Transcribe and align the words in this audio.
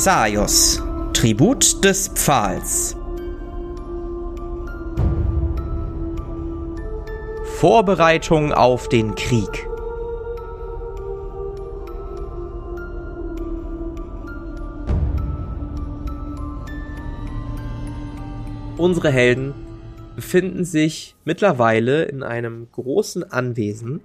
Xaios, 0.00 0.80
Tribut 1.12 1.82
des 1.84 2.06
Pfahls. 2.06 2.96
Vorbereitung 7.56 8.52
auf 8.52 8.88
den 8.88 9.16
Krieg. 9.16 9.66
Unsere 18.76 19.10
Helden 19.10 19.52
befinden 20.14 20.64
sich 20.64 21.16
mittlerweile 21.24 22.04
in 22.04 22.22
einem 22.22 22.68
großen 22.70 23.32
Anwesen, 23.32 24.00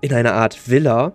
in 0.00 0.14
einer 0.14 0.34
Art 0.34 0.70
Villa, 0.70 1.14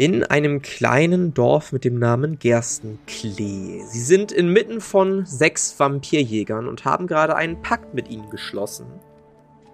in 0.00 0.24
einem 0.24 0.62
kleinen 0.62 1.34
Dorf 1.34 1.72
mit 1.72 1.84
dem 1.84 1.98
Namen 1.98 2.38
Gerstenklee. 2.38 3.82
Sie 3.84 4.00
sind 4.00 4.32
inmitten 4.32 4.80
von 4.80 5.26
sechs 5.26 5.78
Vampirjägern 5.78 6.68
und 6.68 6.86
haben 6.86 7.06
gerade 7.06 7.36
einen 7.36 7.60
Pakt 7.60 7.92
mit 7.92 8.08
ihnen 8.08 8.30
geschlossen, 8.30 8.86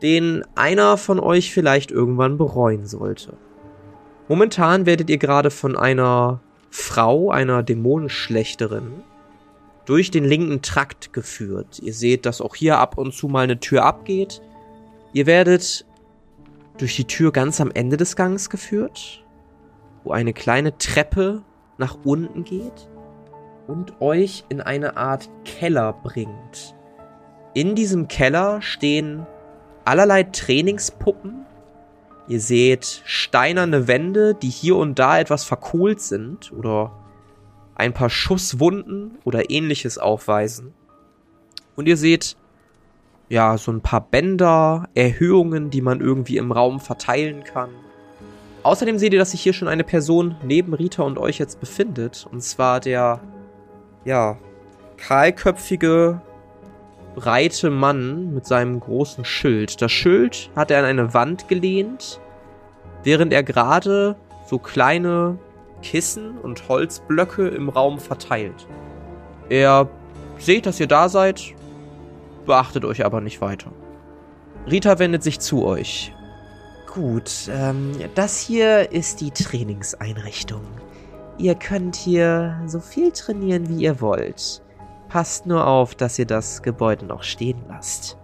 den 0.03 0.43
einer 0.57 0.97
von 0.97 1.21
euch 1.21 1.53
vielleicht 1.53 1.93
irgendwann 1.93 2.39
bereuen 2.39 2.87
sollte. 2.87 3.35
Momentan 4.27 4.85
werdet 4.85 5.11
ihr 5.11 5.19
gerade 5.19 5.53
von 5.53 5.77
einer 5.77 6.41
Frau, 6.71 7.31
einer 7.31 7.63
Dämonenschlechterin, 7.63 9.05
durch 9.85 10.11
den 10.11 10.25
linken 10.25 10.61
Trakt 10.61 11.13
geführt. 11.13 11.79
Ihr 11.79 11.95
seht, 11.95 12.27
dass 12.27 12.41
auch 12.41 12.57
hier 12.57 12.81
ab 12.81 12.99
und 12.99 13.15
zu 13.15 13.29
mal 13.29 13.45
eine 13.45 13.61
Tür 13.61 13.85
abgeht. 13.85 14.43
Ihr 15.13 15.27
werdet 15.27 15.87
durch 16.79 16.97
die 16.97 17.07
Tür 17.07 17.31
ganz 17.31 17.61
am 17.61 17.71
Ende 17.73 17.97
des 17.97 18.17
Gangs 18.17 18.51
geführt 18.51 19.23
wo 20.07 20.13
eine 20.13 20.33
kleine 20.33 20.79
Treppe 20.79 21.43
nach 21.79 21.99
unten 22.05 22.45
geht 22.45 22.89
und 23.67 24.01
euch 24.01 24.45
in 24.49 24.61
eine 24.61 24.97
Art 24.97 25.29
Keller 25.45 25.93
bringt. 25.93 26.77
In 27.55 27.75
diesem 27.75 28.07
Keller 28.07 28.63
stehen 28.63 29.27
allerlei 29.85 30.23
Trainingspuppen. 30.23 31.45
Ihr 32.29 32.41
seht 32.41 33.03
steinerne 33.05 33.89
Wände, 33.89 34.35
die 34.35 34.49
hier 34.49 34.77
und 34.77 34.99
da 34.99 35.19
etwas 35.19 35.43
verkohlt 35.43 36.01
sind 36.01 36.53
oder 36.53 36.93
ein 37.75 37.93
paar 37.93 38.11
Schusswunden 38.11 39.19
oder 39.25 39.51
ähnliches 39.51 39.99
aufweisen. 39.99 40.73
Und 41.75 41.89
ihr 41.89 41.97
seht 41.97 42.37
ja 43.29 43.59
so 43.59 43.73
ein 43.73 43.81
paar 43.81 44.03
Bänder, 44.03 44.89
Erhöhungen, 44.95 45.71
die 45.71 45.83
man 45.83 46.01
irgendwie 46.01 46.37
im 46.37 46.53
Raum 46.53 46.79
verteilen 46.79 47.43
kann. 47.43 47.71
Außerdem 48.67 48.99
seht 48.99 49.13
ihr, 49.13 49.21
dass 49.21 49.31
sich 49.31 49.43
hier 49.43 49.53
schon 49.53 49.69
eine 49.69 49.85
Person 49.85 50.35
neben 50.43 50.75
Rita 50.75 51.05
und 51.05 51.19
euch 51.19 51.39
jetzt 51.39 51.61
befindet. 51.61 52.27
Und 52.33 52.43
zwar 52.43 52.81
der, 52.81 53.21
ja, 54.05 54.39
kahlköpfige, 54.97 56.21
breite 57.15 57.71
Mann 57.71 58.35
mit 58.35 58.45
seinem 58.45 58.81
großen 58.81 59.25
Schild. 59.25 59.81
Das 59.81 59.93
Schild 59.93 60.51
hat 60.57 60.73
er 60.73 60.81
an 60.81 60.85
eine 60.85 61.15
Wand 61.15 61.47
gelehnt, 61.47 62.21
während 63.05 63.33
er 63.33 63.45
gerade 63.45 64.17
so 64.47 64.59
kleine 64.59 65.39
Kissen 65.83 66.37
und 66.37 66.69
Holzblöcke 66.69 67.47
im 67.47 67.69
Raum 67.69 68.01
verteilt. 68.01 68.67
Er 69.49 69.89
seht, 70.39 70.67
dass 70.67 70.81
ihr 70.81 70.89
da 70.89 71.09
seid, 71.09 71.55
beachtet 72.47 72.85
euch 72.85 73.05
aber 73.05 73.21
nicht 73.21 73.41
weiter. 73.41 73.71
Rita 74.69 74.99
wendet 74.99 75.23
sich 75.23 75.39
zu 75.39 75.65
euch. 75.65 76.16
Gut, 76.93 77.51
ähm, 77.51 77.93
das 78.15 78.41
hier 78.41 78.91
ist 78.93 79.21
die 79.21 79.31
Trainingseinrichtung. 79.31 80.63
Ihr 81.39 81.55
könnt 81.55 81.95
hier 81.95 82.59
so 82.67 82.81
viel 82.81 83.13
trainieren, 83.13 83.69
wie 83.69 83.83
ihr 83.83 84.01
wollt. 84.01 84.63
Passt 85.09 85.47
nur 85.47 85.67
auf, 85.67 85.95
dass 85.95 86.19
ihr 86.19 86.27
das 86.27 86.63
Gebäude 86.63 87.05
noch 87.05 87.23
stehen 87.23 87.63
lasst. 87.69 88.17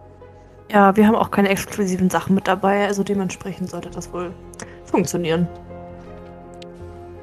Ja, 0.70 0.96
wir 0.96 1.06
haben 1.06 1.16
auch 1.16 1.30
keine 1.30 1.50
exklusiven 1.50 2.08
Sachen 2.08 2.34
mit 2.34 2.48
dabei, 2.48 2.86
also 2.86 3.02
dementsprechend 3.02 3.68
sollte 3.68 3.90
das 3.90 4.12
wohl 4.12 4.32
funktionieren. 4.84 5.46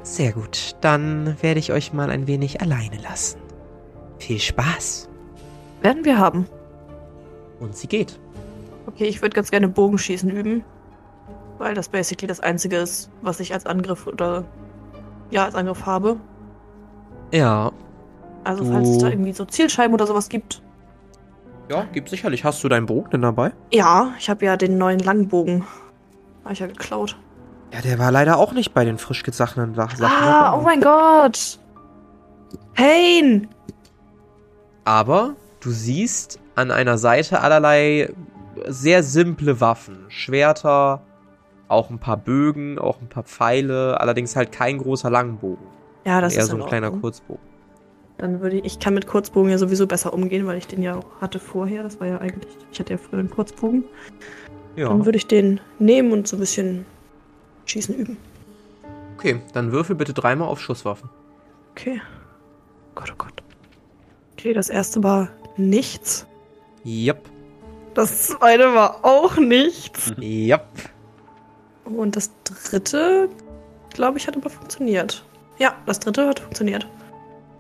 Sehr 0.04 0.34
gut, 0.34 0.76
dann 0.82 1.36
werde 1.42 1.60
ich 1.60 1.72
euch 1.72 1.94
mal 1.94 2.12
ein 2.12 2.28
wenig 2.28 2.62
alleine 2.62 2.98
lassen. 3.02 3.40
Viel 4.20 4.40
Spaß. 4.40 5.10
Werden 5.82 6.06
wir 6.06 6.20
haben. 6.20 6.46
Und 7.60 7.76
sie 7.76 7.88
geht. 7.88 8.20
Okay, 8.86 9.06
ich 9.06 9.22
würde 9.22 9.36
ganz 9.36 9.50
gerne 9.50 9.68
Bogenschießen 9.68 10.30
üben 10.30 10.64
weil 11.60 11.76
das 11.76 11.90
basically 11.90 12.28
das 12.28 12.40
einzige 12.40 12.78
ist, 12.78 13.12
was 13.22 13.40
ich 13.40 13.54
als 13.54 13.66
Angriff 13.66 14.08
oder 14.08 14.46
ja, 15.30 15.46
als 15.46 15.56
Angriff 15.56 15.86
habe. 15.86 16.18
Ja. 17.32 17.72
Also 18.44 18.66
falls 18.66 18.90
es 18.90 18.98
da 18.98 19.10
irgendwie 19.10 19.34
so 19.34 19.46
Zielscheiben 19.46 19.94
oder 19.94 20.08
sowas 20.08 20.30
gibt. 20.30 20.64
Ja, 21.70 21.84
gibt 21.84 22.10
sicherlich. 22.10 22.44
Hast 22.44 22.64
du 22.64 22.70
deinen 22.70 22.88
Bogen 22.88 23.12
denn 23.12 23.22
dabei? 23.22 23.52
Ja, 23.72 24.14
ich 24.18 24.30
habe 24.30 24.44
ja 24.46 24.58
den 24.58 24.80
neuen 24.80 25.00
Langbogen. 25.00 25.66
Habe 26.44 26.54
ich 26.54 26.60
ja 26.60 26.68
geklaut. 26.68 27.16
Ja, 27.72 27.82
der 27.82 28.00
war 28.00 28.12
leider 28.12 28.38
auch 28.38 28.54
nicht 28.54 28.74
bei 28.74 28.86
den 28.86 28.98
frisch 28.98 29.22
gesachenen 29.22 29.76
Sachen. 29.76 30.04
Ah, 30.04 30.58
oh 30.58 30.62
mein 30.62 30.82
Gott. 30.82 31.60
Pain! 32.74 33.48
Aber 34.86 35.36
du 35.60 35.70
siehst 35.70 36.40
an 36.56 36.72
einer 36.72 36.98
Seite 36.98 37.42
allerlei 37.42 38.12
sehr 38.66 39.04
simple 39.04 39.62
Waffen. 39.62 40.06
Schwerter, 40.08 41.02
auch 41.70 41.90
ein 41.90 42.00
paar 42.00 42.18
Bögen, 42.18 42.78
auch 42.78 43.00
ein 43.02 43.08
paar 43.08 43.24
Pfeile, 43.24 44.00
allerdings 44.02 44.36
halt 44.36 44.52
kein 44.52 44.78
großer 44.80 45.10
Langbogen. 45.10 45.66
Ja, 46.06 46.20
das 46.20 46.36
eher 46.36 46.44
ist 46.44 46.50
so 46.50 46.58
ein 46.58 46.68
kleiner 46.68 46.92
Kurzbogen. 46.92 47.42
Dann 48.18 48.42
würde 48.42 48.58
ich, 48.58 48.66
ich 48.66 48.80
kann 48.80 48.94
mit 48.94 49.08
Kurzbogen 49.08 49.50
ja 49.50 49.58
sowieso 49.58 49.88
besser 49.88 50.14
umgehen, 50.14 50.46
weil 50.46 50.58
ich 50.58 50.68
den 50.68 50.82
ja 50.82 50.96
auch 50.96 51.22
hatte 51.22 51.40
vorher. 51.40 51.84
Das 51.84 52.02
war 52.02 52.08
ja 52.08 52.18
eigentlich, 52.18 52.52
ich 52.72 52.80
hatte 52.80 52.94
ja 52.94 52.98
früher 52.98 53.20
einen 53.20 53.30
Kurzbogen. 53.30 53.86
Ja. 54.76 54.90
Dann 54.90 55.06
würde 55.06 55.18
ich 55.18 55.28
den 55.28 55.62
nehmen 55.78 56.12
und 56.12 56.28
so 56.28 56.36
ein 56.36 56.40
bisschen 56.42 56.86
schießen 57.66 57.96
üben. 57.96 58.18
Okay, 59.16 59.40
dann 59.54 59.72
würfel 59.72 59.96
bitte 59.96 60.14
dreimal 60.14 60.48
auf 60.48 60.60
Schusswaffen. 60.60 61.10
Okay. 61.72 62.02
Gott, 62.96 63.12
oh 63.12 63.16
Gott. 63.18 63.44
Okay, 64.34 64.54
das 64.54 64.70
erste 64.70 65.04
war 65.04 65.30
nichts. 65.56 66.26
Yep. 66.86 67.30
Das 67.94 68.28
zweite 68.28 68.74
war 68.74 69.04
auch 69.04 69.38
nichts. 69.38 70.14
Yep. 70.18 70.66
Und 71.96 72.16
das 72.16 72.32
dritte, 72.44 73.30
glaube 73.94 74.18
ich, 74.18 74.28
hat 74.28 74.38
aber 74.38 74.50
funktioniert. 74.50 75.26
Ja, 75.58 75.76
das 75.86 76.00
dritte 76.00 76.28
hat 76.28 76.40
funktioniert. 76.40 76.88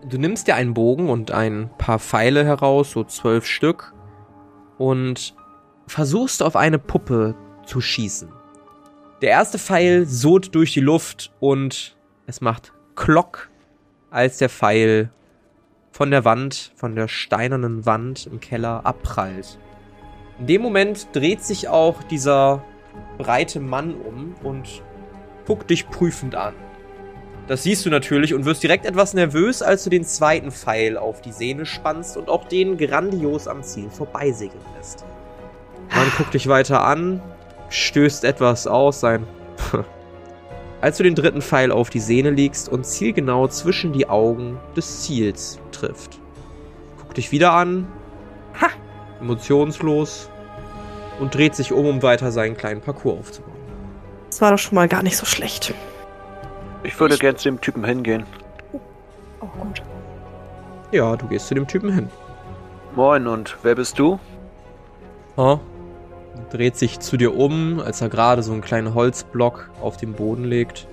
Du 0.07 0.17
nimmst 0.17 0.47
dir 0.47 0.55
einen 0.55 0.73
Bogen 0.73 1.09
und 1.09 1.31
ein 1.31 1.69
paar 1.77 1.99
Pfeile 1.99 2.45
heraus, 2.45 2.91
so 2.91 3.03
zwölf 3.03 3.45
Stück, 3.45 3.93
und 4.77 5.35
versuchst 5.87 6.41
auf 6.41 6.55
eine 6.55 6.79
Puppe 6.79 7.35
zu 7.65 7.81
schießen. 7.81 8.29
Der 9.21 9.31
erste 9.31 9.59
Pfeil 9.59 10.05
sot 10.05 10.55
durch 10.55 10.71
die 10.73 10.79
Luft 10.79 11.33
und 11.41 11.97
es 12.25 12.39
macht 12.39 12.71
Klock, 12.95 13.49
als 14.09 14.37
der 14.37 14.49
Pfeil 14.49 15.11
von 15.91 16.11
der 16.11 16.23
Wand, 16.23 16.71
von 16.75 16.95
der 16.95 17.09
steinernen 17.09 17.85
Wand 17.85 18.27
im 18.27 18.39
Keller 18.39 18.85
abprallt. 18.85 19.59
In 20.39 20.47
dem 20.47 20.61
Moment 20.61 21.09
dreht 21.11 21.43
sich 21.43 21.67
auch 21.67 22.01
dieser 22.03 22.63
breite 23.17 23.59
Mann 23.59 23.95
um 23.95 24.35
und 24.43 24.81
guckt 25.45 25.69
dich 25.69 25.89
prüfend 25.89 26.35
an. 26.35 26.53
Das 27.47 27.63
siehst 27.63 27.85
du 27.85 27.89
natürlich 27.89 28.33
und 28.35 28.45
wirst 28.45 28.61
direkt 28.61 28.85
etwas 28.85 29.15
nervös, 29.15 29.63
als 29.63 29.83
du 29.83 29.89
den 29.89 30.03
zweiten 30.03 30.51
Pfeil 30.51 30.97
auf 30.97 31.21
die 31.21 31.31
Sehne 31.31 31.65
spannst 31.65 32.15
und 32.15 32.29
auch 32.29 32.45
den 32.45 32.77
grandios 32.77 33.47
am 33.47 33.63
Ziel 33.63 33.89
vorbeisegeln 33.89 34.63
lässt. 34.77 35.03
Man 35.95 36.11
guckt 36.15 36.35
dich 36.35 36.47
weiter 36.47 36.83
an, 36.83 37.21
stößt 37.69 38.23
etwas 38.23 38.67
aus, 38.67 38.99
sein. 38.99 39.25
als 40.81 40.97
du 40.97 41.03
den 41.03 41.15
dritten 41.15 41.41
Pfeil 41.41 41.71
auf 41.71 41.89
die 41.89 41.99
Sehne 41.99 42.29
legst 42.29 42.69
und 42.69 42.85
zielgenau 42.85 43.47
zwischen 43.47 43.93
die 43.93 44.07
Augen 44.07 44.59
des 44.75 45.01
Ziels 45.01 45.59
trifft. 45.71 46.19
Guckt 46.99 47.17
dich 47.17 47.31
wieder 47.31 47.53
an. 47.53 47.87
Ha! 48.61 48.67
Emotionslos 49.19 50.29
und 51.19 51.35
dreht 51.35 51.55
sich 51.55 51.71
um, 51.71 51.85
um 51.85 52.01
weiter 52.01 52.31
seinen 52.31 52.57
kleinen 52.57 52.81
Parcours 52.81 53.19
aufzubauen. 53.19 53.53
Das 54.29 54.41
war 54.41 54.51
doch 54.51 54.57
schon 54.57 54.75
mal 54.75 54.87
gar 54.87 55.03
nicht 55.03 55.17
so 55.17 55.25
schlecht. 55.25 55.73
Ich 56.83 56.99
würde 56.99 57.15
ich... 57.15 57.19
gern 57.19 57.35
zu 57.35 57.49
dem 57.49 57.61
Typen 57.61 57.83
hingehen. 57.83 58.25
Oh, 59.41 59.47
gut. 59.59 59.81
Ja, 60.91 61.15
du 61.15 61.27
gehst 61.27 61.47
zu 61.47 61.55
dem 61.55 61.67
Typen 61.67 61.93
hin. 61.93 62.09
Moin, 62.95 63.27
und 63.27 63.57
wer 63.63 63.75
bist 63.75 63.99
du? 63.99 64.19
Ha? 65.37 65.59
Dreht 66.51 66.77
sich 66.77 66.99
zu 66.99 67.17
dir 67.17 67.35
um, 67.35 67.79
als 67.79 68.01
er 68.01 68.09
gerade 68.09 68.41
so 68.43 68.51
einen 68.51 68.61
kleinen 68.61 68.93
Holzblock 68.93 69.69
auf 69.81 69.97
den 69.97 70.13
Boden 70.13 70.45
legt. 70.45 70.87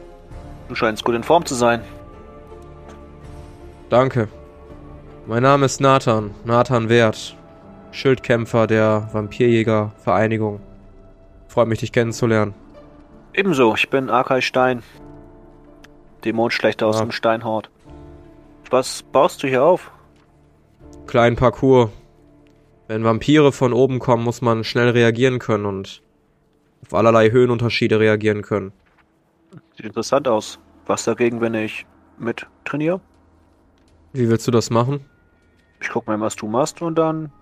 Du 0.68 0.74
scheinst 0.74 1.04
gut 1.04 1.14
in 1.14 1.22
Form 1.22 1.46
zu 1.46 1.54
sein. 1.54 1.82
Danke. 3.88 4.28
Mein 5.26 5.42
Name 5.42 5.66
ist 5.66 5.80
Nathan, 5.80 6.34
Nathan 6.44 6.88
Wert. 6.88 7.35
Schildkämpfer 7.96 8.66
der 8.66 9.08
Vampirjäger-Vereinigung. 9.12 10.60
Freut 11.48 11.68
mich, 11.68 11.80
dich 11.80 11.92
kennenzulernen. 11.92 12.54
Ebenso, 13.32 13.74
ich 13.74 13.88
bin 13.88 14.10
Arkai 14.10 14.42
Stein. 14.42 14.82
Dämonschlechter 16.24 16.86
aus 16.86 16.98
ja. 16.98 17.06
dem 17.06 17.12
Steinhort. 17.12 17.70
Was 18.70 19.02
baust 19.02 19.42
du 19.42 19.48
hier 19.48 19.64
auf? 19.64 19.90
Kleinen 21.06 21.36
Parcours. 21.36 21.90
Wenn 22.86 23.02
Vampire 23.02 23.50
von 23.50 23.72
oben 23.72 23.98
kommen, 23.98 24.24
muss 24.24 24.42
man 24.42 24.62
schnell 24.62 24.90
reagieren 24.90 25.38
können 25.38 25.64
und 25.64 26.02
auf 26.82 26.94
allerlei 26.94 27.30
Höhenunterschiede 27.30 27.98
reagieren 27.98 28.42
können. 28.42 28.72
Sieht 29.76 29.86
interessant 29.86 30.28
aus. 30.28 30.58
Was 30.84 31.04
dagegen, 31.04 31.40
wenn 31.40 31.54
ich 31.54 31.86
mit 32.18 32.46
trainiere? 32.64 33.00
Wie 34.12 34.28
willst 34.28 34.46
du 34.46 34.50
das 34.50 34.70
machen? 34.70 35.00
Ich 35.80 35.88
guck 35.88 36.06
mal, 36.06 36.20
was 36.20 36.36
du 36.36 36.46
machst 36.46 36.82
und 36.82 36.96
dann 36.96 37.32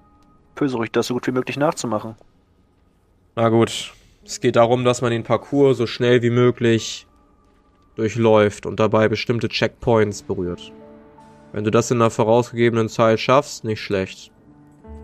versuche 0.54 0.84
ich 0.84 0.92
das 0.92 1.06
so 1.06 1.14
gut 1.14 1.26
wie 1.26 1.32
möglich 1.32 1.56
nachzumachen. 1.56 2.14
Na 3.36 3.48
gut. 3.48 3.92
Es 4.26 4.40
geht 4.40 4.56
darum, 4.56 4.84
dass 4.84 5.02
man 5.02 5.10
den 5.10 5.22
Parcours 5.22 5.76
so 5.76 5.86
schnell 5.86 6.22
wie 6.22 6.30
möglich 6.30 7.06
durchläuft 7.94 8.64
und 8.64 8.80
dabei 8.80 9.08
bestimmte 9.08 9.48
Checkpoints 9.48 10.22
berührt. 10.22 10.72
Wenn 11.52 11.64
du 11.64 11.70
das 11.70 11.90
in 11.90 12.00
einer 12.00 12.10
vorausgegebenen 12.10 12.88
Zeit 12.88 13.20
schaffst, 13.20 13.64
nicht 13.64 13.80
schlecht. 13.80 14.32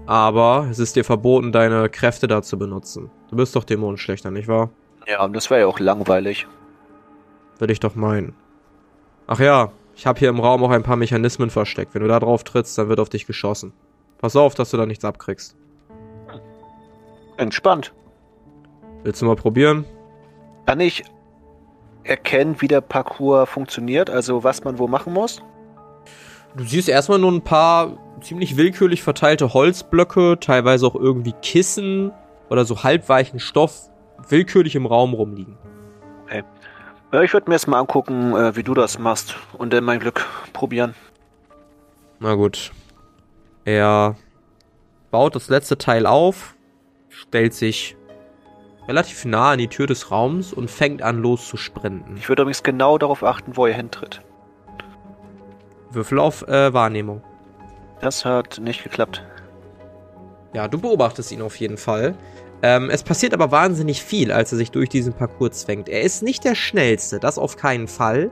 Aber 0.07 0.67
es 0.71 0.79
ist 0.79 0.97
dir 0.97 1.05
verboten, 1.05 1.53
deine 1.53 1.89
Kräfte 1.89 2.27
da 2.27 2.43
zu 2.43 2.59
benutzen. 2.59 3.11
Du 3.29 3.37
bist 3.37 3.55
doch 3.55 3.65
Dämonenschlechter, 3.65 4.31
nicht 4.31 4.49
wahr? 4.49 4.71
Ja, 5.07 5.29
das 5.29 5.51
wäre 5.51 5.61
ja 5.61 5.67
auch 5.67 5.79
langweilig. 5.79 6.47
Würde 7.59 7.73
ich 7.73 7.81
doch 7.81 7.95
meinen. 7.95 8.35
Ach 9.27 9.39
ja, 9.39 9.71
ich 9.95 10.07
habe 10.07 10.19
hier 10.19 10.31
im 10.31 10.41
Raum 10.41 10.65
auch 10.65 10.71
ein 10.71 10.83
paar 10.83 10.97
Mechanismen 10.97 11.51
versteckt. 11.51 11.95
Wenn 11.95 12.03
du 12.03 12.09
da 12.09 12.19
drauf 12.19 12.43
trittst, 12.43 12.77
dann 12.79 12.89
wird 12.89 13.01
auf 13.01 13.11
dich 13.11 13.27
geschossen. 13.27 13.73
Pass 14.21 14.37
auf, 14.37 14.55
dass 14.55 14.71
du 14.71 14.77
da 14.77 14.87
nichts 14.87 15.05
abkriegst. 15.05 15.57
Entspannt. 17.39 17.95
Willst 19.03 19.23
du 19.23 19.27
mal 19.27 19.37
probieren? 19.37 19.85
Kann 20.67 20.81
ich 20.81 21.05
erkennen, 22.05 22.57
wie 22.61 22.69
der 22.69 22.83
Parcours 22.83 23.49
funktioniert? 23.49 24.11
Also 24.11 24.45
was 24.45 24.63
man 24.63 24.79
wo 24.79 24.87
machen 24.89 25.15
muss? 25.15 25.43
Du 26.57 26.65
siehst 26.65 26.89
erstmal 26.89 27.19
nur 27.19 27.33
ein 27.33 27.43
paar 27.43 27.97
ziemlich 28.21 28.57
willkürlich 28.57 29.03
verteilte 29.03 29.55
Holzblöcke, 29.55 30.39
teilweise 30.39 30.87
auch 30.87 30.97
irgendwie 30.97 31.33
Kissen 31.41 32.13
oder 32.51 32.65
so 32.65 32.83
halbweichen 32.83 33.41
Stoff 33.41 33.89
willkürlich 34.29 34.75
im 34.75 34.85
Raum 34.85 35.15
rumliegen. 35.15 35.57
Okay. 36.25 36.45
Ja, 37.13 37.23
ich 37.23 37.33
würde 37.33 37.49
mir 37.49 37.55
erstmal 37.55 37.81
angucken, 37.81 38.35
äh, 38.35 38.55
wie 38.55 38.63
du 38.63 38.75
das 38.75 38.99
machst 38.99 39.37
und 39.57 39.73
dann 39.73 39.85
mein 39.85 39.99
Glück 39.99 40.27
probieren. 40.53 40.95
Na 42.19 42.35
gut. 42.35 42.73
Er 43.65 44.17
baut 45.11 45.35
das 45.35 45.49
letzte 45.49 45.77
Teil 45.77 46.07
auf, 46.07 46.55
stellt 47.09 47.55
sich 47.55 47.97
relativ 48.89 49.25
nah 49.25 49.53
an 49.53 49.59
die 49.59 49.69
Tür 49.69 49.87
des 49.87 50.11
Raums 50.11 50.53
und 50.53 50.71
fängt 50.71 51.03
an 51.03 51.19
loszusprinten. 51.19 52.17
Ich 52.17 52.29
würde 52.29 52.43
übrigens 52.43 52.63
genau 52.63 52.99
darauf 52.99 53.23
achten, 53.23 53.57
wo 53.57 53.67
er 53.67 53.75
hintritt. 53.75 54.23
Würfel 55.91 56.19
auf 56.19 56.47
äh, 56.49 56.73
Wahrnehmung. 56.73 57.23
Das 58.01 58.25
hat 58.25 58.59
nicht 58.61 58.83
geklappt. 58.83 59.23
Ja, 60.55 60.67
du 60.67 60.79
beobachtest 60.79 61.31
ihn 61.33 61.43
auf 61.43 61.57
jeden 61.57 61.77
Fall. 61.77 62.15
Ähm, 62.63 62.91
es 62.91 63.03
passiert 63.03 63.35
aber 63.35 63.51
wahnsinnig 63.51 64.03
viel, 64.03 64.33
als 64.33 64.53
er 64.53 64.59
sich 64.59 64.71
durch 64.71 64.89
diesen 64.89 65.13
Parcours 65.13 65.61
zwängt. 65.61 65.89
Er 65.89 66.03
ist 66.03 66.23
nicht 66.23 66.45
der 66.45 66.55
schnellste, 66.55 67.21
das 67.21 67.39
auf 67.39 67.57
keinen 67.57 67.89
Fall. 67.89 68.31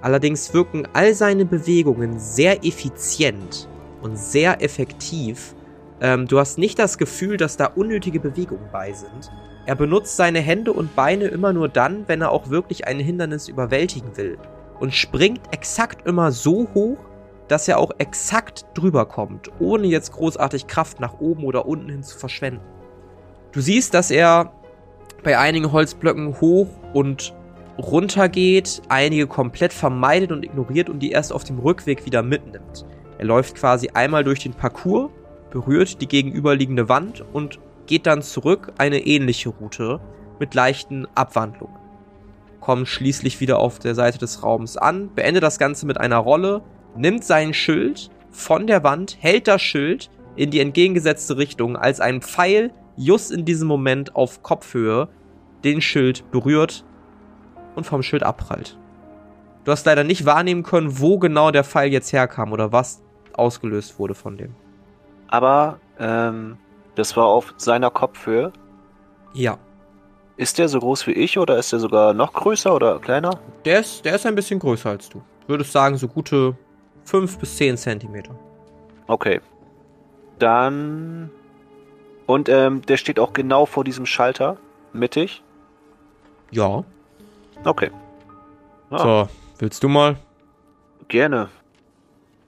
Allerdings 0.00 0.54
wirken 0.54 0.86
all 0.92 1.14
seine 1.14 1.44
Bewegungen 1.44 2.18
sehr 2.18 2.64
effizient 2.64 3.68
und 4.02 4.18
sehr 4.18 4.62
effektiv. 4.62 5.54
Ähm, 6.00 6.26
du 6.26 6.38
hast 6.38 6.58
nicht 6.58 6.78
das 6.78 6.98
Gefühl, 6.98 7.36
dass 7.36 7.56
da 7.56 7.66
unnötige 7.66 8.20
Bewegungen 8.20 8.68
bei 8.72 8.92
sind. 8.92 9.30
Er 9.66 9.74
benutzt 9.74 10.16
seine 10.16 10.40
Hände 10.40 10.72
und 10.72 10.94
Beine 10.96 11.26
immer 11.26 11.52
nur 11.52 11.68
dann, 11.68 12.06
wenn 12.06 12.22
er 12.22 12.30
auch 12.30 12.48
wirklich 12.50 12.86
ein 12.86 13.00
Hindernis 13.00 13.48
überwältigen 13.48 14.16
will. 14.16 14.38
Und 14.80 14.94
springt 14.94 15.40
exakt 15.50 16.06
immer 16.06 16.30
so 16.32 16.68
hoch, 16.72 16.98
dass 17.48 17.66
er 17.66 17.78
auch 17.78 17.90
exakt 17.98 18.64
drüber 18.74 19.06
kommt, 19.06 19.50
ohne 19.58 19.86
jetzt 19.86 20.12
großartig 20.12 20.66
Kraft 20.68 21.00
nach 21.00 21.18
oben 21.18 21.44
oder 21.44 21.66
unten 21.66 21.90
hin 21.90 22.02
zu 22.02 22.16
verschwenden. 22.18 22.62
Du 23.52 23.60
siehst, 23.60 23.94
dass 23.94 24.10
er 24.10 24.52
bei 25.22 25.38
einigen 25.38 25.72
Holzblöcken 25.72 26.40
hoch 26.40 26.68
und 26.92 27.34
runter 27.78 28.28
geht, 28.28 28.82
einige 28.88 29.26
komplett 29.26 29.72
vermeidet 29.72 30.32
und 30.32 30.44
ignoriert 30.44 30.90
und 30.90 31.00
die 31.00 31.10
erst 31.10 31.32
auf 31.32 31.44
dem 31.44 31.58
Rückweg 31.58 32.06
wieder 32.06 32.22
mitnimmt. 32.22 32.84
Er 33.18 33.24
läuft 33.24 33.56
quasi 33.56 33.90
einmal 33.92 34.22
durch 34.24 34.38
den 34.40 34.54
Parcours, 34.54 35.10
berührt 35.50 36.00
die 36.00 36.06
gegenüberliegende 36.06 36.88
Wand 36.88 37.24
und 37.32 37.58
geht 37.86 38.06
dann 38.06 38.22
zurück 38.22 38.72
eine 38.78 39.00
ähnliche 39.00 39.48
Route 39.48 40.00
mit 40.38 40.54
leichten 40.54 41.06
Abwandlungen. 41.16 41.76
Kommt 42.60 42.86
schließlich 42.86 43.40
wieder 43.40 43.58
auf 43.58 43.80
der 43.80 43.94
Seite 43.94 44.18
des 44.18 44.42
Raums 44.42 44.76
an, 44.76 45.12
beendet 45.14 45.42
das 45.42 45.58
Ganze 45.58 45.86
mit 45.86 45.98
einer 45.98 46.18
Rolle, 46.18 46.62
nimmt 46.96 47.24
sein 47.24 47.54
Schild 47.54 48.10
von 48.30 48.66
der 48.66 48.84
Wand, 48.84 49.16
hält 49.20 49.48
das 49.48 49.62
Schild 49.62 50.10
in 50.36 50.50
die 50.50 50.60
entgegengesetzte 50.60 51.38
Richtung, 51.38 51.76
als 51.76 52.00
ein 52.00 52.22
Pfeil 52.22 52.72
just 52.96 53.32
in 53.32 53.44
diesem 53.44 53.66
Moment 53.66 54.14
auf 54.14 54.42
Kopfhöhe 54.42 55.08
den 55.64 55.80
Schild 55.80 56.30
berührt 56.30 56.84
und 57.74 57.84
vom 57.84 58.02
Schild 58.02 58.22
abprallt. 58.22 58.78
Du 59.64 59.72
hast 59.72 59.86
leider 59.86 60.04
nicht 60.04 60.24
wahrnehmen 60.24 60.62
können, 60.62 61.00
wo 61.00 61.18
genau 61.18 61.50
der 61.50 61.64
Pfeil 61.64 61.92
jetzt 61.92 62.12
herkam 62.12 62.52
oder 62.52 62.70
was 62.70 63.02
ausgelöst 63.38 63.98
wurde 63.98 64.14
von 64.14 64.36
dem. 64.36 64.54
Aber 65.28 65.78
ähm, 65.98 66.56
das 66.94 67.16
war 67.16 67.26
auf 67.26 67.54
seiner 67.56 67.90
Kopfhöhe. 67.90 68.52
Ja. 69.32 69.58
Ist 70.36 70.58
der 70.58 70.68
so 70.68 70.78
groß 70.78 71.06
wie 71.06 71.12
ich 71.12 71.38
oder 71.38 71.58
ist 71.58 71.72
der 71.72 71.80
sogar 71.80 72.14
noch 72.14 72.32
größer 72.32 72.74
oder 72.74 72.98
kleiner? 72.98 73.38
Der 73.64 73.80
ist, 73.80 74.04
der 74.04 74.14
ist 74.14 74.26
ein 74.26 74.34
bisschen 74.34 74.58
größer 74.58 74.90
als 74.90 75.08
du. 75.08 75.22
Würdest 75.46 75.72
sagen, 75.72 75.96
so 75.96 76.08
gute 76.08 76.56
5 77.04 77.38
bis 77.38 77.56
10 77.56 77.76
Zentimeter. 77.76 78.38
Okay. 79.06 79.40
Dann. 80.38 81.30
Und 82.26 82.48
ähm, 82.48 82.82
der 82.82 82.98
steht 82.98 83.18
auch 83.18 83.32
genau 83.32 83.64
vor 83.66 83.84
diesem 83.84 84.06
Schalter, 84.06 84.58
mittig. 84.92 85.42
Ja. 86.50 86.84
Okay. 87.64 87.90
Ah. 88.90 88.98
So, 88.98 89.28
willst 89.58 89.82
du 89.82 89.88
mal? 89.88 90.16
Gerne. 91.08 91.48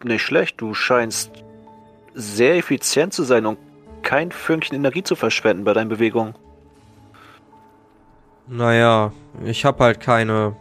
Nicht 0.02 0.22
schlecht, 0.22 0.60
du 0.60 0.74
scheinst 0.74 1.30
sehr 2.14 2.56
effizient 2.56 3.12
zu 3.12 3.22
sein 3.22 3.46
und 3.46 3.58
kein 4.02 4.32
Fünkchen 4.32 4.76
Energie 4.76 5.02
zu 5.02 5.14
verschwenden 5.14 5.64
bei 5.64 5.74
deinen 5.74 5.90
Bewegungen. 5.90 6.34
Naja, 8.48 9.12
ich 9.44 9.64
hab 9.64 9.78
halt 9.78 10.00
keine 10.00 10.56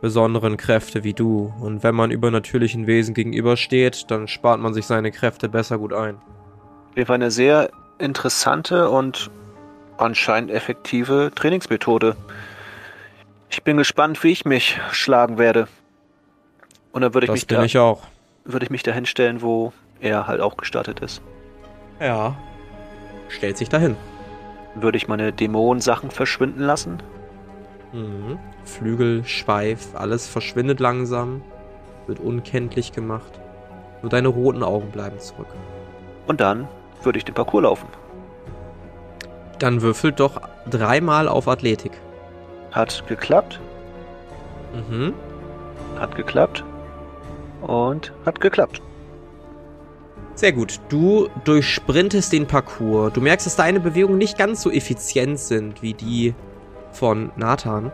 besonderen 0.00 0.56
Kräfte 0.56 1.04
wie 1.04 1.14
du. 1.14 1.52
Und 1.60 1.82
wenn 1.82 1.94
man 1.94 2.10
übernatürlichen 2.10 2.86
Wesen 2.86 3.14
gegenübersteht, 3.14 4.10
dann 4.10 4.28
spart 4.28 4.60
man 4.60 4.74
sich 4.74 4.86
seine 4.86 5.12
Kräfte 5.12 5.48
besser 5.48 5.78
gut 5.78 5.92
ein. 5.92 6.18
Wir 6.94 7.08
war 7.08 7.14
eine 7.14 7.30
sehr 7.30 7.70
interessante 7.98 8.90
und 8.90 9.30
anscheinend 9.96 10.50
effektive 10.50 11.30
Trainingsmethode. 11.34 12.16
Ich 13.48 13.62
bin 13.62 13.76
gespannt, 13.76 14.22
wie 14.24 14.32
ich 14.32 14.44
mich 14.44 14.80
schlagen 14.90 15.38
werde. 15.38 15.68
Und 16.92 17.02
dann 17.02 17.14
würde 17.14 17.26
ich 17.26 17.30
das 17.30 17.36
mich 17.36 17.46
bin 17.46 17.58
da, 17.58 17.64
ich 17.64 17.78
auch. 17.78 18.02
Würde 18.44 18.64
ich 18.64 18.70
mich 18.70 18.82
da 18.82 18.92
hinstellen, 18.92 19.42
wo 19.42 19.72
er 20.00 20.26
halt 20.26 20.40
auch 20.40 20.56
gestartet 20.56 21.00
ist. 21.00 21.22
Ja. 22.00 22.36
Stellt 23.28 23.58
sich 23.58 23.68
dahin. 23.68 23.96
Würde 24.74 24.96
ich 24.96 25.08
meine 25.08 25.32
Dämonensachen 25.32 26.10
verschwinden 26.10 26.62
lassen? 26.62 27.02
Mhm. 27.92 28.38
Flügel, 28.64 29.24
Schweif, 29.24 29.94
alles 29.94 30.28
verschwindet 30.28 30.80
langsam, 30.80 31.42
wird 32.06 32.20
unkenntlich 32.20 32.92
gemacht. 32.92 33.40
Nur 34.02 34.10
deine 34.10 34.28
roten 34.28 34.62
Augen 34.62 34.90
bleiben 34.90 35.18
zurück. 35.18 35.48
Und 36.26 36.40
dann 36.40 36.68
würde 37.02 37.18
ich 37.18 37.24
den 37.24 37.34
Parcours 37.34 37.64
laufen. 37.64 37.88
Dann 39.58 39.82
würfelt 39.82 40.20
doch 40.20 40.40
dreimal 40.68 41.28
auf 41.28 41.48
Athletik. 41.48 41.92
Hat 42.72 43.04
geklappt. 43.08 43.60
Mhm. 44.72 45.12
Hat 45.98 46.14
geklappt. 46.14 46.64
Und 47.62 48.12
hat 48.24 48.40
geklappt. 48.40 48.82
Sehr 50.34 50.52
gut. 50.52 50.80
Du 50.88 51.28
durchsprintest 51.44 52.32
den 52.32 52.46
Parcours. 52.46 53.12
Du 53.12 53.20
merkst, 53.20 53.46
dass 53.46 53.56
deine 53.56 53.80
Bewegungen 53.80 54.18
nicht 54.18 54.38
ganz 54.38 54.62
so 54.62 54.70
effizient 54.70 55.38
sind 55.38 55.82
wie 55.82 55.94
die 55.94 56.34
von 56.92 57.30
Nathan. 57.36 57.92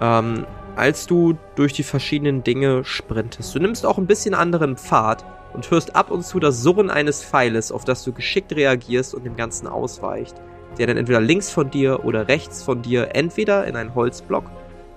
Ähm, 0.00 0.46
als 0.76 1.06
du 1.06 1.36
durch 1.54 1.72
die 1.72 1.82
verschiedenen 1.82 2.44
Dinge 2.44 2.84
sprintest. 2.84 3.54
Du 3.54 3.58
nimmst 3.58 3.84
auch 3.84 3.98
ein 3.98 4.06
bisschen 4.06 4.34
anderen 4.34 4.76
Pfad 4.76 5.24
und 5.52 5.70
hörst 5.70 5.94
ab 5.94 6.10
und 6.10 6.24
zu 6.24 6.40
das 6.40 6.62
Surren 6.62 6.90
eines 6.90 7.22
Pfeiles, 7.22 7.72
auf 7.72 7.84
das 7.84 8.04
du 8.04 8.12
geschickt 8.12 8.54
reagierst 8.54 9.14
und 9.14 9.24
dem 9.24 9.36
Ganzen 9.36 9.66
ausweicht, 9.66 10.34
der 10.78 10.86
dann 10.86 10.96
entweder 10.96 11.20
links 11.20 11.50
von 11.50 11.70
dir 11.70 12.04
oder 12.04 12.28
rechts 12.28 12.62
von 12.62 12.80
dir 12.80 13.14
entweder 13.14 13.66
in 13.66 13.76
einen 13.76 13.94
Holzblock 13.94 14.44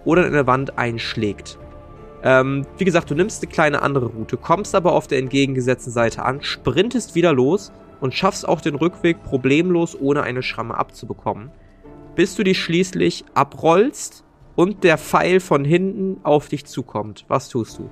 oder 0.05 0.25
in 0.25 0.33
eine 0.33 0.47
Wand 0.47 0.77
einschlägt. 0.77 1.59
Ähm, 2.23 2.65
wie 2.77 2.85
gesagt, 2.85 3.09
du 3.09 3.15
nimmst 3.15 3.43
eine 3.43 3.51
kleine 3.51 3.81
andere 3.81 4.07
Route, 4.07 4.37
kommst 4.37 4.75
aber 4.75 4.93
auf 4.93 5.07
der 5.07 5.19
entgegengesetzten 5.19 5.91
Seite 5.91 6.23
an, 6.23 6.41
sprintest 6.41 7.15
wieder 7.15 7.33
los 7.33 7.71
und 8.01 8.13
schaffst 8.13 8.47
auch 8.47 8.61
den 8.61 8.75
Rückweg 8.75 9.23
problemlos, 9.23 9.99
ohne 9.99 10.23
eine 10.23 10.43
Schramme 10.43 10.75
abzubekommen. 10.77 11.51
Bis 12.15 12.35
du 12.35 12.43
dich 12.43 12.61
schließlich 12.61 13.25
abrollst 13.33 14.23
und 14.55 14.83
der 14.83 14.97
Pfeil 14.97 15.39
von 15.39 15.65
hinten 15.65 16.19
auf 16.23 16.47
dich 16.47 16.65
zukommt. 16.65 17.25
Was 17.27 17.49
tust 17.49 17.77
du? 17.77 17.89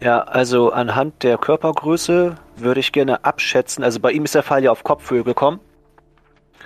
Ja, 0.00 0.20
also 0.20 0.72
anhand 0.72 1.22
der 1.22 1.38
Körpergröße 1.38 2.36
würde 2.56 2.80
ich 2.80 2.92
gerne 2.92 3.24
abschätzen. 3.24 3.82
Also 3.82 4.00
bei 4.00 4.12
ihm 4.12 4.24
ist 4.24 4.34
der 4.34 4.42
Fall 4.42 4.62
ja 4.62 4.70
auf 4.70 4.84
Kopfhöhe 4.84 5.24
gekommen. 5.24 5.60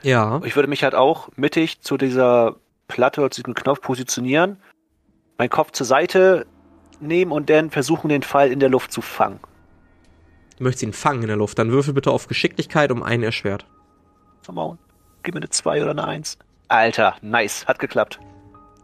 Ja. 0.02 0.40
Ich 0.44 0.56
würde 0.56 0.68
mich 0.68 0.82
halt 0.82 0.94
auch 0.94 1.28
mittig 1.36 1.80
zu 1.80 1.96
dieser 1.96 2.56
Platte 2.88 3.20
oder 3.20 3.30
zu 3.30 3.42
diesem 3.42 3.54
Knopf 3.54 3.80
positionieren, 3.80 4.56
meinen 5.38 5.50
Kopf 5.50 5.70
zur 5.72 5.86
Seite 5.86 6.46
nehmen 7.02 7.32
und 7.32 7.50
dann 7.50 7.70
versuchen, 7.70 8.08
den 8.08 8.22
Pfeil 8.22 8.52
in 8.52 8.60
der 8.60 8.68
Luft 8.68 8.92
zu 8.92 9.00
fangen. 9.00 9.40
Du 10.58 10.64
möchtest 10.64 10.82
ihn 10.82 10.92
fangen 10.92 11.22
in 11.22 11.28
der 11.28 11.36
Luft. 11.36 11.58
Dann 11.58 11.70
würfel 11.70 11.94
bitte 11.94 12.10
auf 12.10 12.26
Geschicklichkeit 12.26 12.92
um 12.92 13.02
einen 13.02 13.22
erschwert. 13.22 13.64
Come 14.44 14.60
on. 14.60 14.78
Gib 15.22 15.34
mir 15.34 15.40
eine 15.40 15.50
2 15.50 15.82
oder 15.82 15.90
eine 15.92 16.06
1. 16.06 16.38
Alter, 16.68 17.16
nice. 17.22 17.66
Hat 17.66 17.78
geklappt. 17.78 18.20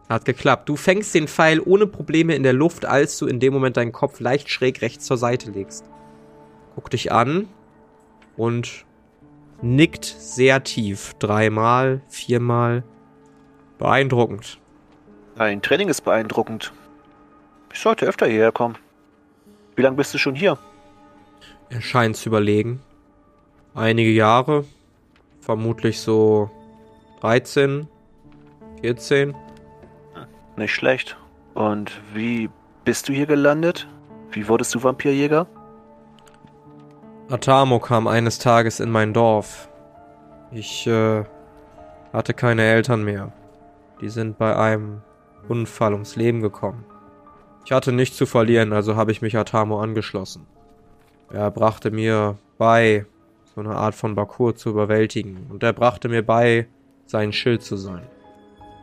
Hat 0.08 0.24
geklappt. 0.24 0.68
Du 0.68 0.76
fängst 0.76 1.14
den 1.14 1.28
Pfeil 1.28 1.60
ohne 1.60 1.86
Probleme 1.86 2.34
in 2.34 2.42
der 2.42 2.52
Luft, 2.52 2.84
als 2.84 3.18
du 3.18 3.26
in 3.26 3.40
dem 3.40 3.52
Moment 3.52 3.76
deinen 3.76 3.92
Kopf 3.92 4.20
leicht 4.20 4.48
schräg 4.48 4.80
rechts 4.80 5.04
zur 5.04 5.16
Seite 5.16 5.50
legst. 5.50 5.84
Guck 6.74 6.90
dich 6.90 7.12
an 7.12 7.48
und 8.36 8.84
nickt 9.62 10.04
sehr 10.04 10.62
tief. 10.64 11.14
Dreimal, 11.18 12.02
viermal. 12.08 12.84
Beeindruckend. 13.78 14.58
Dein 15.36 15.60
Training 15.60 15.88
ist 15.88 16.02
beeindruckend. 16.02 16.72
Ich 17.76 17.82
sollte 17.82 18.06
öfter 18.06 18.24
hierher 18.26 18.52
kommen. 18.52 18.78
Wie 19.76 19.82
lange 19.82 19.96
bist 19.96 20.14
du 20.14 20.16
schon 20.16 20.34
hier? 20.34 20.56
Er 21.68 21.82
scheint 21.82 22.16
zu 22.16 22.30
überlegen. 22.30 22.80
Einige 23.74 24.08
Jahre. 24.08 24.64
Vermutlich 25.42 26.00
so 26.00 26.50
13, 27.20 27.86
14. 28.80 29.34
Nicht 30.56 30.72
schlecht. 30.72 31.18
Und 31.52 32.00
wie 32.14 32.48
bist 32.86 33.10
du 33.10 33.12
hier 33.12 33.26
gelandet? 33.26 33.86
Wie 34.30 34.48
wurdest 34.48 34.74
du 34.74 34.82
Vampirjäger? 34.82 35.46
Atamo 37.28 37.78
kam 37.78 38.06
eines 38.06 38.38
Tages 38.38 38.80
in 38.80 38.90
mein 38.90 39.12
Dorf. 39.12 39.68
Ich 40.50 40.86
äh, 40.86 41.24
hatte 42.14 42.32
keine 42.32 42.62
Eltern 42.62 43.04
mehr. 43.04 43.34
Die 44.00 44.08
sind 44.08 44.38
bei 44.38 44.56
einem 44.56 45.02
Unfall 45.46 45.92
ums 45.92 46.16
Leben 46.16 46.40
gekommen. 46.40 46.86
Ich 47.66 47.72
hatte 47.72 47.90
nichts 47.90 48.16
zu 48.16 48.26
verlieren, 48.26 48.72
also 48.72 48.94
habe 48.94 49.10
ich 49.10 49.22
mich 49.22 49.36
Atamo 49.36 49.80
angeschlossen. 49.80 50.46
Er 51.32 51.50
brachte 51.50 51.90
mir 51.90 52.38
bei, 52.58 53.06
so 53.56 53.60
eine 53.60 53.74
Art 53.74 53.96
von 53.96 54.14
Bakur 54.14 54.54
zu 54.54 54.70
überwältigen. 54.70 55.48
Und 55.50 55.64
er 55.64 55.72
brachte 55.72 56.08
mir 56.08 56.24
bei, 56.24 56.68
sein 57.06 57.32
Schild 57.32 57.64
zu 57.64 57.76
sein. 57.76 58.06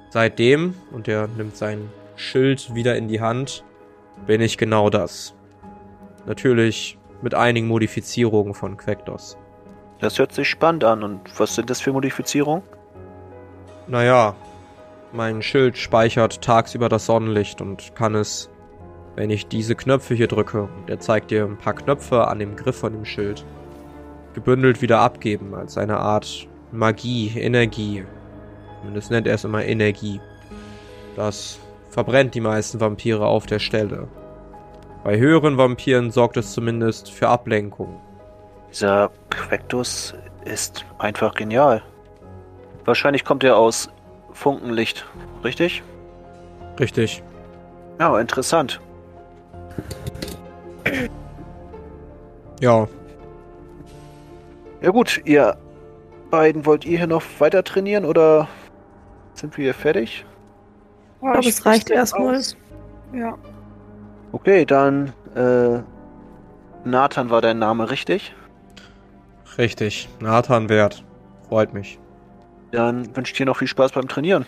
Seitdem, 0.09 0.73
und 0.91 1.07
er 1.07 1.29
nimmt 1.29 1.55
sein 1.55 1.89
Schild 2.17 2.75
wieder 2.75 2.97
in 2.97 3.07
die 3.07 3.21
Hand, 3.21 3.63
bin 4.27 4.41
ich 4.41 4.57
genau 4.57 4.89
das. 4.89 5.33
Natürlich 6.25 6.97
mit 7.21 7.33
einigen 7.33 7.69
Modifizierungen 7.69 8.53
von 8.53 8.75
Quektos. 8.75 9.37
Das 9.99 10.19
hört 10.19 10.33
sich 10.33 10.49
spannend 10.49 10.83
an. 10.83 11.03
Und 11.03 11.21
was 11.39 11.55
sind 11.55 11.69
das 11.69 11.79
für 11.79 11.93
Modifizierungen? 11.93 12.63
Naja, 13.87 14.35
mein 15.13 15.41
Schild 15.41 15.77
speichert 15.77 16.41
tagsüber 16.41 16.89
das 16.89 17.05
Sonnenlicht 17.05 17.61
und 17.61 17.95
kann 17.95 18.13
es, 18.13 18.49
wenn 19.15 19.29
ich 19.29 19.47
diese 19.47 19.75
Knöpfe 19.75 20.13
hier 20.15 20.27
drücke, 20.27 20.63
und 20.63 20.89
er 20.89 20.99
zeigt 20.99 21.31
dir 21.31 21.45
ein 21.45 21.57
paar 21.57 21.73
Knöpfe 21.73 22.27
an 22.27 22.39
dem 22.39 22.55
Griff 22.55 22.77
von 22.77 22.93
dem 22.93 23.05
Schild, 23.05 23.45
gebündelt 24.33 24.81
wieder 24.81 24.99
abgeben 24.99 25.53
als 25.53 25.77
eine 25.77 25.97
Art 25.97 26.47
Magie, 26.71 27.31
Energie. 27.35 28.03
Zumindest 28.79 29.11
nennt 29.11 29.27
er 29.27 29.35
es 29.35 29.43
immer 29.43 29.63
Energie. 29.63 30.19
Das 31.15 31.59
verbrennt 31.89 32.33
die 32.33 32.41
meisten 32.41 32.79
Vampire 32.81 33.25
auf 33.25 33.45
der 33.45 33.59
Stelle. 33.59 34.07
Bei 35.03 35.17
höheren 35.17 35.57
Vampiren 35.57 36.11
sorgt 36.11 36.37
es 36.37 36.53
zumindest 36.53 37.11
für 37.11 37.27
Ablenkung. 37.27 38.01
Dieser 38.71 39.11
Quectus 39.29 40.15
ist 40.45 40.85
einfach 40.97 41.35
genial. 41.35 41.83
Wahrscheinlich 42.85 43.23
kommt 43.23 43.43
er 43.43 43.57
aus 43.57 43.89
Funkenlicht, 44.31 45.05
richtig? 45.43 45.83
Richtig. 46.79 47.21
Ja, 47.99 48.19
interessant. 48.19 48.81
Ja. 52.59 52.87
Ja 54.81 54.89
gut, 54.91 55.21
ihr 55.25 55.57
beiden 56.29 56.65
wollt 56.65 56.85
ihr 56.85 56.97
hier 56.97 57.07
noch 57.07 57.23
weiter 57.39 57.63
trainieren 57.63 58.05
oder 58.05 58.47
sind 59.33 59.57
wir 59.57 59.65
hier 59.65 59.73
fertig? 59.73 60.25
ich 61.15 61.31
glaube, 61.31 61.47
es 61.47 61.65
reicht 61.65 61.89
erstmal. 61.89 62.41
Ja. 63.13 63.37
Okay, 64.31 64.65
dann 64.65 65.13
äh, 65.35 65.79
Nathan 66.83 67.29
war 67.29 67.41
dein 67.41 67.59
Name, 67.59 67.89
richtig? 67.89 68.33
Richtig. 69.57 70.09
Nathan 70.19 70.69
Wert. 70.69 71.03
Freut 71.47 71.73
mich. 71.73 71.99
Dann 72.71 73.15
wünsche 73.15 73.31
ich 73.31 73.37
dir 73.37 73.45
noch 73.45 73.57
viel 73.57 73.67
Spaß 73.67 73.91
beim 73.91 74.07
Trainieren. 74.07 74.45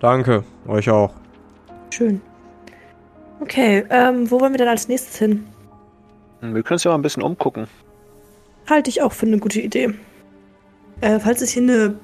Danke, 0.00 0.44
euch 0.66 0.90
auch. 0.90 1.12
Schön. 1.90 2.20
Okay, 3.40 3.84
ähm, 3.90 4.30
wo 4.30 4.40
wollen 4.40 4.52
wir 4.52 4.58
denn 4.58 4.68
als 4.68 4.88
nächstes 4.88 5.16
hin? 5.18 5.44
Wir 6.40 6.62
können 6.62 6.74
uns 6.76 6.84
ja 6.84 6.90
mal 6.90 6.98
ein 6.98 7.02
bisschen 7.02 7.22
umgucken. 7.22 7.66
Halte 8.68 8.90
ich 8.90 9.02
auch 9.02 9.12
für 9.12 9.26
eine 9.26 9.38
gute 9.38 9.60
Idee. 9.60 9.94
Äh, 11.00 11.18
falls 11.20 11.40
es 11.42 11.50
hier 11.50 11.62
eine 11.62 11.94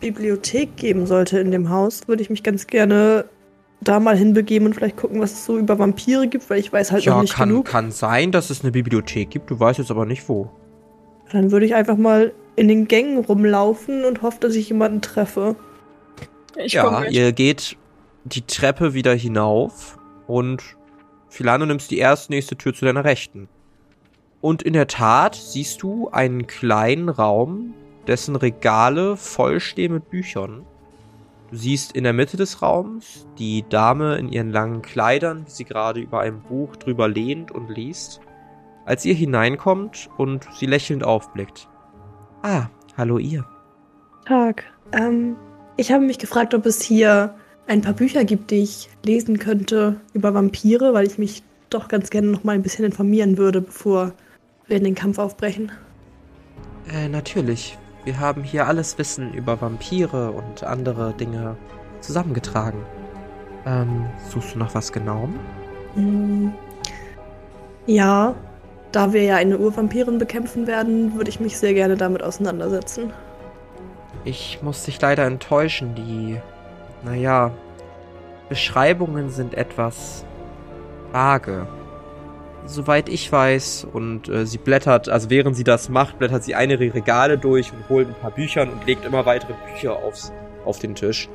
Bibliothek 0.00 0.76
geben 0.76 1.06
sollte 1.06 1.38
in 1.38 1.50
dem 1.50 1.68
Haus, 1.70 2.06
würde 2.08 2.22
ich 2.22 2.30
mich 2.30 2.42
ganz 2.42 2.66
gerne 2.66 3.24
da 3.80 4.00
mal 4.00 4.16
hinbegeben 4.16 4.66
und 4.66 4.74
vielleicht 4.74 4.96
gucken, 4.96 5.20
was 5.20 5.32
es 5.32 5.44
so 5.44 5.58
über 5.58 5.78
Vampire 5.78 6.26
gibt, 6.26 6.48
weil 6.48 6.58
ich 6.58 6.72
weiß 6.72 6.92
halt 6.92 7.04
noch 7.06 7.16
Ja, 7.16 7.20
nicht 7.20 7.34
kann, 7.34 7.48
genug. 7.50 7.66
kann 7.66 7.90
sein, 7.90 8.32
dass 8.32 8.50
es 8.50 8.62
eine 8.62 8.70
Bibliothek 8.72 9.30
gibt. 9.30 9.50
Du 9.50 9.58
weißt 9.60 9.78
jetzt 9.78 9.90
aber 9.90 10.06
nicht 10.06 10.28
wo. 10.28 10.50
Dann 11.32 11.50
würde 11.50 11.66
ich 11.66 11.74
einfach 11.74 11.96
mal 11.96 12.32
in 12.56 12.68
den 12.68 12.86
Gängen 12.88 13.18
rumlaufen 13.24 14.04
und 14.04 14.22
hoffe, 14.22 14.38
dass 14.40 14.54
ich 14.54 14.68
jemanden 14.68 15.02
treffe. 15.02 15.56
Ich 16.56 16.74
ja, 16.74 17.04
ihr 17.04 17.32
geht 17.32 17.76
die 18.24 18.42
Treppe 18.42 18.94
wieder 18.94 19.12
hinauf 19.14 19.98
und 20.26 20.62
Filano 21.34 21.66
nimmst 21.66 21.90
die 21.90 21.98
erste 21.98 22.32
nächste 22.32 22.54
Tür 22.54 22.74
zu 22.74 22.84
deiner 22.84 23.04
Rechten. 23.04 23.48
Und 24.40 24.62
in 24.62 24.72
der 24.72 24.86
Tat 24.86 25.34
siehst 25.34 25.82
du 25.82 26.08
einen 26.10 26.46
kleinen 26.46 27.08
Raum, 27.08 27.74
dessen 28.06 28.36
Regale 28.36 29.16
vollstehen 29.16 29.94
mit 29.94 30.10
Büchern. 30.10 30.64
Du 31.50 31.56
siehst 31.56 31.90
in 31.90 32.04
der 32.04 32.12
Mitte 32.12 32.36
des 32.36 32.62
Raums 32.62 33.26
die 33.36 33.64
Dame 33.68 34.14
in 34.14 34.28
ihren 34.28 34.50
langen 34.50 34.80
Kleidern, 34.80 35.44
wie 35.44 35.50
sie 35.50 35.64
gerade 35.64 35.98
über 35.98 36.20
ein 36.20 36.40
Buch 36.40 36.76
drüber 36.76 37.08
lehnt 37.08 37.50
und 37.50 37.68
liest. 37.68 38.20
Als 38.84 39.04
ihr 39.04 39.14
hineinkommt 39.14 40.08
und 40.16 40.46
sie 40.54 40.66
lächelnd 40.66 41.02
aufblickt. 41.02 41.68
Ah, 42.42 42.66
hallo 42.96 43.18
ihr. 43.18 43.44
Tag. 44.24 44.62
Ähm, 44.92 45.34
ich 45.76 45.90
habe 45.90 46.04
mich 46.04 46.20
gefragt, 46.20 46.54
ob 46.54 46.64
es 46.64 46.80
hier 46.80 47.34
ein 47.66 47.80
paar 47.80 47.94
Bücher 47.94 48.24
gibt, 48.24 48.50
die 48.50 48.62
ich 48.62 48.88
lesen 49.04 49.38
könnte 49.38 49.96
über 50.12 50.34
Vampire, 50.34 50.92
weil 50.94 51.06
ich 51.06 51.18
mich 51.18 51.42
doch 51.70 51.88
ganz 51.88 52.10
gerne 52.10 52.28
noch 52.28 52.44
mal 52.44 52.52
ein 52.52 52.62
bisschen 52.62 52.84
informieren 52.84 53.36
würde, 53.38 53.60
bevor 53.60 54.12
wir 54.66 54.76
in 54.76 54.84
den 54.84 54.94
Kampf 54.94 55.18
aufbrechen. 55.18 55.72
Äh, 56.92 57.08
natürlich. 57.08 57.78
Wir 58.04 58.20
haben 58.20 58.42
hier 58.42 58.66
alles 58.66 58.98
Wissen 58.98 59.32
über 59.32 59.60
Vampire 59.60 60.30
und 60.30 60.62
andere 60.62 61.14
Dinge 61.14 61.56
zusammengetragen. 62.00 62.80
Ähm, 63.64 64.04
suchst 64.28 64.54
du 64.54 64.58
noch 64.58 64.74
was 64.74 64.92
genauem? 64.92 65.38
Hm, 65.94 66.52
ja, 67.86 68.34
da 68.92 69.12
wir 69.12 69.22
ja 69.22 69.36
eine 69.36 69.58
Urvampirin 69.58 70.18
bekämpfen 70.18 70.66
werden, 70.66 71.14
würde 71.16 71.30
ich 71.30 71.40
mich 71.40 71.58
sehr 71.58 71.74
gerne 71.74 71.96
damit 71.96 72.22
auseinandersetzen. 72.22 73.12
Ich 74.24 74.60
muss 74.62 74.84
dich 74.84 75.00
leider 75.00 75.26
enttäuschen. 75.26 75.94
Die, 75.94 76.40
naja, 77.04 77.52
Beschreibungen 78.48 79.30
sind 79.30 79.54
etwas 79.54 80.24
vage. 81.12 81.66
Soweit 82.66 83.08
ich 83.08 83.30
weiß, 83.30 83.86
und 83.92 84.28
äh, 84.28 84.46
sie 84.46 84.58
blättert, 84.58 85.08
also 85.08 85.28
während 85.28 85.54
sie 85.54 85.64
das 85.64 85.88
macht, 85.90 86.18
blättert 86.18 86.44
sie 86.44 86.54
eine 86.54 86.74
ihrer 86.74 86.94
Regale 86.94 87.36
durch 87.36 87.72
und 87.72 87.88
holt 87.88 88.08
ein 88.08 88.14
paar 88.14 88.30
Büchern 88.30 88.70
und 88.70 88.86
legt 88.86 89.04
immer 89.04 89.26
weitere 89.26 89.52
Bücher 89.70 89.96
aufs, 89.96 90.32
auf 90.64 90.78
den 90.78 90.94
Tisch. 90.94 91.28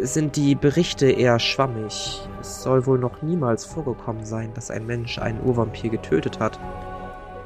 Sind 0.00 0.36
die 0.36 0.56
Berichte 0.56 1.10
eher 1.10 1.38
schwammig. 1.38 2.20
Es 2.40 2.62
soll 2.62 2.86
wohl 2.86 2.98
noch 2.98 3.22
niemals 3.22 3.64
vorgekommen 3.64 4.24
sein, 4.24 4.52
dass 4.54 4.70
ein 4.70 4.84
Mensch 4.84 5.18
einen 5.18 5.40
Urvampir 5.42 5.90
getötet 5.90 6.40
hat. 6.40 6.58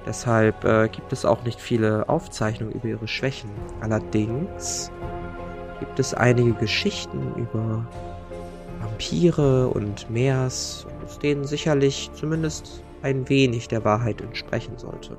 Deshalb 0.06 0.64
äh, 0.64 0.88
gibt 0.88 1.12
es 1.12 1.24
auch 1.24 1.44
nicht 1.44 1.60
viele 1.60 2.08
Aufzeichnungen 2.08 2.72
über 2.72 2.88
ihre 2.88 3.06
Schwächen. 3.06 3.50
Allerdings 3.80 4.90
gibt 5.80 5.98
es 5.98 6.14
einige 6.14 6.52
Geschichten 6.52 7.34
über 7.36 7.84
Vampire 8.80 9.68
und 9.68 10.08
Meers, 10.10 10.86
aus 11.04 11.18
denen 11.18 11.44
sicherlich 11.44 12.10
zumindest 12.14 12.82
ein 13.02 13.28
wenig 13.28 13.68
der 13.68 13.84
Wahrheit 13.84 14.20
entsprechen 14.20 14.76
sollte. 14.76 15.14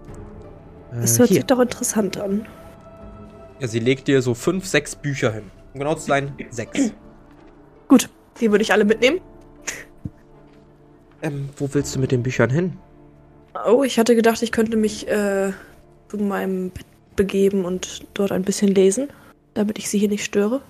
Äh, 0.94 1.02
Das 1.02 1.20
hört 1.20 1.30
hier. 1.30 1.38
sich 1.38 1.46
doch 1.46 1.60
interessant 1.60 2.18
an. 2.18 2.46
Ja, 3.60 3.68
sie 3.68 3.80
legt 3.80 4.08
dir 4.08 4.22
so 4.22 4.34
fünf, 4.34 4.66
sechs 4.66 4.96
Bücher 4.96 5.32
hin. 5.32 5.44
Um 5.74 5.80
genau 5.80 5.96
zu 5.96 6.08
sein, 6.08 6.34
sechs. 6.50 6.92
Gut, 7.88 8.10
die 8.40 8.50
würde 8.52 8.62
ich 8.64 8.72
alle 8.72 8.86
mitnehmen. 8.86 9.20
Ähm, 11.22 11.50
wo 11.58 11.70
willst 11.72 11.96
du 11.96 12.00
mit 12.00 12.12
den 12.12 12.24
Büchern 12.24 12.50
hin? 12.50 12.78
Oh, 13.68 13.84
ich 13.84 14.00
hatte 14.00 14.16
gedacht, 14.16 14.42
ich 14.42 14.52
könnte 14.52 14.78
mich 14.78 15.08
äh, 15.08 15.52
zu 16.08 16.18
meinem 16.18 16.72
Bett 16.72 16.86
begeben 17.16 17.66
und 17.66 18.06
dort 18.14 18.32
ein 18.32 18.42
bisschen 18.44 18.70
lesen, 18.74 19.10
damit 19.54 19.78
ich 19.78 19.90
sie 19.90 20.00
hier 20.00 20.10
nicht 20.10 20.24
störe. 20.24 20.62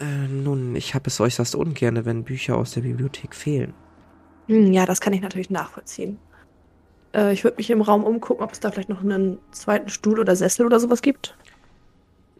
Äh, 0.00 0.28
nun, 0.28 0.76
ich 0.76 0.94
habe 0.94 1.08
es 1.08 1.20
äußerst 1.20 1.54
ungerne, 1.54 2.04
wenn 2.04 2.24
Bücher 2.24 2.56
aus 2.56 2.72
der 2.72 2.82
Bibliothek 2.82 3.34
fehlen. 3.34 3.74
Hm, 4.46 4.72
ja, 4.72 4.86
das 4.86 5.00
kann 5.00 5.12
ich 5.12 5.20
natürlich 5.20 5.50
nachvollziehen. 5.50 6.18
Äh, 7.14 7.32
ich 7.32 7.44
würde 7.44 7.56
mich 7.56 7.70
im 7.70 7.82
Raum 7.82 8.04
umgucken, 8.04 8.44
ob 8.44 8.52
es 8.52 8.60
da 8.60 8.70
vielleicht 8.70 8.88
noch 8.88 9.02
einen 9.02 9.38
zweiten 9.50 9.88
Stuhl 9.88 10.20
oder 10.20 10.36
Sessel 10.36 10.66
oder 10.66 10.78
sowas 10.80 11.02
gibt. 11.02 11.36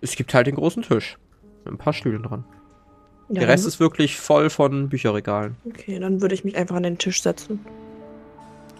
Es 0.01 0.15
gibt 0.15 0.33
halt 0.35 0.47
den 0.47 0.55
großen 0.55 0.83
Tisch. 0.83 1.19
Mit 1.65 1.75
ein 1.75 1.79
paar 1.79 1.93
Stühlen 1.93 2.23
dran. 2.23 2.45
Ja, 3.29 3.41
Der 3.41 3.49
Rest 3.49 3.67
ist 3.67 3.81
wirklich 3.81 4.17
voll 4.17 4.49
von 4.49 4.89
Bücherregalen. 4.89 5.57
Okay, 5.67 5.99
dann 5.99 6.23
würde 6.23 6.35
ich 6.35 6.45
mich 6.45 6.57
einfach 6.57 6.77
an 6.77 6.85
den 6.85 6.99
Tisch 6.99 7.23
setzen. 7.23 7.61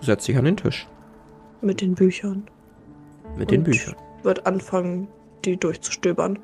Du 0.01 0.07
setzt 0.07 0.27
dich 0.29 0.37
an 0.37 0.45
den 0.45 0.57
Tisch. 0.57 0.87
Mit 1.61 1.81
den 1.81 1.95
Büchern. 1.95 2.47
Mit 3.37 3.51
den 3.51 3.65
Büchern. 3.65 3.97
Wird 4.23 4.47
anfangen, 4.47 5.09
die 5.45 5.57
durchzustöbern. 5.57 6.39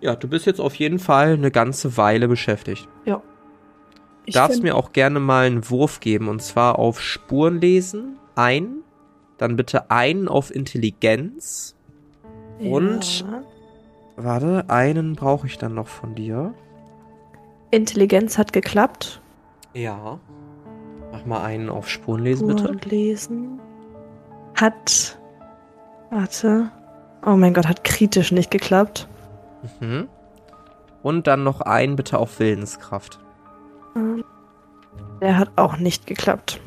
Ja, 0.00 0.14
du 0.16 0.28
bist 0.28 0.46
jetzt 0.46 0.60
auf 0.60 0.74
jeden 0.76 0.98
Fall 0.98 1.32
eine 1.32 1.50
ganze 1.50 1.96
Weile 1.96 2.28
beschäftigt. 2.28 2.88
Ich 4.28 4.34
darfst 4.34 4.62
mir 4.62 4.76
auch 4.76 4.92
gerne 4.92 5.20
mal 5.20 5.46
einen 5.46 5.70
Wurf 5.70 6.00
geben 6.00 6.28
und 6.28 6.42
zwar 6.42 6.78
auf 6.78 7.00
Spurenlesen 7.00 8.18
ein, 8.34 8.82
dann 9.38 9.56
bitte 9.56 9.90
einen 9.90 10.28
auf 10.28 10.54
Intelligenz. 10.54 11.74
Und? 12.58 13.20
Ja. 13.20 13.42
Warte, 14.16 14.64
einen 14.68 15.14
brauche 15.14 15.46
ich 15.46 15.56
dann 15.56 15.72
noch 15.74 15.86
von 15.88 16.14
dir. 16.14 16.52
Intelligenz 17.70 18.36
hat 18.36 18.52
geklappt. 18.52 19.22
Ja. 19.72 20.20
Mach 21.10 21.24
mal 21.24 21.42
einen 21.42 21.70
auf 21.70 21.88
Spurenlesen 21.88 22.48
bitte. 22.48 22.68
Und 22.68 22.84
lesen. 22.84 23.60
Hat. 24.56 25.18
Warte. 26.10 26.70
Oh 27.24 27.36
mein 27.36 27.54
Gott, 27.54 27.66
hat 27.66 27.84
kritisch 27.84 28.32
nicht 28.32 28.50
geklappt. 28.50 29.08
Mhm. 29.80 30.08
Und 31.02 31.26
dann 31.26 31.44
noch 31.44 31.60
einen 31.60 31.96
bitte 31.96 32.18
auf 32.18 32.38
Willenskraft. 32.38 33.18
Ähm, 33.96 34.24
Der 35.20 35.38
hat 35.38 35.50
auch 35.56 35.76
nicht 35.78 36.06
geklappt. 36.06 36.60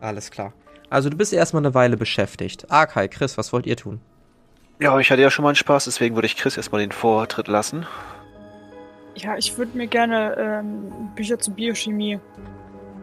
Alles 0.00 0.30
klar. 0.30 0.52
Also 0.88 1.08
du 1.10 1.16
bist 1.16 1.32
erstmal 1.32 1.62
eine 1.64 1.74
Weile 1.74 1.96
beschäftigt. 1.96 2.70
Arkai, 2.70 3.08
Chris, 3.08 3.38
was 3.38 3.52
wollt 3.52 3.66
ihr 3.66 3.76
tun? 3.76 4.00
Ja, 4.80 4.98
ich 4.98 5.10
hatte 5.10 5.20
ja 5.22 5.30
schon 5.30 5.42
mal 5.42 5.50
einen 5.50 5.56
Spaß, 5.56 5.84
deswegen 5.84 6.14
würde 6.14 6.26
ich 6.26 6.36
Chris 6.36 6.56
erstmal 6.56 6.80
den 6.80 6.92
Vortritt 6.92 7.48
lassen. 7.48 7.86
Ja, 9.14 9.36
ich 9.36 9.58
würde 9.58 9.76
mir 9.76 9.86
gerne 9.86 10.34
ähm, 10.38 10.90
Bücher 11.14 11.38
zur 11.38 11.54
Biochemie 11.54 12.18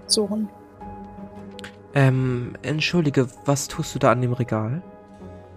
suchen. 0.08 0.50
Ähm, 1.94 2.54
entschuldige, 2.64 3.28
was 3.46 3.68
tust 3.68 3.94
du 3.94 4.00
da 4.00 4.12
an 4.12 4.22
dem 4.22 4.34
Regal? 4.34 4.82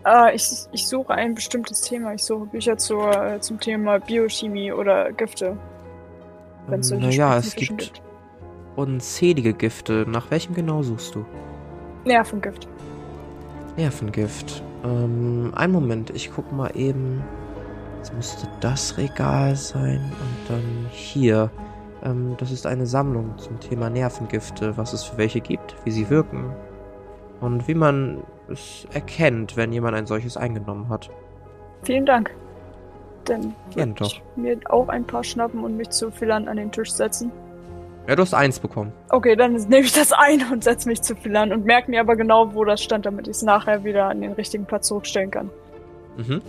Äh, 0.06 0.34
ich, 0.34 0.50
ich 0.72 0.86
suche 0.86 1.14
ein 1.14 1.34
bestimmtes 1.34 1.82
Thema. 1.82 2.14
Ich 2.14 2.24
suche 2.24 2.46
Bücher 2.46 2.76
zur, 2.76 3.38
zum 3.40 3.60
Thema 3.60 3.98
Biochemie 3.98 4.72
oder 4.72 5.12
Gifte. 5.12 5.56
Wenn 6.66 6.80
es 6.80 6.90
naja, 6.90 7.38
es 7.38 7.52
spezifischen 7.52 7.76
gibt 7.76 8.02
unzählige 8.76 9.52
Gifte. 9.52 10.06
Nach 10.08 10.30
welchem 10.30 10.54
genau 10.54 10.82
suchst 10.82 11.14
du? 11.14 11.24
Nervengift. 12.04 12.68
Nervengift. 13.76 14.62
Ähm, 14.84 15.52
einen 15.54 15.72
Moment, 15.72 16.10
ich 16.10 16.30
guck 16.34 16.50
mal 16.52 16.70
eben. 16.74 17.22
Es 18.02 18.12
müsste 18.12 18.48
das 18.60 18.96
Regal 18.96 19.54
sein 19.56 19.98
und 19.98 20.50
dann 20.50 20.86
hier. 20.90 21.50
Ähm, 22.02 22.34
das 22.38 22.50
ist 22.50 22.66
eine 22.66 22.86
Sammlung 22.86 23.36
zum 23.36 23.60
Thema 23.60 23.90
Nervengifte, 23.90 24.76
was 24.78 24.94
es 24.94 25.04
für 25.04 25.18
welche 25.18 25.40
gibt, 25.40 25.76
wie 25.84 25.90
sie 25.90 26.08
wirken 26.08 26.54
und 27.40 27.68
wie 27.68 27.74
man 27.74 28.22
es 28.48 28.86
erkennt, 28.92 29.56
wenn 29.56 29.72
jemand 29.72 29.96
ein 29.96 30.06
solches 30.06 30.36
eingenommen 30.36 30.88
hat. 30.88 31.10
Vielen 31.82 32.06
Dank. 32.06 32.30
Dann 33.24 33.54
würde 33.74 33.94
ich 34.02 34.22
mir 34.36 34.58
auch 34.68 34.88
ein 34.88 35.04
paar 35.04 35.22
schnappen 35.22 35.62
und 35.62 35.76
mich 35.76 35.90
zu 35.90 36.10
Philan 36.10 36.48
an 36.48 36.56
den 36.56 36.72
Tisch 36.72 36.90
setzen. 36.90 37.30
Ja, 38.08 38.16
du 38.16 38.22
hast 38.22 38.34
eins 38.34 38.58
bekommen. 38.58 38.92
Okay, 39.10 39.36
dann 39.36 39.52
nehme 39.52 39.80
ich 39.80 39.92
das 39.92 40.12
ein 40.12 40.42
und 40.52 40.64
setze 40.64 40.88
mich 40.88 41.02
zu 41.02 41.14
Philan 41.14 41.52
und 41.52 41.64
merke 41.64 41.90
mir 41.90 42.00
aber 42.00 42.16
genau, 42.16 42.54
wo 42.54 42.64
das 42.64 42.82
stand, 42.82 43.06
damit 43.06 43.28
ich 43.28 43.36
es 43.36 43.42
nachher 43.42 43.84
wieder 43.84 44.06
an 44.06 44.20
den 44.20 44.32
richtigen 44.32 44.64
Platz 44.64 44.88
zurückstellen 44.88 45.30
kann. 45.30 45.50
Mhm. 46.16 46.42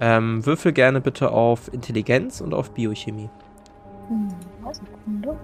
Ähm, 0.00 0.46
würfel 0.46 0.72
gerne 0.72 1.00
bitte 1.00 1.32
auf 1.32 1.72
Intelligenz 1.72 2.40
und 2.40 2.54
auf 2.54 2.70
Biochemie. 2.72 3.28
Hm, 4.08 4.28
Sekunde. 4.72 5.36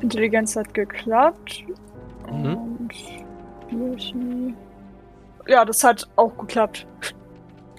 Intelligenz 0.00 0.56
hat 0.56 0.74
geklappt. 0.74 1.64
Mhm. 2.30 2.56
Und 2.56 2.92
Biochemie. 3.72 4.54
Ja, 5.46 5.64
das 5.64 5.82
hat 5.82 6.08
auch 6.16 6.36
geklappt. 6.38 6.86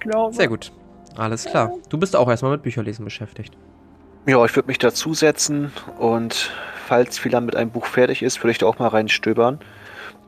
Glaube. 0.00 0.34
Sehr 0.34 0.48
gut. 0.48 0.72
Alles 1.16 1.44
klar. 1.44 1.72
Du 1.88 1.96
bist 1.96 2.16
auch 2.16 2.28
erstmal 2.28 2.52
mit 2.52 2.62
Bücherlesen 2.62 3.04
beschäftigt. 3.04 3.56
Ja, 4.26 4.44
ich 4.44 4.54
würde 4.56 4.68
mich 4.68 4.78
dazusetzen 4.78 5.70
und 5.98 6.50
falls 6.86 7.18
Philan 7.18 7.44
mit 7.44 7.56
einem 7.56 7.70
Buch 7.70 7.86
fertig 7.86 8.22
ist, 8.22 8.42
würde 8.42 8.52
ich 8.52 8.58
da 8.58 8.66
auch 8.66 8.78
mal 8.78 8.88
reinstöbern. 8.88 9.60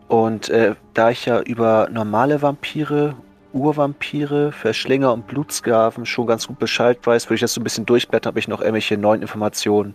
Und 0.09 0.48
äh, 0.50 0.74
da 0.94 1.11
ich 1.11 1.26
ja 1.26 1.40
über 1.40 1.88
normale 1.90 2.40
Vampire, 2.40 3.14
Urvampire, 3.52 4.52
Verschlinger 4.52 5.12
und 5.12 5.26
Blutsklaven 5.26 6.07
schon 6.07 6.26
ganz 6.26 6.46
gut 6.46 6.59
Bescheid 6.59 6.98
weiß, 7.02 7.26
würde 7.26 7.37
ich 7.37 7.40
das 7.40 7.55
so 7.55 7.61
ein 7.61 7.64
bisschen 7.64 7.87
durchblättern, 7.87 8.33
ob 8.33 8.37
ich 8.37 8.48
noch 8.48 8.61
irgendwelche 8.61 8.98
neuen 8.98 9.22
Informationen 9.22 9.94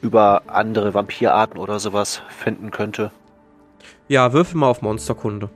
über 0.00 0.42
andere 0.46 0.94
Vampirarten 0.94 1.60
oder 1.60 1.78
sowas 1.78 2.22
finden 2.28 2.70
könnte. 2.70 3.10
Ja, 4.08 4.32
würfel 4.32 4.58
mal 4.58 4.68
auf 4.68 4.82
Monsterkunde. 4.82 5.50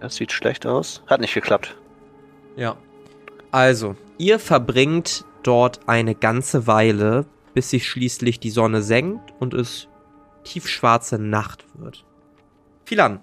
Das 0.00 0.16
sieht 0.16 0.32
schlecht 0.32 0.66
aus. 0.66 1.02
Hat 1.06 1.20
nicht 1.20 1.34
geklappt. 1.34 1.76
Ja. 2.56 2.76
Also, 3.50 3.96
ihr 4.18 4.38
verbringt 4.38 5.24
dort 5.42 5.88
eine 5.88 6.14
ganze 6.14 6.66
Weile, 6.66 7.26
bis 7.52 7.70
sich 7.70 7.88
schließlich 7.88 8.38
die 8.40 8.50
Sonne 8.50 8.82
senkt 8.82 9.32
und 9.40 9.54
es 9.54 9.88
tiefschwarze 10.44 11.18
Nacht 11.18 11.64
wird. 11.74 12.04
Philan, 12.84 13.20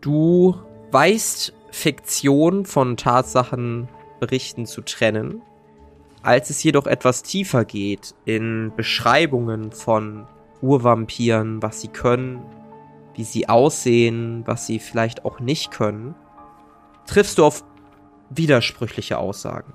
du 0.00 0.56
weißt 0.90 1.52
Fiktion 1.70 2.64
von 2.64 2.96
Tatsachenberichten 2.96 4.66
zu 4.66 4.82
trennen. 4.82 5.42
Als 6.22 6.50
es 6.50 6.62
jedoch 6.62 6.86
etwas 6.86 7.22
tiefer 7.22 7.64
geht 7.64 8.14
in 8.24 8.72
Beschreibungen 8.76 9.70
von 9.70 10.26
Urvampiren, 10.60 11.62
was 11.62 11.80
sie 11.80 11.88
können, 11.88 12.42
wie 13.18 13.24
sie 13.24 13.48
aussehen, 13.48 14.44
was 14.46 14.66
sie 14.66 14.78
vielleicht 14.78 15.24
auch 15.24 15.40
nicht 15.40 15.72
können, 15.72 16.14
triffst 17.04 17.38
du 17.38 17.44
auf 17.44 17.64
widersprüchliche 18.30 19.18
Aussagen. 19.18 19.72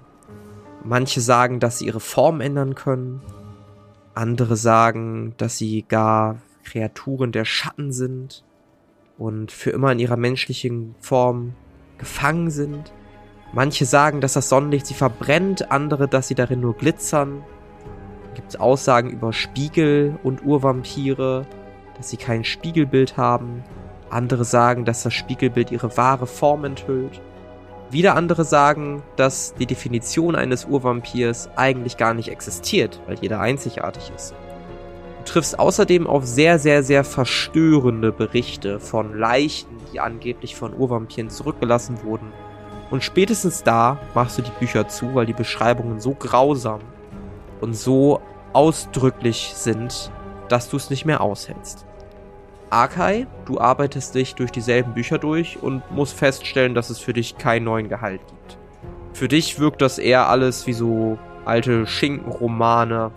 Manche 0.86 1.20
sagen, 1.20 1.60
dass 1.60 1.80
sie 1.80 1.88
ihre 1.88 2.00
Form 2.00 2.40
ändern 2.40 2.74
können. 2.74 3.22
Andere 4.16 4.56
sagen, 4.56 5.34
dass 5.36 5.58
sie 5.58 5.84
gar 5.86 6.38
Kreaturen 6.64 7.34
der 7.34 7.44
Schatten 7.44 7.92
sind 7.92 8.46
und 9.18 9.52
für 9.52 9.72
immer 9.72 9.92
in 9.92 10.00
ihrer 10.00 10.18
menschlichen 10.18 10.96
Form 11.02 11.54
gefangen 11.98 12.50
sind. 12.50 12.94
Manche 13.52 13.86
sagen, 13.86 14.22
dass 14.22 14.34
das 14.34 14.48
Sonnenlicht 14.48 14.88
sie 14.88 14.94
verbrennt, 14.94 15.70
andere, 15.70 16.08
dass 16.08 16.30
sie 16.30 16.36
darin 16.36 16.62
nur 16.62 16.78
glitzern. 16.78 17.44
Gibt 18.36 18.52
es 18.52 18.56
Aussagen 18.56 19.10
über 19.10 19.34
Spiegel 19.34 20.18
und 20.24 20.46
Urvampire, 20.46 21.46
dass 21.98 22.10
sie 22.10 22.18
kein 22.18 22.44
Spiegelbild 22.44 23.18
haben. 23.18 23.64
Andere 24.10 24.46
sagen, 24.46 24.86
dass 24.86 25.04
das 25.04 25.14
Spiegelbild 25.14 25.72
ihre 25.72 25.96
wahre 25.98 26.28
Form 26.28 26.66
enthüllt. 26.66 27.22
Wieder 27.90 28.16
andere 28.16 28.44
sagen, 28.44 29.04
dass 29.16 29.54
die 29.54 29.66
Definition 29.66 30.36
eines 30.36 30.66
Urvampirs 30.66 31.50
eigentlich 31.56 31.98
gar 31.98 32.14
nicht 32.14 32.30
existiert, 32.30 33.00
weil 33.06 33.18
jeder 33.20 33.40
einzigartig 33.40 34.12
ist. 34.16 34.34
Du 35.20 35.32
triffst 35.32 35.58
außerdem 35.58 36.08
auf 36.08 36.26
sehr, 36.26 36.60
sehr, 36.60 36.84
sehr 36.84 37.04
verstörende 37.04 38.12
Berichte 38.12 38.80
von 38.80 39.18
Leichen, 39.18 39.70
die 39.92 40.00
angeblich 40.00 40.56
von 40.56 40.74
Urvampiren 40.74 41.30
zurückgelassen 41.30 42.04
wurden. 42.04 42.34
Und 42.92 43.04
spätestens 43.04 43.64
da 43.64 44.00
machst 44.14 44.38
du 44.38 44.42
die 44.42 44.52
Bücher 44.60 44.88
zu, 44.88 45.16
weil 45.16 45.26
die 45.26 45.34
Beschreibungen 45.34 46.00
so 46.00 46.14
grausam 46.14 46.82
und 47.62 47.74
so 47.76 48.22
ausdrücklich 48.54 49.54
sind, 49.56 50.12
dass 50.50 50.70
du 50.70 50.78
es 50.78 50.90
nicht 50.90 51.06
mehr 51.06 51.22
aushältst. 51.22 51.86
Arkai, 52.70 53.28
du 53.46 53.60
arbeitest 53.60 54.16
dich 54.16 54.34
durch 54.34 54.52
dieselben 54.52 54.94
Bücher 54.94 55.20
durch 55.20 55.62
und 55.62 55.84
musst 55.92 56.18
feststellen, 56.18 56.74
dass 56.74 56.90
es 56.90 57.00
für 57.00 57.14
dich 57.14 57.38
keinen 57.38 57.66
neuen 57.66 57.88
Gehalt 57.88 58.22
gibt. 58.28 58.58
Für 59.14 59.28
dich 59.28 59.60
wirkt 59.60 59.82
das 59.82 60.00
eher 60.00 60.28
alles 60.28 60.66
wie 60.66 60.74
so 60.74 61.20
alte 61.46 61.86
Schinkenromane, 61.86 63.12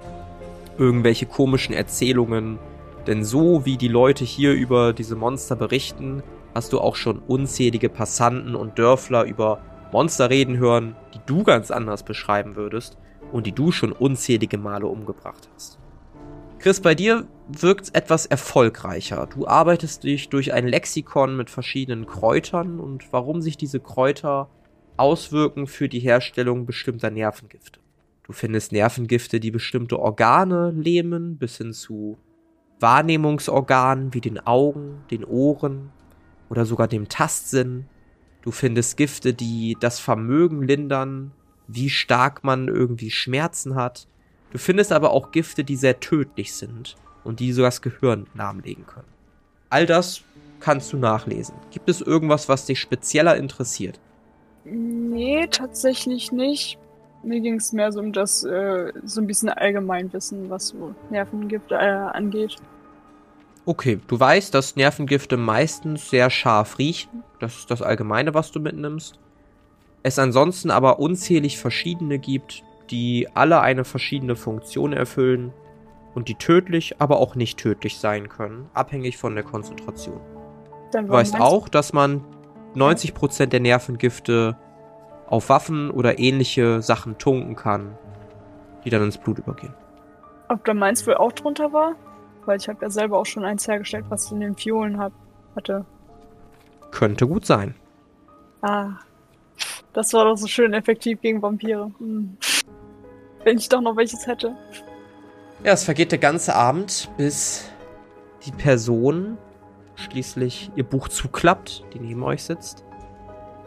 irgendwelche 0.76 1.24
komischen 1.24 1.74
Erzählungen, 1.74 2.58
denn 3.06 3.24
so 3.24 3.64
wie 3.64 3.78
die 3.78 3.88
Leute 3.88 4.24
hier 4.24 4.52
über 4.52 4.92
diese 4.92 5.16
Monster 5.16 5.56
berichten, 5.56 6.22
hast 6.54 6.72
du 6.72 6.80
auch 6.80 6.96
schon 6.96 7.20
unzählige 7.20 7.88
Passanten 7.88 8.54
und 8.54 8.78
Dörfler 8.78 9.24
über 9.24 9.60
Monster 9.92 10.28
reden 10.28 10.58
hören, 10.58 10.96
die 11.14 11.20
du 11.24 11.44
ganz 11.44 11.70
anders 11.70 12.02
beschreiben 12.02 12.56
würdest 12.56 12.98
und 13.32 13.46
die 13.46 13.52
du 13.52 13.72
schon 13.72 13.92
unzählige 13.92 14.58
Male 14.58 14.86
umgebracht 14.86 15.48
hast. 15.54 15.78
Chris, 16.66 16.80
bei 16.80 16.96
dir 16.96 17.28
wirkt 17.46 17.94
etwas 17.94 18.26
erfolgreicher. 18.26 19.28
Du 19.32 19.46
arbeitest 19.46 20.02
dich 20.02 20.30
durch 20.30 20.52
ein 20.52 20.66
Lexikon 20.66 21.36
mit 21.36 21.48
verschiedenen 21.48 22.06
Kräutern 22.06 22.80
und 22.80 23.04
warum 23.12 23.40
sich 23.40 23.56
diese 23.56 23.78
Kräuter 23.78 24.50
auswirken 24.96 25.68
für 25.68 25.88
die 25.88 26.00
Herstellung 26.00 26.66
bestimmter 26.66 27.12
Nervengifte. 27.12 27.78
Du 28.24 28.32
findest 28.32 28.72
Nervengifte, 28.72 29.38
die 29.38 29.52
bestimmte 29.52 30.00
Organe 30.00 30.72
lähmen, 30.72 31.38
bis 31.38 31.58
hin 31.58 31.72
zu 31.72 32.18
Wahrnehmungsorganen 32.80 34.12
wie 34.12 34.20
den 34.20 34.44
Augen, 34.44 35.04
den 35.12 35.24
Ohren 35.24 35.92
oder 36.50 36.66
sogar 36.66 36.88
dem 36.88 37.08
Tastsinn. 37.08 37.86
Du 38.42 38.50
findest 38.50 38.96
Gifte, 38.96 39.34
die 39.34 39.76
das 39.78 40.00
Vermögen 40.00 40.64
lindern, 40.64 41.30
wie 41.68 41.90
stark 41.90 42.42
man 42.42 42.66
irgendwie 42.66 43.12
Schmerzen 43.12 43.76
hat. 43.76 44.08
Du 44.56 44.62
findest 44.62 44.90
aber 44.90 45.10
auch 45.10 45.32
Gifte, 45.32 45.64
die 45.64 45.76
sehr 45.76 46.00
tödlich 46.00 46.54
sind 46.54 46.96
und 47.24 47.40
die 47.40 47.52
sogar 47.52 47.68
das 47.68 47.82
Gehirn 47.82 48.26
lahmlegen 48.34 48.86
können. 48.86 49.04
All 49.68 49.84
das 49.84 50.22
kannst 50.60 50.94
du 50.94 50.96
nachlesen. 50.96 51.54
Gibt 51.70 51.90
es 51.90 52.00
irgendwas, 52.00 52.48
was 52.48 52.64
dich 52.64 52.80
spezieller 52.80 53.36
interessiert? 53.36 54.00
Nee, 54.64 55.46
tatsächlich 55.48 56.32
nicht. 56.32 56.78
Mir 57.22 57.40
ging 57.40 57.56
es 57.56 57.74
mehr 57.74 57.92
so 57.92 58.00
um 58.00 58.14
das, 58.14 58.44
äh, 58.44 58.94
so 59.04 59.20
ein 59.20 59.26
bisschen 59.26 59.50
Allgemeinwissen, 59.50 60.48
was 60.48 60.68
so 60.68 60.94
Nervengifte 61.10 61.74
äh, 61.74 62.16
angeht. 62.16 62.56
Okay, 63.66 64.00
du 64.08 64.18
weißt, 64.18 64.54
dass 64.54 64.74
Nervengifte 64.74 65.36
meistens 65.36 66.08
sehr 66.08 66.30
scharf 66.30 66.78
riechen. 66.78 67.22
Das 67.40 67.58
ist 67.58 67.70
das 67.70 67.82
Allgemeine, 67.82 68.32
was 68.32 68.52
du 68.52 68.60
mitnimmst. 68.60 69.18
Es 70.02 70.18
ansonsten 70.18 70.70
aber 70.70 70.98
unzählig 70.98 71.58
verschiedene 71.58 72.18
gibt, 72.18 72.64
die 72.90 73.28
alle 73.34 73.60
eine 73.60 73.84
verschiedene 73.84 74.36
Funktion 74.36 74.92
erfüllen 74.92 75.52
und 76.14 76.28
die 76.28 76.34
tödlich, 76.34 77.00
aber 77.00 77.18
auch 77.18 77.34
nicht 77.34 77.58
tödlich 77.58 77.98
sein 77.98 78.28
können, 78.28 78.68
abhängig 78.74 79.18
von 79.18 79.34
der 79.34 79.44
Konzentration. 79.44 80.20
Dann 80.92 81.06
Du 81.06 81.12
weißt 81.12 81.40
auch, 81.40 81.68
dass 81.68 81.92
man 81.92 82.24
90% 82.74 83.46
der 83.46 83.60
Nervengifte 83.60 84.56
auf 85.26 85.48
Waffen 85.48 85.90
oder 85.90 86.18
ähnliche 86.18 86.82
Sachen 86.82 87.18
tunken 87.18 87.56
kann, 87.56 87.98
die 88.84 88.90
dann 88.90 89.02
ins 89.02 89.18
Blut 89.18 89.38
übergehen. 89.38 89.74
Ob 90.48 90.64
da 90.64 90.74
meins 90.74 91.06
wohl 91.06 91.14
auch 91.14 91.32
drunter 91.32 91.72
war? 91.72 91.94
Weil 92.44 92.58
ich 92.58 92.68
habe 92.68 92.78
ja 92.82 92.90
selber 92.90 93.18
auch 93.18 93.26
schon 93.26 93.44
eins 93.44 93.66
hergestellt, 93.66 94.04
was 94.08 94.26
ich 94.26 94.32
in 94.32 94.40
den 94.40 94.56
Fiolen 94.56 94.98
hab, 94.98 95.12
hatte. 95.56 95.84
Könnte 96.92 97.26
gut 97.26 97.44
sein. 97.44 97.74
Ah. 98.62 98.90
Das 99.92 100.12
war 100.12 100.24
doch 100.24 100.36
so 100.36 100.46
schön 100.46 100.72
effektiv 100.74 101.20
gegen 101.20 101.42
Vampire. 101.42 101.90
Hm. 101.98 102.36
Wenn 103.46 103.58
ich 103.58 103.68
doch 103.68 103.80
noch 103.80 103.94
welches 103.94 104.26
hätte. 104.26 104.56
Ja, 105.62 105.72
es 105.72 105.84
vergeht 105.84 106.10
der 106.10 106.18
ganze 106.18 106.56
Abend, 106.56 107.08
bis 107.16 107.70
die 108.44 108.50
Person 108.50 109.38
schließlich 109.94 110.72
ihr 110.74 110.82
Buch 110.82 111.06
zuklappt, 111.06 111.84
die 111.94 112.00
neben 112.00 112.24
euch 112.24 112.42
sitzt. 112.42 112.84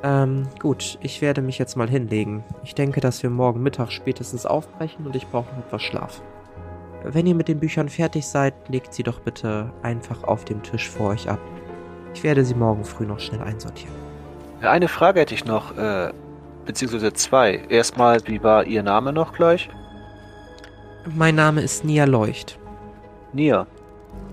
Ähm, 0.04 0.50
gut, 0.60 0.98
ich 1.02 1.22
werde 1.22 1.42
mich 1.42 1.58
jetzt 1.60 1.78
mal 1.78 1.90
hinlegen. 1.90 2.44
Ich 2.66 2.76
denke, 2.76 3.00
dass 3.00 3.24
wir 3.24 3.30
morgen 3.30 3.64
Mittag 3.64 3.94
spätestens 3.94 4.46
aufbrechen 4.46 5.06
und 5.06 5.16
ich 5.16 5.26
brauche 5.28 5.50
noch 5.56 5.66
etwas 5.66 5.82
Schlaf. 5.82 6.22
Wenn 7.06 7.26
ihr 7.26 7.36
mit 7.36 7.48
den 7.48 7.62
Büchern 7.62 7.88
fertig 7.88 8.28
seid, 8.28 8.54
legt 8.68 8.94
sie 8.94 9.04
doch 9.04 9.22
bitte 9.22 9.72
einfach 9.82 10.26
auf 10.26 10.44
dem 10.44 10.62
Tisch 10.62 10.90
vor 10.90 11.12
euch 11.12 11.30
ab. 11.30 11.40
Ich 12.14 12.24
werde 12.24 12.44
sie 12.44 12.54
morgen 12.54 12.84
früh 12.84 13.06
noch 13.06 13.22
schnell 13.22 13.42
einsortieren. 13.42 13.96
Eine 14.60 14.90
Frage 14.90 15.22
hätte 15.22 15.36
ich 15.36 15.46
noch, 15.46 15.78
äh, 15.78 16.12
beziehungsweise 16.70 17.12
zwei. 17.14 17.64
Erstmal, 17.70 18.20
wie 18.28 18.44
war 18.44 18.64
Ihr 18.64 18.84
Name 18.84 19.12
noch 19.12 19.34
gleich? 19.34 19.72
Mein 21.16 21.34
Name 21.34 21.62
ist 21.62 21.84
Nia 21.84 22.06
Leucht. 22.06 22.60
Nia. 23.34 23.66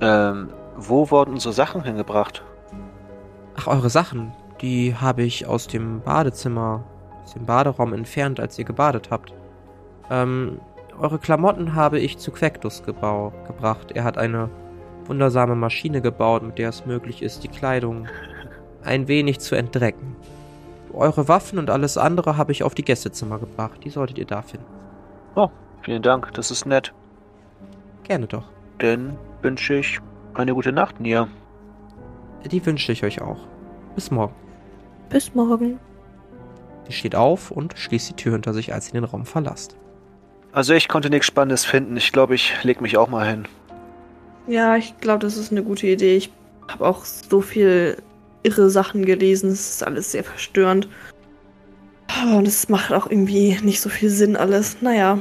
Ähm, 0.02 0.50
wo 0.76 1.10
wurden 1.10 1.32
unsere 1.32 1.54
Sachen 1.54 1.82
hingebracht? 1.82 2.44
Ach, 3.56 3.68
eure 3.68 3.88
Sachen, 3.88 4.34
die 4.60 4.94
habe 4.94 5.22
ich 5.22 5.46
aus 5.46 5.66
dem 5.66 6.02
Badezimmer, 6.02 6.84
aus 7.24 7.32
dem 7.32 7.46
Baderaum 7.46 7.94
entfernt, 7.94 8.38
als 8.38 8.58
ihr 8.58 8.66
gebadet 8.66 9.08
habt. 9.10 9.32
Ähm, 10.10 10.60
eure 11.00 11.18
Klamotten 11.18 11.74
habe 11.74 12.00
ich 12.00 12.18
zu 12.18 12.32
Quectus 12.32 12.82
gebau 12.82 13.32
gebracht. 13.46 13.92
Er 13.92 14.04
hat 14.04 14.18
eine 14.18 14.50
wundersame 15.06 15.54
Maschine 15.54 16.02
gebaut, 16.02 16.42
mit 16.42 16.58
der 16.58 16.68
es 16.68 16.84
möglich 16.84 17.22
ist, 17.22 17.44
die 17.44 17.48
Kleidung 17.48 18.08
ein 18.84 19.08
wenig 19.08 19.40
zu 19.40 19.54
entdrecken. 19.54 20.16
Eure 20.96 21.28
Waffen 21.28 21.58
und 21.58 21.68
alles 21.68 21.98
andere 21.98 22.38
habe 22.38 22.52
ich 22.52 22.62
auf 22.62 22.74
die 22.74 22.84
Gästezimmer 22.84 23.38
gebracht. 23.38 23.84
Die 23.84 23.90
solltet 23.90 24.16
ihr 24.18 24.24
da 24.24 24.40
finden. 24.40 24.66
Oh, 25.34 25.50
vielen 25.82 26.02
Dank, 26.02 26.32
das 26.32 26.50
ist 26.50 26.64
nett. 26.64 26.94
Gerne 28.04 28.26
doch. 28.26 28.44
Dann 28.78 29.18
wünsche 29.42 29.74
ich 29.74 30.00
eine 30.34 30.54
gute 30.54 30.72
Nacht, 30.72 30.98
Nia. 31.00 31.28
Die 32.46 32.64
wünsche 32.64 32.92
ich 32.92 33.04
euch 33.04 33.20
auch. 33.20 33.46
Bis 33.94 34.10
morgen. 34.10 34.34
Bis 35.10 35.34
morgen. 35.34 35.78
Sie 36.86 36.92
steht 36.92 37.14
auf 37.14 37.50
und 37.50 37.76
schließt 37.76 38.10
die 38.10 38.16
Tür 38.16 38.32
hinter 38.32 38.54
sich, 38.54 38.72
als 38.72 38.88
ihr 38.88 38.94
den 38.94 39.04
Raum 39.04 39.26
verlasst. 39.26 39.76
Also 40.52 40.72
ich 40.72 40.88
konnte 40.88 41.10
nichts 41.10 41.26
Spannendes 41.26 41.66
finden. 41.66 41.96
Ich 41.96 42.12
glaube, 42.12 42.34
ich 42.34 42.62
leg 42.64 42.80
mich 42.80 42.96
auch 42.96 43.08
mal 43.08 43.26
hin. 43.28 43.46
Ja, 44.46 44.76
ich 44.76 44.96
glaube, 44.98 45.18
das 45.18 45.36
ist 45.36 45.52
eine 45.52 45.62
gute 45.62 45.88
Idee. 45.88 46.16
Ich 46.16 46.32
habe 46.68 46.86
auch 46.86 47.04
so 47.04 47.40
viel 47.42 47.98
irre 48.46 48.70
Sachen 48.70 49.04
gelesen. 49.04 49.50
Es 49.50 49.70
ist 49.70 49.82
alles 49.82 50.12
sehr 50.12 50.24
verstörend. 50.24 50.88
Und 52.32 52.46
es 52.46 52.68
macht 52.68 52.92
auch 52.92 53.10
irgendwie 53.10 53.58
nicht 53.62 53.80
so 53.80 53.88
viel 53.88 54.10
Sinn 54.10 54.36
alles. 54.36 54.80
Naja. 54.80 55.18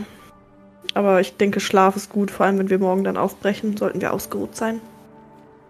Aber 0.93 1.19
ich 1.19 1.35
denke, 1.35 1.59
Schlaf 1.59 1.95
ist 1.95 2.09
gut. 2.09 2.31
Vor 2.31 2.45
allem, 2.45 2.57
wenn 2.57 2.69
wir 2.69 2.79
morgen 2.79 3.03
dann 3.03 3.17
aufbrechen, 3.17 3.75
sollten 3.75 4.01
wir 4.01 4.13
ausgeruht 4.13 4.55
sein. 4.55 4.79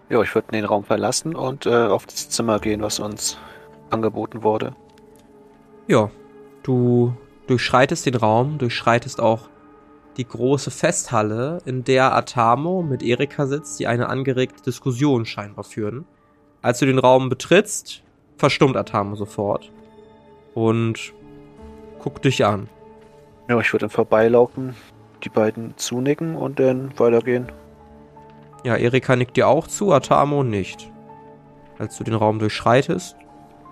Ja, 0.08 0.22
ich 0.22 0.34
würde 0.34 0.52
den 0.52 0.64
Raum 0.64 0.84
verlassen 0.84 1.34
und 1.34 1.66
äh, 1.66 1.86
auf 1.86 2.06
das 2.06 2.28
Zimmer 2.28 2.60
gehen, 2.60 2.80
was 2.80 3.00
uns 3.00 3.38
angeboten 3.90 4.44
wurde. 4.44 4.76
Ja, 5.88 6.10
du 6.62 7.12
durchschreitest 7.48 8.06
den 8.06 8.14
Raum, 8.14 8.58
durchschreitest 8.58 9.20
auch 9.20 9.48
die 10.16 10.26
große 10.26 10.70
Festhalle, 10.70 11.58
in 11.64 11.84
der 11.84 12.14
Atamo 12.14 12.82
mit 12.82 13.02
Erika 13.02 13.46
sitzt, 13.46 13.78
die 13.80 13.86
eine 13.86 14.08
angeregte 14.08 14.62
Diskussion 14.62 15.26
scheinbar 15.26 15.64
führen. 15.64 16.06
Als 16.66 16.80
du 16.80 16.86
den 16.86 16.98
Raum 16.98 17.28
betrittst, 17.28 18.02
verstummt 18.38 18.76
Atamo 18.76 19.14
sofort 19.14 19.70
und 20.52 21.14
guckt 22.00 22.24
dich 22.24 22.44
an. 22.44 22.68
Ja, 23.48 23.60
ich 23.60 23.72
würde 23.72 23.84
dann 23.84 23.90
vorbeilaufen, 23.90 24.74
die 25.22 25.28
beiden 25.28 25.76
zunicken 25.76 26.34
und 26.34 26.58
dann 26.58 26.90
weitergehen. 26.98 27.52
Ja, 28.64 28.74
Erika 28.74 29.14
nickt 29.14 29.36
dir 29.36 29.46
auch 29.46 29.68
zu, 29.68 29.92
Atamo 29.92 30.42
nicht. 30.42 30.90
Als 31.78 31.98
du 31.98 32.02
den 32.02 32.14
Raum 32.14 32.40
durchschreitest 32.40 33.14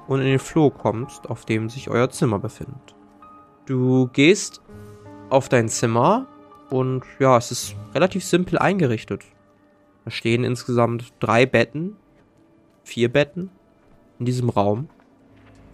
und 0.07 0.20
in 0.20 0.26
den 0.26 0.38
Flur 0.38 0.72
kommst, 0.72 1.28
auf 1.28 1.44
dem 1.44 1.70
sich 1.70 1.90
euer 1.90 2.11
Zimmer 2.11 2.38
befindet. 2.38 2.94
Du 3.66 4.07
gehst 4.12 4.62
auf 5.30 5.48
dein 5.48 5.68
Zimmer 5.68 6.28
und 6.70 7.02
ja, 7.18 7.37
es 7.38 7.50
ist 7.50 7.74
relativ 7.92 8.24
simpel 8.24 8.57
eingerichtet. 8.57 9.24
Da 10.04 10.12
stehen 10.12 10.44
insgesamt 10.44 11.12
drei 11.18 11.44
Betten, 11.44 11.96
vier 12.85 13.12
Betten 13.12 13.51
in 14.18 14.27
diesem 14.27 14.49
Raum. 14.49 14.88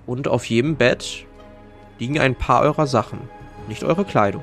Und 0.06 0.28
auf 0.28 0.46
jedem 0.46 0.76
Bett 0.76 1.26
liegen 1.98 2.18
ein 2.18 2.34
paar 2.34 2.62
eurer 2.62 2.86
Sachen. 2.86 3.20
Nicht 3.68 3.84
eure 3.84 4.04
Kleidung, 4.04 4.42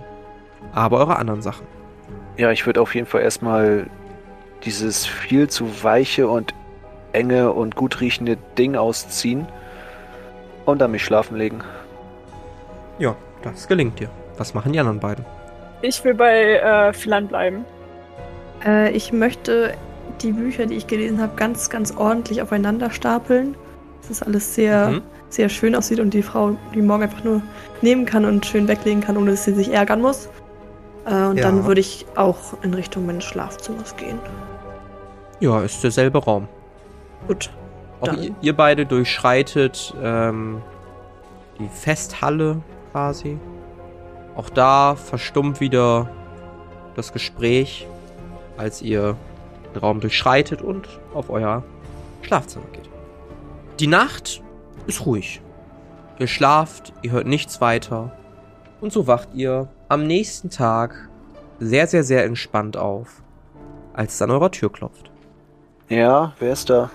aber 0.73 0.99
eure 0.99 1.17
anderen 1.17 1.41
Sachen. 1.41 1.65
Ja, 2.37 2.51
ich 2.51 2.65
würde 2.65 2.81
auf 2.81 2.93
jeden 2.93 3.07
Fall 3.07 3.21
erstmal 3.21 3.87
dieses 4.63 5.05
viel 5.05 5.49
zu 5.49 5.83
weiche 5.83 6.27
und 6.27 6.53
enge 7.13 7.51
und 7.51 7.75
gut 7.75 7.99
riechende 7.99 8.37
Ding 8.57 8.75
ausziehen 8.75 9.47
und 10.65 10.79
dann 10.79 10.91
mich 10.91 11.03
schlafen 11.03 11.37
legen. 11.37 11.63
Ja, 12.99 13.15
das 13.41 13.67
gelingt 13.67 13.99
dir. 13.99 14.09
Was 14.37 14.53
machen 14.53 14.71
die 14.71 14.79
anderen 14.79 14.99
beiden? 14.99 15.25
Ich 15.81 16.03
will 16.03 16.13
bei 16.13 16.57
äh, 16.57 16.93
Philan 16.93 17.27
bleiben. 17.27 17.65
Äh, 18.65 18.91
ich 18.91 19.11
möchte 19.11 19.73
die 20.23 20.31
Bücher, 20.31 20.65
die 20.65 20.75
ich 20.75 20.87
gelesen 20.87 21.21
habe, 21.21 21.33
ganz, 21.35 21.69
ganz 21.69 21.95
ordentlich 21.95 22.41
aufeinander 22.41 22.89
stapeln. 22.91 23.55
Dass 24.01 24.19
das 24.19 24.23
alles 24.23 24.55
sehr, 24.55 24.89
Mhm. 24.89 25.01
sehr 25.29 25.49
schön 25.49 25.75
aussieht 25.75 25.99
und 25.99 26.13
die 26.13 26.21
Frau 26.23 26.55
die 26.73 26.81
morgen 26.81 27.03
einfach 27.03 27.23
nur 27.23 27.41
nehmen 27.81 28.05
kann 28.05 28.25
und 28.25 28.45
schön 28.45 28.67
weglegen 28.67 29.01
kann, 29.01 29.17
ohne 29.17 29.31
dass 29.31 29.43
sie 29.45 29.53
sich 29.53 29.73
ärgern 29.73 30.01
muss. 30.01 30.29
Äh, 31.05 31.13
und 31.25 31.37
Ja. 31.37 31.43
dann 31.43 31.65
würde 31.65 31.81
ich 31.81 32.05
auch 32.15 32.37
in 32.63 32.73
Richtung 32.73 33.05
meines 33.05 33.23
Schlafzimmers 33.25 33.95
gehen. 33.95 34.19
Ja, 35.39 35.61
ist 35.61 35.83
derselbe 35.83 36.19
Raum. 36.23 36.47
Gut. 37.27 37.49
Auch 38.01 38.13
ihr, 38.13 38.31
ihr 38.41 38.55
beide 38.55 38.85
durchschreitet 38.85 39.93
ähm, 40.01 40.61
die 41.59 41.67
Festhalle 41.67 42.61
quasi. 42.91 43.37
Auch 44.35 44.49
da 44.49 44.95
verstummt 44.95 45.59
wieder 45.59 46.09
das 46.95 47.11
Gespräch, 47.11 47.87
als 48.55 48.81
ihr 48.81 49.15
den 49.73 49.79
Raum 49.79 49.99
durchschreitet 49.99 50.61
und 50.61 50.87
auf 51.13 51.29
euer 51.29 51.63
Schlafzimmer 52.21 52.65
geht. 52.73 52.89
Die 53.79 53.87
Nacht 53.87 54.41
ist 54.87 55.05
ruhig. 55.05 55.41
Ihr 56.19 56.27
schlaft, 56.27 56.93
ihr 57.01 57.11
hört 57.11 57.27
nichts 57.27 57.61
weiter. 57.61 58.11
Und 58.81 58.91
so 58.91 59.07
wacht 59.07 59.29
ihr 59.33 59.67
am 59.87 60.05
nächsten 60.05 60.49
Tag 60.49 61.09
sehr, 61.59 61.87
sehr, 61.87 62.03
sehr 62.03 62.25
entspannt 62.25 62.77
auf. 62.77 63.21
als 63.93 64.13
es 64.13 64.21
an 64.21 64.29
eurer 64.29 64.51
Tür 64.51 64.71
klopft. 64.71 65.09
Ja, 65.89 66.33
wer 66.39 66.53
ist 66.53 66.69
da? 66.69 66.91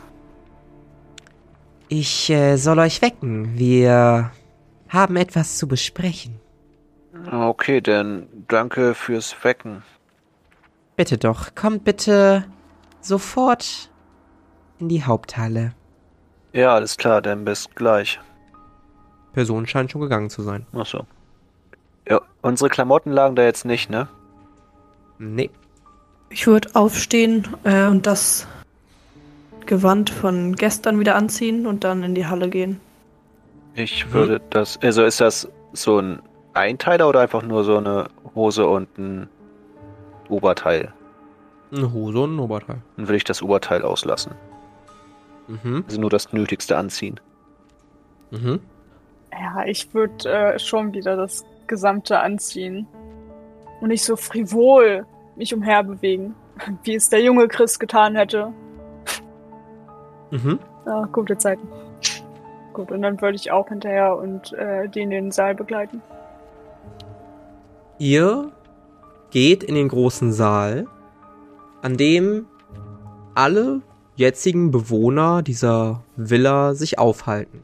Ich 1.89 2.31
äh, 2.31 2.57
soll 2.57 2.79
euch 2.79 3.03
wecken. 3.03 3.59
Wir 3.59 4.31
haben 4.89 5.17
etwas 5.17 5.59
zu 5.59 5.67
besprechen. 5.67 6.41
Okay, 7.31 7.81
dann 7.81 8.29
danke 8.49 8.95
fürs 8.95 9.35
Wecken. 9.43 9.83
Bitte 10.97 11.19
doch, 11.19 11.55
kommt 11.55 11.85
bitte 11.85 12.45
sofort 13.03 13.91
in 14.79 14.89
die 14.89 15.05
Haupthalle. 15.05 15.75
Ja, 16.53 16.75
alles 16.75 16.97
klar, 16.97 17.23
dann 17.23 17.45
bis 17.45 17.69
gleich. 17.75 18.21
Person 19.33 19.67
scheint 19.67 19.91
schon 19.91 20.01
gegangen 20.01 20.31
zu 20.31 20.43
sein. 20.43 20.67
Ach 20.75 20.87
so. 20.87 21.07
Ja, 22.09 22.21
unsere 22.43 22.69
Klamotten 22.69 23.11
lagen 23.11 23.37
da 23.37 23.43
jetzt 23.43 23.65
nicht, 23.65 23.89
ne? 23.91 24.09
Nee. 25.19 25.51
Ich 26.31 26.47
würde 26.47 26.71
aufstehen 26.75 27.47
äh, 27.65 27.87
und 27.87 28.07
das 28.07 28.47
Gewand 29.67 30.11
von 30.11 30.57
gestern 30.57 30.99
wieder 30.99 31.15
anziehen 31.15 31.67
und 31.67 31.85
dann 31.85 32.03
in 32.03 32.15
die 32.15 32.27
Halle 32.27 32.49
gehen. 32.51 32.81
Ich 33.75 34.13
würde 34.13 34.41
das. 34.51 34.79
Also 34.83 35.05
ist 35.05 35.21
das 35.21 35.49
so 35.73 35.99
ein 35.99 36.21
Einteiler 36.53 37.09
oder 37.09 37.21
einfach 37.21 37.43
nur 37.43 37.65
so 37.65 37.79
eine 37.79 38.09
Hose 38.35 38.67
und 38.67 38.99
ein 38.99 39.29
Oberteil? 40.29 40.93
Eine 41.73 41.93
Hose 41.93 42.21
und 42.21 42.37
ein 42.37 42.39
Oberteil. 42.39 42.83
Dann 42.97 43.09
will 43.09 43.17
ich 43.17 43.25
das 43.25 43.43
Oberteil 43.43 43.83
auslassen. 43.83 44.33
Mhm. 45.49 45.85
Also 45.87 46.01
nur 46.01 46.11
das 46.11 46.33
Nötigste 46.33 46.77
anziehen. 46.77 47.19
Mhm. 48.31 48.61
Ja, 49.33 49.65
ich 49.65 49.93
würde 49.95 50.29
äh, 50.29 50.59
schon 50.59 50.93
wieder 50.93 51.17
das 51.17 51.45
Gesamte 51.67 52.21
anziehen. 52.21 52.87
Und 53.81 53.89
nicht 53.89 54.05
so 54.05 54.17
frivol 54.17 55.07
mich 55.37 55.55
umherbewegen, 55.55 56.35
wie 56.85 56.95
es 56.95 57.09
der 57.09 57.23
junge 57.23 57.49
Chris 57.49 57.79
getan 57.79 58.17
hätte. 58.17 58.53
Mhm. 60.31 60.59
Ah, 60.87 61.07
gute 61.13 61.37
Zeiten. 61.39 61.69
Gut, 62.73 62.91
und 62.91 63.03
dann 63.03 63.21
würde 63.21 63.37
ich 63.37 63.51
auch 63.51 63.69
hinterher 63.69 64.17
und 64.17 64.53
äh, 64.55 64.89
den 64.89 65.05
in 65.05 65.25
den 65.25 65.31
Saal 65.31 65.55
begleiten. 65.55 66.03
Ihr 67.99 68.51
geht 69.31 69.63
in 69.63 69.75
den 69.75 69.89
großen 69.89 70.33
Saal, 70.33 70.87
an 71.83 71.97
dem 71.97 72.47
alle 73.35 73.83
jetzigen 74.15 74.71
Bewohner 74.71 75.43
dieser 75.43 76.03
Villa 76.17 76.75
sich 76.75 76.99
aufhalten. 76.99 77.63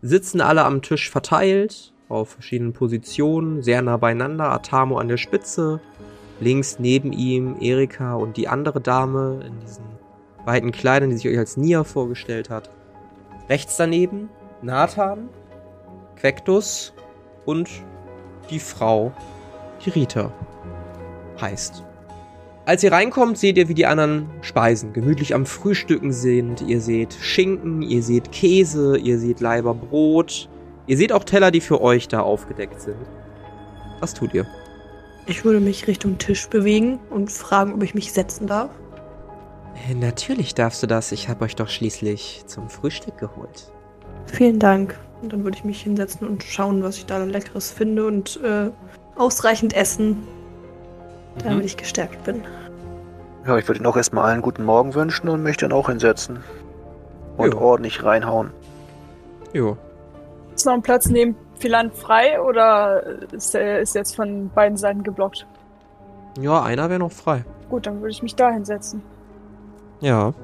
Sitzen 0.00 0.40
alle 0.40 0.64
am 0.64 0.80
Tisch 0.80 1.10
verteilt, 1.10 1.92
auf 2.08 2.30
verschiedenen 2.30 2.72
Positionen, 2.72 3.62
sehr 3.62 3.82
nah 3.82 3.96
beieinander, 3.96 4.50
Atamo 4.50 4.98
an 4.98 5.08
der 5.08 5.16
Spitze, 5.16 5.80
links 6.40 6.78
neben 6.78 7.12
ihm 7.12 7.56
Erika 7.60 8.14
und 8.14 8.36
die 8.36 8.48
andere 8.48 8.80
Dame 8.80 9.40
in 9.46 9.58
diesen 9.60 9.84
weiten 10.44 10.72
Kleidern, 10.72 11.10
die 11.10 11.16
sich 11.16 11.28
euch 11.28 11.38
als 11.38 11.56
Nia 11.56 11.84
vorgestellt 11.84 12.50
hat. 12.50 12.70
Rechts 13.48 13.76
daneben 13.76 14.28
Nathan, 14.60 15.28
Quectus 16.16 16.92
und 17.44 17.68
die 18.50 18.60
Frau, 18.60 19.12
die 19.84 19.90
Rita 19.90 20.32
heißt. 21.40 21.84
Als 22.64 22.84
ihr 22.84 22.92
reinkommt, 22.92 23.38
seht 23.38 23.58
ihr, 23.58 23.68
wie 23.68 23.74
die 23.74 23.86
anderen 23.86 24.30
speisen, 24.40 24.92
gemütlich 24.92 25.34
am 25.34 25.46
Frühstücken 25.46 26.12
sind. 26.12 26.60
Ihr 26.60 26.80
seht 26.80 27.12
Schinken, 27.14 27.82
ihr 27.82 28.04
seht 28.04 28.30
Käse, 28.30 28.96
ihr 28.96 29.18
seht 29.18 29.40
Leiber 29.40 29.74
Brot. 29.74 30.48
Ihr 30.86 30.96
seht 30.96 31.12
auch 31.12 31.24
Teller, 31.24 31.50
die 31.50 31.60
für 31.60 31.80
euch 31.80 32.06
da 32.06 32.20
aufgedeckt 32.20 32.80
sind. 32.80 32.96
Was 33.98 34.14
tut 34.14 34.32
ihr? 34.32 34.46
Ich 35.26 35.44
würde 35.44 35.58
mich 35.58 35.88
Richtung 35.88 36.18
Tisch 36.18 36.48
bewegen 36.48 37.00
und 37.10 37.32
fragen, 37.32 37.74
ob 37.74 37.82
ich 37.82 37.94
mich 37.94 38.12
setzen 38.12 38.46
darf. 38.46 38.70
Äh, 39.88 39.94
Natürlich 39.94 40.54
darfst 40.54 40.82
du 40.84 40.86
das. 40.86 41.10
Ich 41.10 41.28
habe 41.28 41.44
euch 41.44 41.56
doch 41.56 41.68
schließlich 41.68 42.44
zum 42.46 42.68
Frühstück 42.68 43.18
geholt. 43.18 43.72
Vielen 44.26 44.60
Dank. 44.60 44.98
Und 45.20 45.32
dann 45.32 45.42
würde 45.42 45.56
ich 45.56 45.64
mich 45.64 45.82
hinsetzen 45.82 46.28
und 46.28 46.44
schauen, 46.44 46.82
was 46.82 46.96
ich 46.96 47.06
da 47.06 47.22
Leckeres 47.24 47.72
finde 47.72 48.06
und 48.06 48.40
äh, 48.42 48.70
ausreichend 49.16 49.74
essen, 49.74 50.18
damit 51.42 51.58
Mhm. 51.58 51.64
ich 51.64 51.76
gestärkt 51.76 52.22
bin. 52.24 52.42
Ja, 53.46 53.56
ich 53.58 53.66
würde 53.68 53.78
Ihnen 53.80 53.86
auch 53.86 53.96
erstmal 53.96 54.24
allen 54.30 54.42
guten 54.42 54.64
Morgen 54.64 54.94
wünschen 54.94 55.28
und 55.28 55.42
mich 55.42 55.56
dann 55.56 55.72
auch 55.72 55.88
hinsetzen. 55.88 56.44
Und 57.36 57.52
Jo. 57.54 57.60
ordentlich 57.60 58.04
reinhauen. 58.04 58.50
Jo. 59.52 59.76
Ist 60.54 60.66
noch 60.66 60.74
ein 60.74 60.82
Platz 60.82 61.06
neben 61.08 61.34
Philan 61.58 61.90
frei 61.90 62.40
oder 62.40 63.02
ist 63.32 63.54
der 63.54 63.80
ist 63.80 63.94
jetzt 63.94 64.14
von 64.14 64.50
beiden 64.54 64.76
Seiten 64.76 65.02
geblockt? 65.02 65.46
Ja, 66.40 66.62
einer 66.62 66.88
wäre 66.90 66.98
noch 67.00 67.12
frei. 67.12 67.44
Gut, 67.70 67.86
dann 67.86 68.00
würde 68.00 68.10
ich 68.10 68.22
mich 68.22 68.34
da 68.36 68.50
hinsetzen. 68.50 69.02
Ja. 70.00 70.34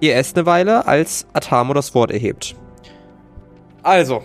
Ihr 0.00 0.16
esst 0.16 0.36
eine 0.36 0.46
Weile, 0.46 0.86
als 0.86 1.26
Atamo 1.32 1.74
das 1.74 1.94
Wort 1.94 2.10
erhebt. 2.10 2.54
Also, 3.82 4.22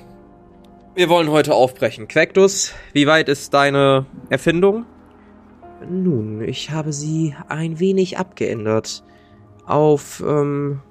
wir 0.95 1.09
wollen 1.09 1.29
heute 1.29 1.53
aufbrechen. 1.53 2.07
Quectus, 2.07 2.73
wie 2.93 3.07
weit 3.07 3.29
ist 3.29 3.53
deine 3.53 4.05
Erfindung? 4.29 4.85
Nun, 5.89 6.41
ich 6.41 6.71
habe 6.71 6.93
sie 6.93 7.35
ein 7.47 7.79
wenig 7.79 8.17
abgeändert. 8.17 9.03
Auf, 9.65 10.23
ähm, 10.25 10.81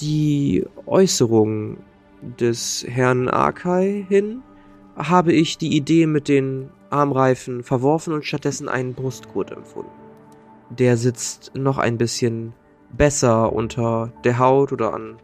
die 0.00 0.64
Äußerung 0.86 1.78
des 2.38 2.84
Herrn 2.88 3.28
Arkai 3.28 4.04
hin 4.08 4.42
habe 4.96 5.32
ich 5.32 5.56
die 5.56 5.74
Idee 5.74 6.06
mit 6.06 6.28
den 6.28 6.70
Armreifen 6.90 7.62
verworfen 7.62 8.12
und 8.12 8.24
stattdessen 8.24 8.68
einen 8.68 8.94
Brustgurt 8.94 9.50
empfunden 9.52 10.00
der 10.70 10.96
sitzt 10.96 11.52
noch 11.54 11.78
ein 11.78 11.98
bisschen 11.98 12.54
besser 12.96 13.52
unter 13.52 14.12
der 14.24 14.38
Haut 14.38 14.72
oder 14.72 14.94
an 14.94 15.16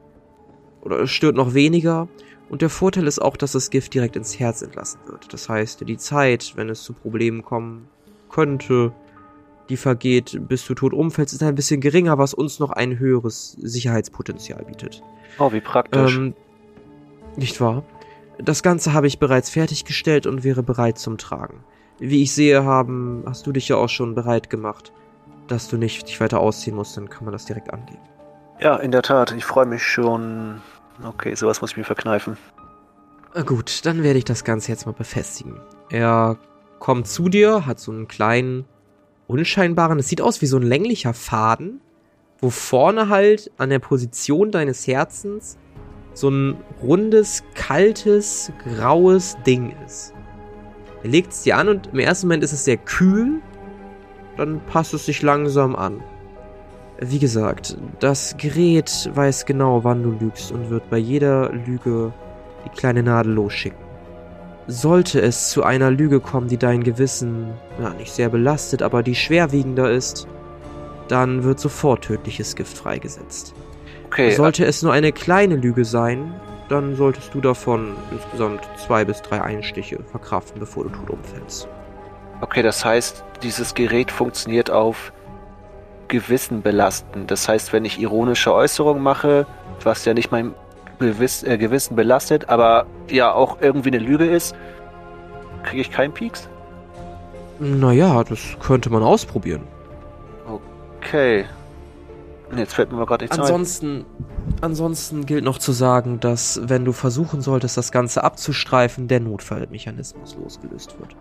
oder 0.82 1.06
stört 1.06 1.36
noch 1.36 1.54
weniger. 1.54 2.08
Und 2.48 2.62
der 2.62 2.70
Vorteil 2.70 3.06
ist 3.06 3.20
auch, 3.20 3.36
dass 3.36 3.52
das 3.52 3.70
Gift 3.70 3.94
direkt 3.94 4.16
ins 4.16 4.38
Herz 4.38 4.62
entlassen 4.62 5.00
wird. 5.06 5.32
Das 5.32 5.48
heißt, 5.48 5.86
die 5.88 5.96
Zeit, 5.96 6.52
wenn 6.56 6.68
es 6.68 6.82
zu 6.82 6.92
Problemen 6.92 7.42
kommen 7.42 7.88
könnte, 8.30 8.92
die 9.68 9.76
vergeht, 9.76 10.38
bis 10.46 10.64
du 10.64 10.74
tot 10.74 10.92
umfällst, 10.92 11.34
ist 11.34 11.42
ein 11.42 11.56
bisschen 11.56 11.80
geringer, 11.80 12.18
was 12.18 12.34
uns 12.34 12.60
noch 12.60 12.70
ein 12.70 13.00
höheres 13.00 13.56
Sicherheitspotenzial 13.60 14.64
bietet. 14.64 15.02
Oh, 15.38 15.52
wie 15.52 15.60
praktisch. 15.60 16.16
Ähm, 16.16 16.34
nicht 17.36 17.60
wahr? 17.60 17.82
Das 18.38 18.62
Ganze 18.62 18.92
habe 18.92 19.08
ich 19.08 19.18
bereits 19.18 19.50
fertiggestellt 19.50 20.26
und 20.26 20.44
wäre 20.44 20.62
bereit 20.62 20.98
zum 20.98 21.18
Tragen. 21.18 21.64
Wie 21.98 22.22
ich 22.22 22.32
sehe, 22.32 22.64
haben, 22.64 23.24
hast 23.26 23.46
du 23.46 23.52
dich 23.52 23.68
ja 23.68 23.76
auch 23.76 23.88
schon 23.88 24.14
bereit 24.14 24.50
gemacht, 24.50 24.92
dass 25.48 25.68
du 25.68 25.76
nicht 25.78 26.06
dich 26.06 26.20
weiter 26.20 26.40
ausziehen 26.40 26.76
musst, 26.76 26.96
dann 26.96 27.08
kann 27.08 27.24
man 27.24 27.32
das 27.32 27.46
direkt 27.46 27.72
angehen. 27.72 28.00
ja, 28.60 28.76
in 28.76 28.90
der 28.90 29.02
Tat. 29.02 29.32
Ich 29.32 29.44
freue 29.44 29.66
mich 29.66 29.82
schon. 29.82 30.60
Okay, 31.02 31.34
sowas 31.34 31.60
muss 31.60 31.72
ich 31.72 31.76
mir 31.76 31.84
verkneifen. 31.84 32.36
Äh, 33.34 33.44
Gut, 33.44 33.84
dann 33.84 34.02
werde 34.02 34.18
ich 34.18 34.24
das 34.24 34.44
Ganze 34.44 34.72
jetzt 34.72 34.86
mal 34.86 34.92
befestigen. 34.92 35.60
Er 35.90 36.38
kommt 36.78 37.06
zu 37.06 37.28
dir, 37.28 37.66
hat 37.66 37.78
so 37.78 37.92
einen 37.92 38.08
kleinen, 38.08 38.64
unscheinbaren, 39.26 39.98
es 39.98 40.08
sieht 40.08 40.20
aus 40.20 40.40
wie 40.42 40.46
so 40.46 40.56
ein 40.56 40.62
länglicher 40.62 41.14
Faden, 41.14 41.80
wo 42.40 42.50
vorne 42.50 43.08
halt 43.08 43.50
an 43.58 43.70
der 43.70 43.78
Position 43.78 44.50
deines 44.50 44.86
Herzens 44.86 45.58
so 46.14 46.30
ein 46.30 46.56
rundes, 46.82 47.42
kaltes, 47.54 48.50
graues 48.64 49.36
Ding 49.46 49.74
ist. 49.84 50.14
Er 51.02 51.10
legt 51.10 51.32
es 51.32 51.42
dir 51.42 51.58
an 51.58 51.68
und 51.68 51.88
im 51.88 51.98
ersten 51.98 52.26
Moment 52.26 52.42
ist 52.42 52.52
es 52.52 52.64
sehr 52.64 52.78
kühl, 52.78 53.40
dann 54.36 54.60
passt 54.66 54.94
es 54.94 55.06
sich 55.06 55.22
langsam 55.22 55.76
an. 55.76 56.02
Wie 56.98 57.18
gesagt, 57.18 57.76
das 58.00 58.36
Gerät 58.38 59.10
weiß 59.12 59.44
genau, 59.44 59.84
wann 59.84 60.02
du 60.02 60.12
lügst 60.12 60.50
und 60.50 60.70
wird 60.70 60.88
bei 60.88 60.96
jeder 60.96 61.52
Lüge 61.52 62.12
die 62.64 62.70
kleine 62.70 63.02
Nadel 63.02 63.34
losschicken. 63.34 63.84
Sollte 64.66 65.20
es 65.20 65.50
zu 65.50 65.62
einer 65.62 65.90
Lüge 65.90 66.20
kommen, 66.20 66.48
die 66.48 66.56
dein 66.56 66.82
Gewissen, 66.82 67.52
ja, 67.80 67.90
nicht 67.90 68.12
sehr 68.12 68.30
belastet, 68.30 68.82
aber 68.82 69.02
die 69.02 69.14
schwerwiegender 69.14 69.90
ist, 69.90 70.26
dann 71.08 71.44
wird 71.44 71.60
sofort 71.60 72.02
tödliches 72.04 72.56
Gift 72.56 72.76
freigesetzt. 72.76 73.54
Okay, 74.06 74.30
Sollte 74.30 74.64
es 74.64 74.82
nur 74.82 74.92
eine 74.92 75.12
kleine 75.12 75.56
Lüge 75.56 75.84
sein, 75.84 76.34
dann 76.68 76.96
solltest 76.96 77.34
du 77.34 77.40
davon 77.40 77.94
insgesamt 78.10 78.68
zwei 78.76 79.04
bis 79.04 79.22
drei 79.22 79.42
Einstiche 79.42 79.98
verkraften, 80.10 80.58
bevor 80.58 80.84
du 80.84 80.90
tot 80.90 81.10
umfällst. 81.10 81.68
okay, 82.40 82.62
das 82.62 82.84
heißt, 82.84 83.22
dieses 83.42 83.74
Gerät 83.74 84.10
funktioniert 84.10 84.70
auf 84.70 85.12
Gewissen 86.08 86.62
belasten. 86.62 87.26
Das 87.26 87.48
heißt, 87.48 87.72
wenn 87.72 87.84
ich 87.84 88.00
ironische 88.00 88.52
Äußerungen 88.52 89.02
mache, 89.02 89.46
was 89.82 90.04
ja 90.04 90.14
nicht 90.14 90.30
mein 90.30 90.54
Gewiss, 90.98 91.42
äh, 91.42 91.58
Gewissen 91.58 91.96
belastet, 91.96 92.48
aber 92.48 92.86
ja 93.10 93.32
auch 93.32 93.58
irgendwie 93.60 93.90
eine 93.90 93.98
Lüge 93.98 94.26
ist, 94.26 94.54
kriege 95.62 95.82
ich 95.82 95.90
keinen 95.90 96.12
Pieks? 96.12 96.48
Naja, 97.58 98.22
das 98.24 98.56
könnte 98.60 98.90
man 98.90 99.02
ausprobieren. 99.02 99.62
Okay. 101.00 101.44
Jetzt 102.54 102.74
fällt 102.74 102.92
mir 102.92 102.98
mal 102.98 103.06
gerade 103.06 103.24
nichts 103.24 103.36
ein. 103.36 103.42
Ansonsten, 103.42 104.04
ansonsten 104.60 105.26
gilt 105.26 105.44
noch 105.44 105.58
zu 105.58 105.72
sagen, 105.72 106.20
dass 106.20 106.60
wenn 106.62 106.84
du 106.84 106.92
versuchen 106.92 107.40
solltest, 107.40 107.76
das 107.76 107.90
Ganze 107.90 108.22
abzustreifen, 108.22 109.08
der 109.08 109.20
Notfallmechanismus 109.20 110.36
losgelöst 110.36 110.98
wird. 111.00 111.16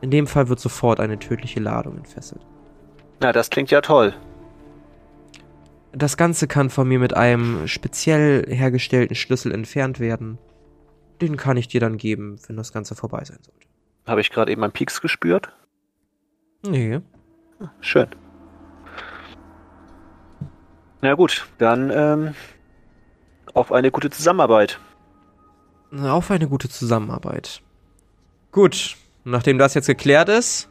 In 0.00 0.10
dem 0.10 0.26
Fall 0.26 0.48
wird 0.48 0.60
sofort 0.60 0.98
eine 0.98 1.18
tödliche 1.18 1.60
Ladung 1.60 1.98
entfesselt. 1.98 2.40
Na, 3.20 3.32
das 3.32 3.50
klingt 3.50 3.70
ja 3.70 3.80
toll. 3.80 4.14
Das 5.92 6.16
Ganze 6.16 6.48
kann 6.48 6.70
von 6.70 6.88
mir 6.88 6.98
mit 6.98 7.14
einem 7.14 7.66
speziell 7.68 8.46
hergestellten 8.48 9.16
Schlüssel 9.16 9.52
entfernt 9.52 10.00
werden. 10.00 10.38
Den 11.20 11.36
kann 11.36 11.56
ich 11.56 11.68
dir 11.68 11.80
dann 11.80 11.98
geben, 11.98 12.38
wenn 12.46 12.56
das 12.56 12.72
Ganze 12.72 12.94
vorbei 12.94 13.22
sein 13.24 13.38
sollte. 13.42 13.66
Habe 14.06 14.20
ich 14.20 14.30
gerade 14.30 14.50
eben 14.50 14.62
einen 14.62 14.72
Pieks 14.72 15.00
gespürt? 15.00 15.52
Nee. 16.66 17.00
Schön. 17.80 18.08
Na 21.02 21.14
gut, 21.14 21.46
dann 21.58 21.90
ähm, 21.94 22.34
auf 23.52 23.72
eine 23.72 23.90
gute 23.90 24.10
Zusammenarbeit. 24.10 24.78
Auf 25.92 26.30
eine 26.30 26.48
gute 26.48 26.68
Zusammenarbeit. 26.68 27.62
Gut, 28.52 28.96
nachdem 29.24 29.58
das 29.58 29.74
jetzt 29.74 29.86
geklärt 29.86 30.28
ist, 30.28 30.70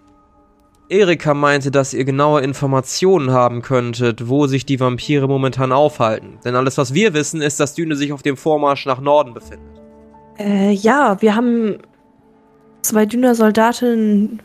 Erika 0.89 1.35
meinte, 1.35 1.69
dass 1.69 1.93
ihr 1.93 2.03
genaue 2.03 2.41
Informationen 2.41 3.31
haben 3.31 3.61
könntet, 3.61 4.27
wo 4.27 4.47
sich 4.47 4.65
die 4.65 4.79
Vampire 4.79 5.27
momentan 5.27 5.71
aufhalten. 5.71 6.39
Denn 6.43 6.55
alles, 6.55 6.77
was 6.79 6.93
wir 6.93 7.13
wissen, 7.13 7.41
ist, 7.41 7.59
dass 7.59 7.75
Düne 7.75 7.95
sich 7.95 8.11
auf 8.11 8.23
dem 8.23 8.35
Vormarsch 8.35 8.87
nach 8.87 8.99
Norden 8.99 9.33
befindet. 9.35 9.79
Äh, 10.39 10.71
ja, 10.71 11.21
wir 11.21 11.35
haben 11.35 11.77
zwei 12.81 13.05
Dünner-Soldatinnen, 13.05 14.41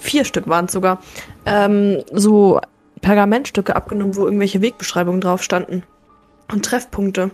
vier 0.00 0.24
Stück 0.24 0.48
waren 0.48 0.64
es 0.64 0.72
sogar, 0.72 1.00
ähm, 1.46 2.02
so 2.10 2.60
Pergamentstücke 3.00 3.76
abgenommen, 3.76 4.16
wo 4.16 4.24
irgendwelche 4.24 4.62
Wegbeschreibungen 4.62 5.20
drauf 5.20 5.42
standen. 5.42 5.84
Und 6.50 6.64
Treffpunkte. 6.64 7.30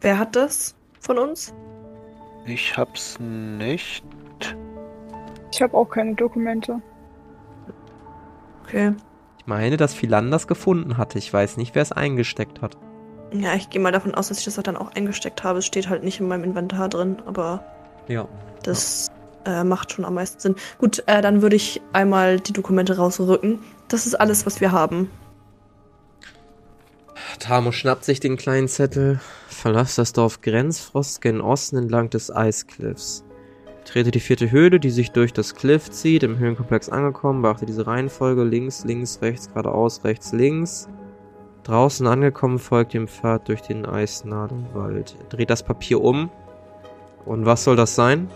Wer 0.00 0.18
hat 0.18 0.36
das 0.36 0.74
von 1.00 1.18
uns? 1.18 1.52
Ich 2.46 2.76
hab's 2.76 3.18
nicht. 3.18 4.04
Ich 5.52 5.62
habe 5.62 5.74
auch 5.76 5.86
keine 5.88 6.14
Dokumente. 6.14 6.80
Okay. 8.64 8.94
Ich 9.38 9.46
meine, 9.46 9.76
dass 9.76 9.94
Philan 9.94 10.30
das 10.30 10.46
gefunden 10.48 10.96
hatte. 10.96 11.18
Ich 11.18 11.32
weiß 11.32 11.56
nicht, 11.56 11.74
wer 11.74 11.82
es 11.82 11.92
eingesteckt 11.92 12.62
hat. 12.62 12.76
Ja, 13.32 13.54
ich 13.54 13.70
gehe 13.70 13.80
mal 13.80 13.92
davon 13.92 14.14
aus, 14.14 14.28
dass 14.28 14.38
ich 14.38 14.44
das 14.44 14.54
dann 14.56 14.76
auch 14.76 14.92
eingesteckt 14.94 15.44
habe. 15.44 15.60
Es 15.60 15.66
steht 15.66 15.88
halt 15.88 16.02
nicht 16.04 16.20
in 16.20 16.28
meinem 16.28 16.44
Inventar 16.44 16.88
drin, 16.88 17.16
aber 17.26 17.64
Ja. 18.08 18.26
das 18.62 19.08
äh, 19.44 19.62
macht 19.64 19.92
schon 19.92 20.04
am 20.04 20.14
meisten 20.14 20.40
Sinn. 20.40 20.56
Gut, 20.78 21.02
äh, 21.06 21.22
dann 21.22 21.42
würde 21.42 21.56
ich 21.56 21.80
einmal 21.92 22.40
die 22.40 22.52
Dokumente 22.52 22.96
rausrücken. 22.96 23.60
Das 23.88 24.06
ist 24.06 24.14
alles, 24.16 24.46
was 24.46 24.60
wir 24.60 24.72
haben. 24.72 25.10
Tamo 27.38 27.70
schnappt 27.72 28.04
sich 28.04 28.20
den 28.20 28.36
kleinen 28.36 28.68
Zettel. 28.68 29.20
Verlasst 29.48 29.98
das 29.98 30.12
Dorf 30.12 30.40
Grenzfrost 30.40 31.20
gen 31.20 31.40
Osten 31.40 31.76
entlang 31.76 32.10
des 32.10 32.34
Eiskliffs. 32.34 33.24
Trete 33.86 34.10
die 34.10 34.20
vierte 34.20 34.50
Höhle, 34.50 34.80
die 34.80 34.90
sich 34.90 35.12
durch 35.12 35.32
das 35.32 35.54
Cliff 35.54 35.90
zieht, 35.90 36.24
im 36.24 36.38
Höhlenkomplex 36.38 36.88
angekommen. 36.88 37.42
Beachte 37.42 37.66
diese 37.66 37.86
Reihenfolge. 37.86 38.42
Links, 38.42 38.84
links, 38.84 39.22
rechts, 39.22 39.48
geradeaus, 39.48 40.02
rechts, 40.04 40.32
links. 40.32 40.88
Draußen 41.62 42.06
angekommen, 42.06 42.58
folgt 42.58 42.94
dem 42.94 43.06
Pfad 43.08 43.48
durch 43.48 43.62
den 43.62 43.86
Eisnadelwald. 43.86 45.16
Dreht 45.30 45.50
das 45.50 45.62
Papier 45.62 46.00
um. 46.00 46.30
Und 47.24 47.46
was 47.46 47.64
soll 47.64 47.76
das 47.76 47.94
sein? 47.94 48.28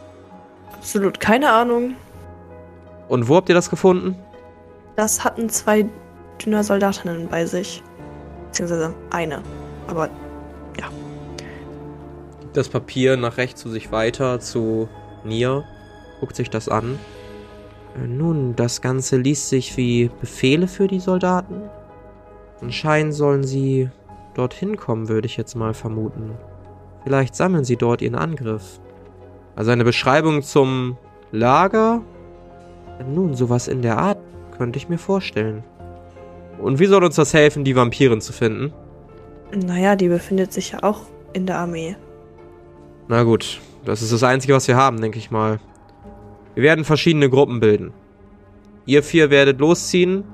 Absolut 0.73 1.21
keine 1.21 1.51
Ahnung. 1.51 1.95
Und 3.09 3.29
wo 3.29 3.37
habt 3.37 3.49
ihr 3.49 3.55
das 3.55 3.71
gefunden? 3.71 4.17
Das 4.97 5.25
hatten 5.25 5.49
zwei 5.49 5.85
dünner 6.45 6.63
Soldatinnen 6.63 7.29
bei 7.29 7.45
sich. 7.45 7.83
Beziehungsweise 8.47 8.95
eine. 9.11 9.43
Aber 9.89 10.09
Das 12.53 12.69
Papier 12.69 13.17
nach 13.17 13.37
rechts 13.37 13.61
zu 13.61 13.69
sich 13.69 13.93
weiter 13.93 14.41
zu 14.41 14.89
Nia. 15.25 15.65
Guckt 16.21 16.37
sich 16.37 16.51
das 16.51 16.69
an. 16.69 16.99
Äh, 17.97 18.07
Nun, 18.07 18.55
das 18.57 18.81
Ganze 18.81 19.17
liest 19.17 19.49
sich 19.49 19.77
wie 19.77 20.11
Befehle 20.21 20.69
für 20.69 20.87
die 20.87 21.01
Soldaten. 21.01 21.63
Anscheinend 22.61 23.15
sollen 23.15 23.45
sie 23.45 23.89
dorthin 24.35 24.77
kommen, 24.77 25.09
würde 25.09 25.27
ich 25.27 25.37
jetzt 25.37 25.55
mal 25.55 25.75
vermuten. 25.75 26.33
Vielleicht 27.05 27.35
sammeln 27.35 27.65
sie 27.65 27.77
dort 27.77 28.03
ihren 28.03 28.15
Angriff. 28.15 28.81
Also 29.57 29.71
eine 29.71 29.85
Beschreibung 29.85 30.43
zum 30.43 30.99
Lager? 31.33 32.03
Nun, 33.09 33.35
sowas 33.35 33.67
in 33.69 33.83
der 33.83 33.99
Art 33.99 34.19
könnte 34.57 34.77
ich 34.77 34.89
mir 34.89 34.99
vorstellen. 34.99 35.65
Und 36.61 36.79
wie 36.79 36.87
soll 36.87 37.03
uns 37.03 37.17
das 37.17 37.33
helfen, 37.33 37.65
die 37.65 37.77
Vampiren 37.77 38.21
zu 38.21 38.33
finden? 38.33 38.73
naja, 39.53 39.97
die 39.97 40.09
befindet 40.09 40.53
sich 40.53 40.73
ja 40.73 40.83
auch 40.83 41.01
in 41.33 41.47
der 41.47 41.59
Armee. 41.59 41.97
Na 43.09 43.25
gut, 43.25 43.61
das 43.85 44.03
ist 44.03 44.13
das 44.13 44.23
Einzige, 44.23 44.55
was 44.55 44.69
wir 44.69 44.77
haben, 44.77 45.01
denke 45.01 45.19
ich 45.19 45.31
mal. 45.31 45.61
Wir 46.55 46.63
werden 46.63 46.85
verschiedene 46.85 47.31
Gruppen 47.31 47.61
bilden. 47.61 47.93
Ihr 48.87 49.03
vier 49.03 49.31
werdet 49.31 49.61
losziehen 49.61 50.25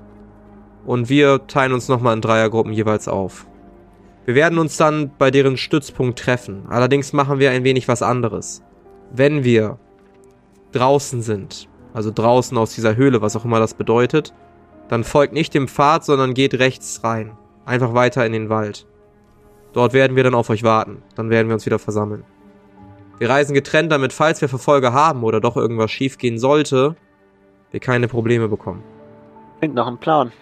und 0.85 1.09
wir 1.09 1.47
teilen 1.47 1.73
uns 1.73 1.89
nochmal 1.89 2.15
in 2.15 2.21
Dreiergruppen 2.21 2.73
jeweils 2.73 3.09
auf. 3.09 3.47
Wir 4.25 4.35
werden 4.35 4.59
uns 4.59 4.77
dann 4.77 5.11
bei 5.19 5.31
deren 5.31 5.57
Stützpunkt 5.57 6.19
treffen. 6.19 6.65
Allerdings 6.69 7.13
machen 7.13 7.39
wir 7.39 7.51
ein 7.51 7.65
wenig 7.65 7.87
was 7.87 8.03
anderes. 8.03 8.63
Wenn 9.13 9.45
wir 9.45 9.79
draußen 10.73 11.23
sind, 11.23 11.69
also 11.95 12.11
draußen 12.13 12.59
aus 12.59 12.75
dieser 12.75 12.97
Höhle, 12.97 13.23
was 13.23 13.37
auch 13.37 13.45
immer 13.45 13.61
das 13.61 13.75
bedeutet, 13.75 14.35
dann 14.89 15.05
folgt 15.05 15.33
nicht 15.33 15.55
dem 15.55 15.69
Pfad, 15.69 16.05
sondern 16.05 16.35
geht 16.35 16.55
rechts 16.55 17.03
rein. 17.05 17.33
Einfach 17.65 17.95
weiter 17.95 18.27
in 18.27 18.33
den 18.33 18.49
Wald. 18.49 18.87
Dort 19.73 19.93
werden 19.93 20.17
wir 20.17 20.25
dann 20.25 20.35
auf 20.35 20.51
euch 20.51 20.63
warten. 20.63 21.03
Dann 21.15 21.31
werden 21.31 21.49
wir 21.49 21.55
uns 21.55 21.67
wieder 21.67 21.79
versammeln. 21.79 22.25
Wir 23.19 23.31
reisen 23.31 23.55
getrennt, 23.55 23.91
damit 23.93 24.13
falls 24.13 24.41
wir 24.41 24.49
Verfolger 24.49 24.93
haben 24.93 25.23
oder 25.25 25.41
doch 25.41 25.57
irgendwas 25.57 25.91
schiefgehen 25.91 26.39
sollte, 26.39 26.97
wir 27.71 27.81
keine 27.81 28.09
Probleme 28.09 28.49
bekommen. 28.49 28.83
Klingt 29.59 29.75
nach 29.75 29.87
einem 29.87 29.99
Plan. 29.99 30.33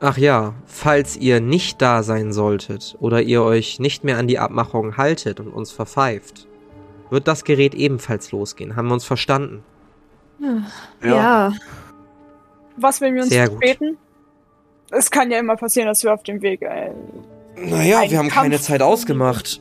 Ach 0.00 0.16
ja, 0.16 0.54
falls 0.66 1.16
ihr 1.16 1.40
nicht 1.40 1.82
da 1.82 2.02
sein 2.02 2.32
solltet 2.32 2.96
oder 3.00 3.22
ihr 3.22 3.42
euch 3.42 3.80
nicht 3.80 4.04
mehr 4.04 4.16
an 4.18 4.28
die 4.28 4.38
Abmachung 4.38 4.96
haltet 4.96 5.40
und 5.40 5.48
uns 5.48 5.72
verpfeift, 5.72 6.46
wird 7.10 7.26
das 7.26 7.44
Gerät 7.44 7.74
ebenfalls 7.74 8.30
losgehen. 8.32 8.76
Haben 8.76 8.88
wir 8.88 8.94
uns 8.94 9.04
verstanden? 9.04 9.64
Ja. 11.02 11.52
Was, 12.76 13.00
wenn 13.00 13.14
wir 13.14 13.22
uns 13.22 13.30
beten? 13.58 13.96
Es 14.90 15.10
kann 15.10 15.30
ja 15.30 15.38
immer 15.40 15.56
passieren, 15.56 15.88
dass 15.88 16.04
wir 16.04 16.14
auf 16.14 16.22
dem 16.22 16.40
Weg. 16.42 16.62
Äh, 16.62 16.90
Naja, 17.56 18.02
wir 18.08 18.18
haben 18.18 18.28
Kampf- 18.28 18.42
keine 18.42 18.60
Zeit 18.60 18.82
ausgemacht. 18.82 19.60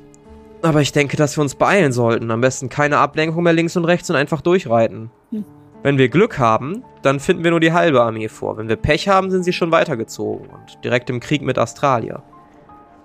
Aber 0.62 0.82
ich 0.82 0.92
denke, 0.92 1.18
dass 1.18 1.38
wir 1.38 1.42
uns 1.42 1.56
beeilen 1.56 1.92
sollten. 1.92 2.32
Am 2.32 2.42
besten 2.42 2.70
keine 2.70 2.98
Ablenkung 2.98 3.44
mehr 3.44 3.54
links 3.54 3.78
und 3.78 3.86
rechts 3.86 4.10
und 4.10 4.16
einfach 4.16 4.42
durchreiten. 4.42 5.12
Hm. 5.32 5.46
Wenn 5.84 5.98
wir 5.98 6.10
Glück 6.10 6.40
haben, 6.40 6.84
dann 7.04 7.20
finden 7.20 7.44
wir 7.44 7.52
nur 7.52 7.60
die 7.60 7.74
halbe 7.74 8.02
Armee 8.02 8.28
vor. 8.28 8.58
Wenn 8.58 8.68
wir 8.68 8.76
Pech 8.76 9.08
haben, 9.08 9.30
sind 9.30 9.44
sie 9.44 9.54
schon 9.54 9.72
weitergezogen 9.72 10.50
und 10.50 10.84
direkt 10.84 11.10
im 11.10 11.20
Krieg 11.20 11.44
mit 11.44 11.60
Australia. 11.60 12.24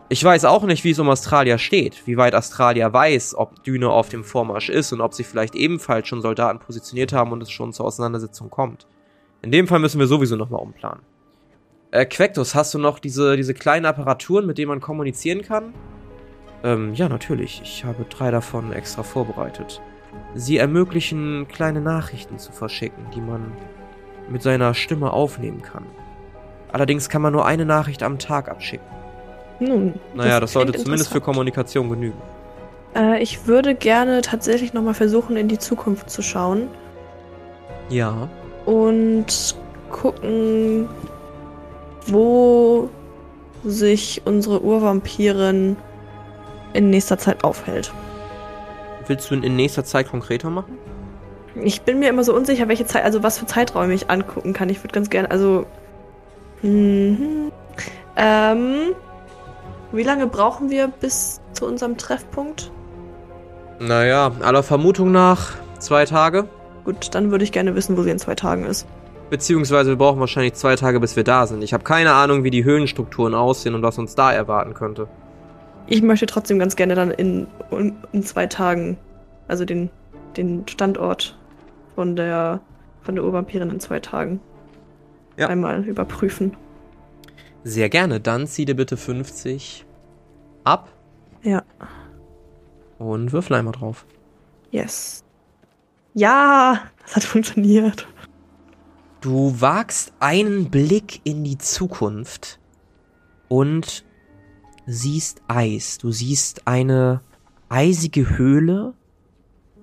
Ich 0.08 0.24
weiß 0.24 0.44
auch 0.46 0.64
nicht, 0.64 0.84
wie 0.84 0.90
es 0.90 0.98
um 0.98 1.08
Australia 1.08 1.58
steht, 1.58 2.06
wie 2.06 2.16
weit 2.16 2.34
Australia 2.34 2.92
weiß, 2.92 3.34
ob 3.34 3.62
Düne 3.64 3.88
auf 3.88 4.08
dem 4.08 4.24
Vormarsch 4.24 4.68
ist 4.68 4.92
und 4.92 5.00
ob 5.00 5.14
sie 5.14 5.24
vielleicht 5.24 5.54
ebenfalls 5.54 6.08
schon 6.08 6.20
Soldaten 6.20 6.58
positioniert 6.58 7.12
haben 7.12 7.32
und 7.32 7.42
es 7.42 7.50
schon 7.50 7.72
zur 7.72 7.86
Auseinandersetzung 7.86 8.50
kommt. 8.50 8.86
In 9.42 9.52
dem 9.52 9.66
Fall 9.66 9.78
müssen 9.78 9.98
wir 9.98 10.06
sowieso 10.06 10.36
nochmal 10.36 10.60
umplanen. 10.60 11.02
Äh, 11.92 12.06
Quectus, 12.06 12.54
hast 12.54 12.74
du 12.74 12.78
noch 12.78 12.98
diese, 12.98 13.36
diese 13.36 13.54
kleinen 13.54 13.86
Apparaturen, 13.86 14.46
mit 14.46 14.58
denen 14.58 14.68
man 14.68 14.80
kommunizieren 14.80 15.42
kann? 15.42 15.72
Ähm, 16.64 16.94
ja, 16.94 17.08
natürlich. 17.08 17.60
Ich 17.64 17.84
habe 17.84 18.04
drei 18.08 18.30
davon 18.30 18.72
extra 18.72 19.02
vorbereitet. 19.02 19.80
Sie 20.34 20.58
ermöglichen, 20.58 21.48
kleine 21.48 21.80
Nachrichten 21.80 22.38
zu 22.38 22.52
verschicken, 22.52 23.06
die 23.14 23.20
man 23.20 23.52
mit 24.28 24.42
seiner 24.42 24.74
Stimme 24.74 25.12
aufnehmen 25.12 25.62
kann. 25.62 25.84
Allerdings 26.70 27.08
kann 27.08 27.22
man 27.22 27.32
nur 27.32 27.44
eine 27.46 27.64
Nachricht 27.66 28.02
am 28.02 28.18
Tag 28.18 28.48
abschicken. 28.48 28.86
Nun. 29.60 29.94
Naja, 30.14 30.40
das, 30.40 30.52
sollte 30.52 30.72
klingt 30.72 30.84
zumindest 30.84 31.12
für. 31.12 31.20
Kommunikation 31.20 31.88
genügen. 31.88 32.16
Äh, 32.94 33.22
ich 33.22 33.46
würde 33.46 33.74
gerne 33.74 34.22
tatsächlich 34.22 34.72
nochmal 34.72 34.94
versuchen, 34.94 35.36
in 35.36 35.48
die 35.48 35.58
Zukunft 35.58 36.10
zu 36.10 36.22
schauen 36.22 36.68
Ja. 37.88 38.28
und 38.64 39.56
gucken, 39.90 40.88
wo 42.06 42.88
sich 43.64 44.22
unsere 44.24 44.62
Urvampirin 44.62 45.76
in 46.72 46.90
nächster 46.90 47.18
Zeit 47.18 47.44
aufhält. 47.44 47.92
Willst 49.06 49.30
du 49.30 49.34
ihn 49.34 49.42
in 49.42 49.56
nächster 49.56 49.84
Zeit 49.84 50.08
konkreter 50.08 50.50
machen? 50.50 50.78
Ich 51.62 51.82
bin 51.82 51.98
mir 51.98 52.08
immer 52.08 52.24
so 52.24 52.34
unsicher, 52.34 52.68
welche 52.68 52.86
Zeit, 52.86 53.04
also 53.04 53.22
was 53.22 53.38
für 53.38 53.46
Zeiträume 53.46 53.92
ich 53.94 54.10
angucken 54.10 54.52
kann. 54.52 54.68
Ich 54.68 54.82
würde 54.82 54.94
ganz 54.94 55.10
gerne, 55.10 55.30
also. 55.30 55.66
Mhm. 56.62 57.52
Ähm. 58.16 58.94
Wie 59.94 60.02
lange 60.02 60.26
brauchen 60.26 60.70
wir 60.70 60.88
bis 60.88 61.42
zu 61.52 61.66
unserem 61.66 61.98
Treffpunkt? 61.98 62.72
Naja, 63.78 64.32
aller 64.40 64.62
Vermutung 64.62 65.12
nach 65.12 65.52
zwei 65.80 66.06
Tage. 66.06 66.48
Gut, 66.84 67.14
dann 67.14 67.30
würde 67.30 67.44
ich 67.44 67.52
gerne 67.52 67.74
wissen, 67.74 67.98
wo 67.98 68.02
sie 68.02 68.10
in 68.10 68.18
zwei 68.18 68.34
Tagen 68.34 68.64
ist. 68.64 68.86
Beziehungsweise 69.28 69.90
wir 69.90 69.96
brauchen 69.96 70.18
wahrscheinlich 70.18 70.54
zwei 70.54 70.76
Tage, 70.76 70.98
bis 70.98 71.14
wir 71.16 71.24
da 71.24 71.46
sind. 71.46 71.62
Ich 71.62 71.74
habe 71.74 71.84
keine 71.84 72.12
Ahnung, 72.14 72.42
wie 72.42 72.50
die 72.50 72.64
Höhenstrukturen 72.64 73.34
aussehen 73.34 73.74
und 73.74 73.82
was 73.82 73.98
uns 73.98 74.14
da 74.14 74.32
erwarten 74.32 74.72
könnte. 74.72 75.08
Ich 75.86 76.02
möchte 76.02 76.26
trotzdem 76.26 76.58
ganz 76.58 76.76
gerne 76.76 76.94
dann 76.94 77.10
in, 77.10 77.46
in, 77.70 77.94
in 78.12 78.22
zwei 78.22 78.46
Tagen, 78.46 78.96
also 79.48 79.64
den, 79.64 79.90
den 80.36 80.66
Standort 80.68 81.38
von 81.94 82.16
der 82.16 82.60
von 83.02 83.16
der 83.16 83.24
Urvampirin 83.24 83.68
in 83.70 83.80
zwei 83.80 83.98
Tagen. 84.00 84.40
Ja. 85.36 85.48
einmal 85.48 85.82
überprüfen. 85.84 86.56
Sehr 87.64 87.88
gerne. 87.88 88.20
Dann 88.20 88.46
zieh 88.46 88.64
dir 88.66 88.76
bitte 88.76 88.96
50 88.98 89.86
ab 90.62 90.90
Ja, 91.42 91.62
und 92.98 93.32
würfel 93.32 93.56
einmal 93.56 93.72
drauf. 93.72 94.04
yes. 94.70 95.24
Ja, 96.14 96.82
das 97.02 97.16
hat 97.16 97.24
funktioniert. 97.24 98.06
Du 99.22 99.58
wagst 99.60 100.12
einen 100.20 100.70
Blick 100.70 101.22
in 101.24 101.42
die 101.44 101.56
Zukunft 101.56 102.60
und 103.48 104.04
siehst 104.86 105.42
Eis. 105.48 105.98
Du 105.98 106.10
siehst 106.10 106.66
eine 106.66 107.20
eisige 107.68 108.36
Höhle, 108.36 108.94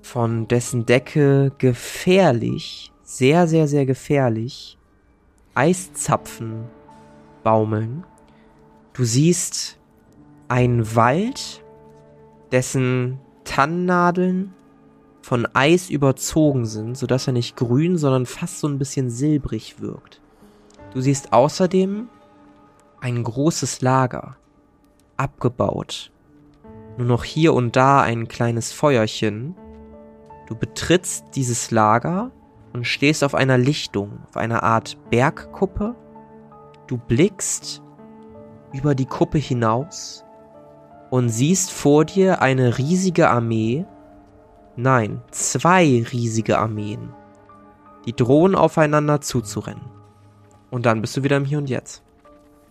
von 0.01 0.47
dessen 0.47 0.85
Decke 0.85 1.51
gefährlich, 1.57 2.91
sehr, 3.03 3.47
sehr, 3.47 3.67
sehr 3.67 3.85
gefährlich 3.85 4.77
Eiszapfen 5.55 6.65
baumeln. 7.43 8.05
Du 8.93 9.03
siehst 9.03 9.77
einen 10.47 10.95
Wald, 10.95 11.63
dessen 12.51 13.19
Tannennadeln 13.43 14.53
von 15.21 15.47
Eis 15.53 15.89
überzogen 15.89 16.65
sind, 16.65 16.97
sodass 16.97 17.27
er 17.27 17.33
nicht 17.33 17.55
grün, 17.55 17.97
sondern 17.97 18.25
fast 18.25 18.59
so 18.59 18.67
ein 18.67 18.79
bisschen 18.79 19.09
silbrig 19.09 19.79
wirkt. 19.79 20.21
Du 20.93 21.01
siehst 21.01 21.33
außerdem 21.33 22.09
ein 23.01 23.23
großes 23.23 23.81
Lager, 23.81 24.37
abgebaut. 25.19 26.11
Nur 26.97 27.07
noch 27.07 27.23
hier 27.23 27.53
und 27.53 27.75
da 27.75 28.01
ein 28.01 28.27
kleines 28.27 28.71
Feuerchen. 28.71 29.55
Du 30.47 30.55
betrittst 30.55 31.25
dieses 31.35 31.71
Lager 31.71 32.31
und 32.73 32.85
stehst 32.85 33.23
auf 33.23 33.35
einer 33.35 33.57
Lichtung, 33.57 34.19
auf 34.27 34.37
einer 34.37 34.63
Art 34.63 34.97
Bergkuppe. 35.09 35.95
Du 36.87 36.97
blickst 36.97 37.81
über 38.73 38.95
die 38.95 39.05
Kuppe 39.05 39.37
hinaus 39.37 40.23
und 41.09 41.29
siehst 41.29 41.71
vor 41.71 42.05
dir 42.05 42.41
eine 42.41 42.77
riesige 42.77 43.29
Armee, 43.29 43.85
nein, 44.75 45.21
zwei 45.31 46.05
riesige 46.11 46.59
Armeen, 46.59 47.13
die 48.05 48.13
drohen 48.15 48.55
aufeinander 48.55 49.21
zuzurennen. 49.21 49.89
Und 50.69 50.85
dann 50.85 51.01
bist 51.01 51.17
du 51.17 51.23
wieder 51.23 51.37
im 51.37 51.45
Hier 51.45 51.57
und 51.57 51.69
Jetzt. 51.69 52.03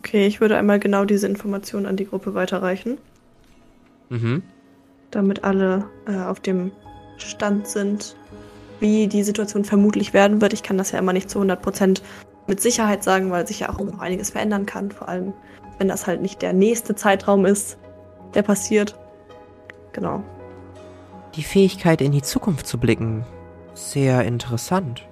Okay, 0.00 0.26
ich 0.26 0.40
würde 0.40 0.56
einmal 0.56 0.78
genau 0.78 1.04
diese 1.04 1.26
Information 1.26 1.86
an 1.86 1.96
die 1.96 2.06
Gruppe 2.06 2.34
weiterreichen, 2.34 2.98
Mhm. 4.10 4.42
damit 5.10 5.44
alle 5.44 5.84
äh, 6.06 6.16
auf 6.20 6.40
dem 6.40 6.70
Stand 7.18 7.66
sind, 7.66 8.16
wie 8.80 9.06
die 9.08 9.22
Situation 9.24 9.64
vermutlich 9.64 10.14
werden 10.14 10.40
wird. 10.40 10.52
Ich 10.52 10.62
kann 10.62 10.78
das 10.78 10.92
ja 10.92 10.98
immer 10.98 11.12
nicht 11.12 11.28
zu 11.28 11.40
100% 11.40 12.00
mit 12.46 12.60
Sicherheit 12.60 13.02
sagen, 13.04 13.30
weil 13.30 13.46
sich 13.46 13.60
ja 13.60 13.68
auch 13.70 13.78
noch 13.80 13.98
einiges 13.98 14.30
verändern 14.30 14.66
kann, 14.66 14.90
vor 14.90 15.08
allem 15.08 15.32
wenn 15.78 15.88
das 15.88 16.06
halt 16.06 16.22
nicht 16.22 16.42
der 16.42 16.52
nächste 16.52 16.94
Zeitraum 16.94 17.44
ist, 17.44 17.76
der 18.34 18.42
passiert. 18.42 18.96
Genau. 19.92 20.22
Die 21.34 21.42
Fähigkeit 21.42 22.00
in 22.00 22.12
die 22.12 22.22
Zukunft 22.22 22.66
zu 22.66 22.78
blicken, 22.78 23.24
sehr 23.74 24.24
interessant. 24.24 25.06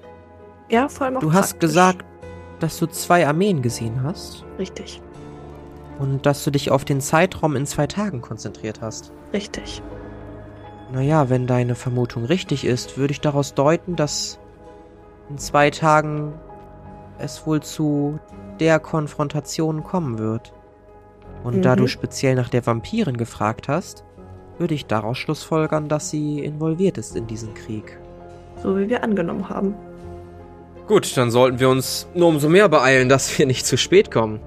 Ja, 0.70 0.88
vor 0.88 1.06
allem 1.06 1.16
auch 1.18 1.20
Du 1.20 1.32
hast 1.32 1.50
praktisch. 1.52 1.68
gesagt, 1.68 2.04
dass 2.60 2.78
du 2.78 2.86
zwei 2.86 3.26
Armeen 3.26 3.62
gesehen 3.62 4.02
hast 4.02 4.44
Richtig, 4.58 5.00
und 5.98 6.26
dass 6.26 6.44
du 6.44 6.50
dich 6.50 6.70
auf 6.70 6.84
den 6.84 7.00
Zeitraum 7.00 7.56
in 7.56 7.66
zwei 7.66 7.86
Tagen 7.86 8.20
konzentriert 8.20 8.80
hast. 8.80 9.12
richtig. 9.32 9.82
Naja, 10.92 11.28
wenn 11.30 11.46
deine 11.48 11.74
Vermutung 11.74 12.24
richtig 12.24 12.64
ist, 12.64 12.96
würde 12.96 13.10
ich 13.12 13.20
daraus 13.20 13.54
deuten, 13.54 13.96
dass 13.96 14.38
in 15.28 15.36
zwei 15.36 15.70
Tagen 15.70 16.32
es 17.18 17.44
wohl 17.46 17.60
zu 17.60 18.20
der 18.60 18.78
Konfrontation 18.78 19.82
kommen 19.82 20.18
wird. 20.18 20.52
Und 21.42 21.62
da 21.64 21.72
Mhm. 21.72 21.80
du 21.80 21.86
speziell 21.88 22.36
nach 22.36 22.48
der 22.48 22.64
Vampirin 22.66 23.16
gefragt 23.16 23.66
hast, 23.68 24.04
würde 24.58 24.74
ich 24.74 24.86
daraus 24.86 25.18
schlussfolgern, 25.18 25.88
dass 25.88 26.10
sie 26.10 26.38
involviert 26.44 26.98
ist 26.98 27.16
in 27.16 27.26
diesen 27.26 27.52
Krieg. 27.54 27.98
So 28.62 28.78
wie 28.78 28.88
wir 28.88 29.02
angenommen 29.02 29.48
haben. 29.48 29.74
Gut, 30.86 31.16
dann 31.16 31.32
sollten 31.32 31.58
wir 31.58 31.68
uns 31.68 32.06
nur 32.14 32.28
umso 32.28 32.48
mehr 32.48 32.68
beeilen, 32.68 33.08
dass 33.08 33.36
wir 33.36 33.46
nicht 33.46 33.66
zu 33.66 33.76
spät 33.76 34.10
kommen. 34.12 34.40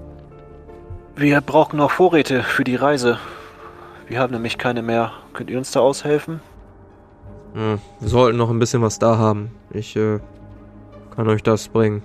Wir 1.15 1.41
brauchen 1.41 1.77
noch 1.77 1.91
Vorräte 1.91 2.43
für 2.43 2.63
die 2.63 2.77
Reise. 2.77 3.19
Wir 4.07 4.19
haben 4.19 4.31
nämlich 4.31 4.57
keine 4.57 4.81
mehr. 4.81 5.11
Könnt 5.33 5.49
ihr 5.49 5.57
uns 5.57 5.71
da 5.71 5.81
aushelfen? 5.81 6.39
Hm, 7.53 7.79
wir 7.99 8.07
sollten 8.07 8.37
noch 8.37 8.49
ein 8.49 8.59
bisschen 8.59 8.81
was 8.81 8.99
da 8.99 9.17
haben. 9.17 9.51
Ich 9.71 9.97
äh, 9.97 10.19
kann 11.13 11.27
euch 11.27 11.43
das 11.43 11.67
bringen. 11.67 12.03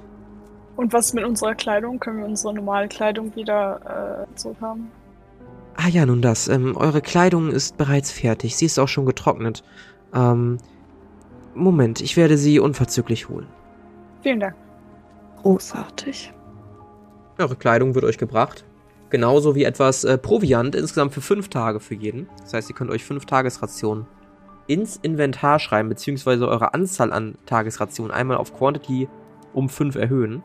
Und 0.74 0.93
was 0.93 1.12
mit 1.12 1.24
unserer 1.24 1.55
Kleidung? 1.55 2.01
Können 2.01 2.18
wir 2.18 2.26
unsere 2.26 2.55
normale 2.55 2.89
Kleidung 2.89 3.37
wieder 3.37 4.26
äh, 4.28 4.37
zurückhaben? 4.37 4.91
Ah 5.76 5.89
ja, 5.89 6.07
nun 6.07 6.22
das. 6.22 6.49
Ähm, 6.49 6.76
eure 6.76 7.03
Kleidung 7.03 7.51
ist 7.51 7.76
bereits 7.76 8.11
fertig. 8.11 8.57
Sie 8.57 8.66
ist 8.66 8.80
auch 8.80 8.89
schon 8.89 9.07
getrocknet. 9.07 9.62
Ähm, 10.12 10.59
Moment, 11.55 12.01
ich 12.01 12.16
werde 12.16 12.37
sie 12.37 12.59
unverzüglich 12.59 13.28
holen. 13.28 13.47
Vielen 14.24 14.40
Dank. 14.40 14.56
Großartig. 15.42 16.32
Eure 17.38 17.56
Kleidung 17.56 17.94
wird 17.94 18.06
euch 18.06 18.16
gebracht. 18.16 18.64
Genauso 19.10 19.54
wie 19.54 19.64
etwas 19.64 20.02
äh, 20.04 20.16
Proviant, 20.16 20.74
insgesamt 20.74 21.12
für 21.12 21.20
fünf 21.20 21.50
Tage 21.50 21.78
für 21.78 21.94
jeden. 21.94 22.26
Das 22.40 22.54
heißt, 22.54 22.70
ihr 22.70 22.74
könnt 22.74 22.90
euch 22.90 23.04
fünf 23.04 23.26
Tagesrationen 23.26 24.06
ins 24.66 24.96
Inventar 24.96 25.58
schreiben, 25.58 25.90
beziehungsweise 25.90 26.48
eure 26.48 26.72
Anzahl 26.72 27.12
an 27.12 27.36
Tagesrationen 27.44 28.10
einmal 28.10 28.38
auf 28.38 28.56
Quantity 28.56 29.10
um 29.52 29.68
fünf 29.68 29.94
erhöhen. 29.94 30.42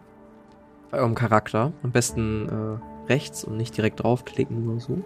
Bei 0.92 0.98
eurem 0.98 1.16
Charakter. 1.16 1.72
Am 1.82 1.92
besten 1.94 2.50
äh, 2.50 3.08
rechts 3.10 3.46
und 3.46 3.56
nicht 3.56 3.78
direkt 3.78 4.04
draufklicken 4.04 4.70
oder 4.70 4.82
so. 4.82 5.02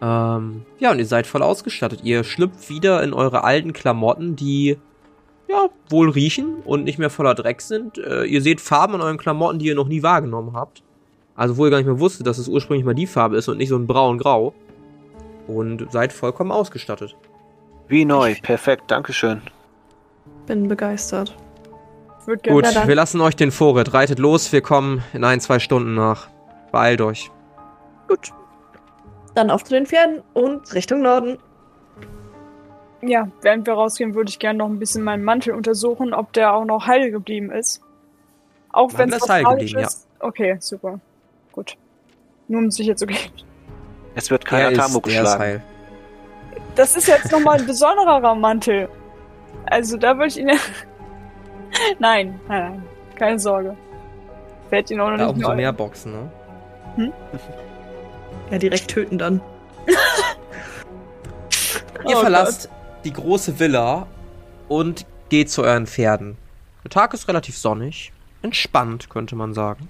Ähm, 0.00 0.64
ja, 0.78 0.92
und 0.92 1.00
ihr 1.00 1.06
seid 1.06 1.26
voll 1.26 1.42
ausgestattet. 1.42 2.02
Ihr 2.04 2.22
schlüpft 2.22 2.70
wieder 2.70 3.02
in 3.02 3.12
eure 3.12 3.42
alten 3.42 3.72
Klamotten, 3.72 4.36
die 4.36 4.78
ja, 5.52 5.68
wohl 5.90 6.10
riechen 6.10 6.56
und 6.64 6.84
nicht 6.84 6.98
mehr 6.98 7.10
voller 7.10 7.34
Dreck 7.34 7.60
sind. 7.60 7.98
Äh, 7.98 8.24
ihr 8.24 8.40
seht 8.40 8.60
Farben 8.60 8.94
an 8.94 9.02
euren 9.02 9.18
Klamotten, 9.18 9.58
die 9.58 9.66
ihr 9.66 9.74
noch 9.74 9.88
nie 9.88 10.02
wahrgenommen 10.02 10.54
habt. 10.54 10.82
Also 11.34 11.56
wo 11.56 11.64
ihr 11.64 11.70
gar 11.70 11.78
nicht 11.78 11.86
mehr 11.86 12.00
wusstet, 12.00 12.26
dass 12.26 12.38
es 12.38 12.48
ursprünglich 12.48 12.84
mal 12.84 12.94
die 12.94 13.06
Farbe 13.06 13.36
ist 13.36 13.48
und 13.48 13.58
nicht 13.58 13.68
so 13.68 13.76
ein 13.76 13.86
braun-grau. 13.86 14.54
Und 15.46 15.90
seid 15.90 16.12
vollkommen 16.12 16.52
ausgestattet. 16.52 17.16
Wie 17.88 18.04
neu. 18.04 18.36
Perfekt. 18.42 18.90
Dankeschön. 18.90 19.42
Bin 20.46 20.68
begeistert. 20.68 21.36
Gerne. 22.26 22.40
Gut, 22.46 22.64
dann. 22.76 22.88
wir 22.88 22.94
lassen 22.94 23.20
euch 23.20 23.34
den 23.34 23.50
Vorrat. 23.50 23.92
Reitet 23.92 24.18
los, 24.20 24.52
wir 24.52 24.60
kommen 24.60 25.02
in 25.12 25.24
ein, 25.24 25.40
zwei 25.40 25.58
Stunden 25.58 25.94
nach. 25.94 26.28
Beeilt 26.70 27.00
euch. 27.00 27.30
Gut. 28.08 28.32
Dann 29.34 29.50
auf 29.50 29.64
zu 29.64 29.74
den 29.74 29.86
Pferden 29.86 30.22
und 30.32 30.72
Richtung 30.72 31.02
Norden. 31.02 31.38
Ja, 33.04 33.28
während 33.40 33.66
wir 33.66 33.74
rausgehen, 33.74 34.14
würde 34.14 34.30
ich 34.30 34.38
gerne 34.38 34.58
noch 34.60 34.68
ein 34.68 34.78
bisschen 34.78 35.02
meinen 35.02 35.24
Mantel 35.24 35.54
untersuchen, 35.54 36.14
ob 36.14 36.32
der 36.32 36.54
auch 36.54 36.64
noch 36.64 36.86
heil 36.86 37.10
geblieben 37.10 37.50
ist. 37.50 37.80
Auch 38.70 38.90
wenn 38.96 39.12
es 39.12 39.28
heil 39.28 39.42
falsch 39.42 39.58
geblieben, 39.60 39.80
ist. 39.80 40.06
Okay, 40.20 40.56
super. 40.60 41.00
Gut. 41.52 41.76
Nur 42.48 42.60
um 42.60 42.70
sicher 42.70 42.94
zu 42.96 43.06
gehen. 43.06 43.18
Es 44.14 44.30
wird 44.30 44.44
kein 44.44 44.60
Der 44.60 44.68
Atamo 44.68 44.98
ist, 44.98 45.06
der 45.06 45.12
ist 45.14 45.18
geschlagen. 45.20 45.40
heil. 45.42 45.62
Das 46.76 46.96
ist 46.96 47.08
jetzt 47.08 47.32
nochmal 47.32 47.58
ein 47.58 47.66
besonderer 47.66 48.34
Mantel. 48.34 48.88
Also 49.66 49.96
da 49.96 50.14
würde 50.16 50.28
ich 50.28 50.38
ihn 50.38 50.48
ja. 50.48 50.56
nein, 51.98 52.38
nein, 52.48 52.62
nein. 52.72 52.82
Keine 53.16 53.38
Sorge. 53.38 53.76
Werd 54.70 54.90
ihn 54.90 55.00
auch 55.00 55.10
noch 55.10 55.18
Ja, 55.18 55.26
nicht 55.26 55.34
umso 55.36 55.48
neu. 55.48 55.56
mehr 55.56 55.72
Boxen, 55.72 56.12
ne? 56.96 57.12
Ja, 58.50 58.58
direkt 58.58 58.88
töten 58.88 59.18
dann. 59.18 59.40
Ihr 62.08 62.16
Oh 62.16 62.20
verlasst 62.20 62.68
die 63.04 63.12
große 63.12 63.58
Villa 63.58 64.06
und 64.68 65.06
geht 65.28 65.50
zu 65.50 65.62
euren 65.62 65.86
Pferden. 65.86 66.36
Der 66.84 66.90
Tag 66.90 67.14
ist 67.14 67.28
relativ 67.28 67.56
sonnig, 67.56 68.12
entspannt, 68.42 69.08
könnte 69.08 69.36
man 69.36 69.54
sagen. 69.54 69.88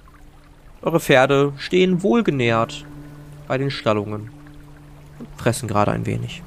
Eure 0.82 1.00
Pferde 1.00 1.52
stehen 1.58 2.02
wohlgenährt 2.02 2.84
bei 3.48 3.58
den 3.58 3.70
Stallungen. 3.70 4.30
und 5.18 5.28
Fressen 5.36 5.68
gerade 5.68 5.92
ein 5.92 6.06
wenig. 6.06 6.42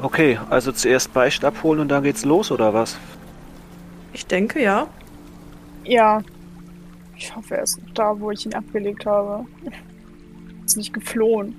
Okay, 0.00 0.38
also 0.50 0.72
zuerst 0.72 1.12
Beicht 1.14 1.44
abholen 1.44 1.78
und 1.80 1.88
dann 1.88 2.02
geht's 2.02 2.24
los, 2.24 2.50
oder 2.50 2.74
was? 2.74 2.96
Ich 4.12 4.26
denke, 4.26 4.60
ja. 4.60 4.88
Ja. 5.84 6.22
Ich 7.16 7.34
hoffe, 7.34 7.56
er 7.56 7.62
ist 7.62 7.80
noch 7.80 7.94
da, 7.94 8.18
wo 8.18 8.30
ich 8.32 8.44
ihn 8.44 8.54
abgelegt 8.54 9.06
habe. 9.06 9.46
Ist 10.64 10.76
nicht 10.76 10.92
geflohen. 10.92 11.54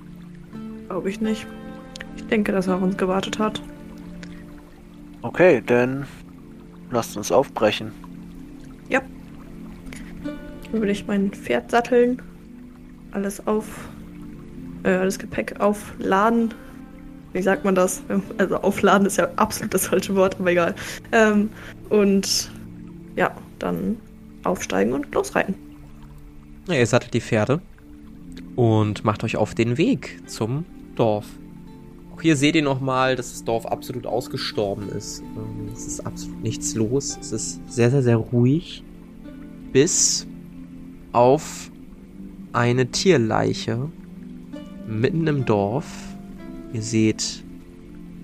Glaube 0.88 1.10
ich 1.10 1.20
nicht. 1.20 1.46
Ich 2.16 2.26
denke, 2.26 2.52
dass 2.52 2.66
er 2.66 2.76
auf 2.76 2.82
uns 2.82 2.96
gewartet 2.96 3.38
hat. 3.38 3.60
Okay, 5.24 5.62
dann 5.64 6.06
lasst 6.90 7.16
uns 7.16 7.32
aufbrechen. 7.32 7.92
Dann 10.74 10.80
würde 10.80 10.92
ich 10.92 11.06
mein 11.06 11.30
Pferd 11.30 11.70
satteln. 11.70 12.20
Alles 13.12 13.46
auf. 13.46 13.88
Äh, 14.82 14.88
alles 14.88 15.20
Gepäck 15.20 15.60
aufladen. 15.60 16.52
Wie 17.32 17.42
sagt 17.42 17.64
man 17.64 17.76
das? 17.76 18.02
Also 18.38 18.56
aufladen 18.56 19.06
ist 19.06 19.16
ja 19.16 19.28
absolut 19.36 19.72
das 19.72 19.86
falsche 19.86 20.16
Wort, 20.16 20.34
aber 20.40 20.50
egal. 20.50 20.74
Ähm, 21.12 21.48
und 21.90 22.50
ja, 23.14 23.30
dann 23.60 23.96
aufsteigen 24.42 24.92
und 24.92 25.14
losreiten. 25.14 25.54
Ja, 26.66 26.74
ihr 26.74 26.86
sattelt 26.86 27.14
die 27.14 27.20
Pferde 27.20 27.60
und 28.56 29.04
macht 29.04 29.22
euch 29.22 29.36
auf 29.36 29.54
den 29.54 29.78
Weg 29.78 30.28
zum 30.28 30.64
Dorf. 30.96 31.26
Auch 32.14 32.22
hier 32.22 32.36
seht 32.36 32.54
ihr 32.54 32.62
nochmal, 32.62 33.16
dass 33.16 33.32
das 33.32 33.42
Dorf 33.42 33.66
absolut 33.66 34.06
ausgestorben 34.06 34.88
ist. 34.88 35.20
Ähm, 35.20 35.68
es 35.72 35.84
ist 35.84 36.06
absolut 36.06 36.44
nichts 36.44 36.76
los. 36.76 37.18
Es 37.20 37.32
ist 37.32 37.60
sehr, 37.66 37.90
sehr, 37.90 38.04
sehr 38.04 38.16
ruhig. 38.16 38.84
Bis 39.72 40.24
auf 41.10 41.72
eine 42.52 42.86
Tierleiche 42.86 43.90
mitten 44.86 45.26
im 45.26 45.44
Dorf. 45.44 45.86
Ihr 46.72 46.82
seht 46.82 47.42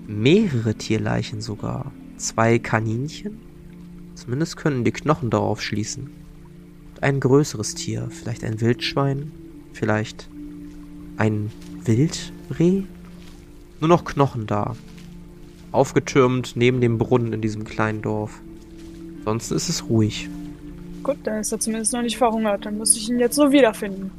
mehrere 0.07 0.77
Tierleichen 0.77 1.41
sogar. 1.41 1.91
Zwei 2.17 2.61
Kaninchen. 2.61 3.41
Zumindest 4.15 4.57
können 4.57 4.85
die 4.85 4.93
Knochen 4.93 5.31
darauf 5.31 5.61
schließen. 5.61 6.11
Und 6.91 7.03
ein 7.03 7.19
größeres 7.19 7.75
Tier. 7.75 8.07
Vielleicht 8.09 8.45
ein 8.45 8.61
Wildschwein. 8.61 9.33
Vielleicht 9.73 10.29
ein 11.17 11.51
Wildreh. 11.85 12.85
Nur 13.81 13.89
noch 13.89 14.05
Knochen 14.05 14.47
da. 14.47 14.75
Aufgetürmt 15.73 16.53
neben 16.55 16.81
dem 16.81 16.99
Brunnen 16.99 17.33
in 17.33 17.41
diesem 17.41 17.65
kleinen 17.65 18.03
Dorf. 18.03 18.41
Ansonsten 19.21 19.55
ist 19.55 19.69
es 19.69 19.89
ruhig. 19.89 20.29
Gut, 21.03 21.19
dann 21.25 21.39
ist 21.39 21.53
er 21.53 21.61
zumindest 21.61 21.93
noch 21.93 22.03
nicht 22.03 22.19
verhungert. 22.19 22.67
Dann 22.67 22.77
muss 22.77 22.97
ich 22.97 23.09
ihn 23.09 23.19
jetzt 23.19 23.39
nur 23.39 23.53
wiederfinden. 23.53 24.11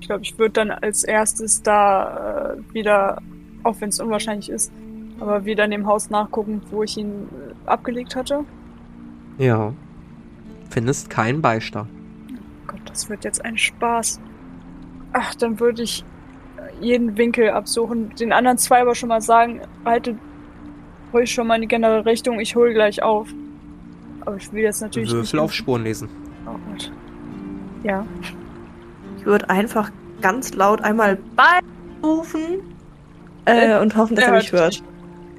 Ich 0.00 0.08
glaube, 0.08 0.22
ich 0.22 0.36
würde 0.36 0.52
dann 0.52 0.70
als 0.70 1.04
erstes 1.04 1.62
da 1.62 2.54
äh, 2.54 2.74
wieder, 2.74 3.22
auch 3.62 3.80
wenn 3.80 3.90
es 3.90 4.00
unwahrscheinlich 4.00 4.48
ist, 4.48 4.72
aber 5.20 5.44
wieder 5.44 5.64
in 5.64 5.70
dem 5.70 5.86
Haus 5.86 6.10
nachgucken, 6.10 6.60
wo 6.70 6.82
ich 6.82 6.96
ihn 6.96 7.28
äh, 7.28 7.68
abgelegt 7.68 8.16
hatte. 8.16 8.44
Ja. 9.38 9.72
Findest 10.70 11.08
keinen 11.08 11.40
Beistand. 11.40 11.88
Gott, 12.66 12.80
das 12.86 13.08
wird 13.08 13.24
jetzt 13.24 13.44
ein 13.44 13.56
Spaß. 13.56 14.20
Ach, 15.12 15.34
dann 15.36 15.60
würde 15.60 15.82
ich 15.82 16.04
jeden 16.82 17.16
Winkel 17.16 17.50
absuchen. 17.50 18.14
Den 18.16 18.32
anderen 18.32 18.58
zwei 18.58 18.82
aber 18.82 18.94
schon 18.94 19.08
mal 19.08 19.22
sagen, 19.22 19.60
haltet 19.84 20.16
ruhig 21.12 21.32
schon 21.32 21.46
mal 21.46 21.56
in 21.56 21.62
die 21.62 21.68
generelle 21.68 22.04
Richtung, 22.04 22.40
ich 22.40 22.56
hole 22.56 22.72
gleich 22.72 23.02
auf. 23.02 23.28
Aber 24.22 24.36
ich 24.36 24.52
will 24.52 24.62
jetzt 24.62 24.80
natürlich. 24.80 25.10
Würfel 25.10 25.36
nicht 25.36 25.38
auf 25.38 25.52
Spuren 25.52 25.84
lesen. 25.84 26.08
Oh 26.46 26.56
Gott. 26.70 26.92
Ja. 27.82 28.06
Ich 29.18 29.26
würde 29.26 29.48
einfach 29.50 29.90
ganz 30.20 30.54
laut 30.54 30.80
einmal 30.82 31.18
bei 31.36 31.60
rufen 32.02 32.60
äh, 33.44 33.78
und 33.78 33.96
hoffen, 33.96 34.16
dass 34.16 34.26
er 34.26 34.32
mich 34.32 34.52
hört. 34.52 34.82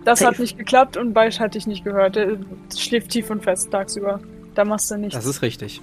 Das 0.06 0.20
Safe. 0.20 0.32
hat 0.32 0.40
nicht 0.40 0.58
geklappt 0.58 0.98
und 0.98 1.14
Beisch 1.14 1.40
hatte 1.40 1.58
ich 1.58 1.68
nicht 1.68 1.86
gehört. 1.86 2.18
Der 2.18 2.38
schläft 2.76 3.12
tief 3.12 3.30
und 3.30 3.44
fest 3.44 3.72
tagsüber. 3.72 4.20
Da 4.54 4.66
machst 4.66 4.92
du 4.92 4.98
nichts. 4.98 5.16
Das 5.16 5.26
ist 5.26 5.42
richtig. 5.42 5.82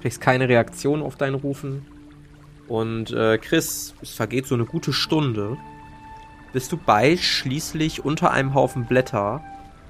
Kriegst 0.00 0.20
keine 0.20 0.48
Reaktion 0.48 1.02
auf 1.02 1.16
dein 1.16 1.34
Rufen. 1.34 1.86
Und 2.68 3.12
äh, 3.12 3.38
Chris, 3.38 3.94
es 4.02 4.10
vergeht 4.10 4.46
so 4.46 4.54
eine 4.54 4.64
gute 4.64 4.92
Stunde, 4.92 5.56
bis 6.52 6.68
du 6.68 6.76
bei 6.76 7.16
schließlich 7.16 8.04
unter 8.04 8.30
einem 8.32 8.54
Haufen 8.54 8.86
Blätter 8.86 9.42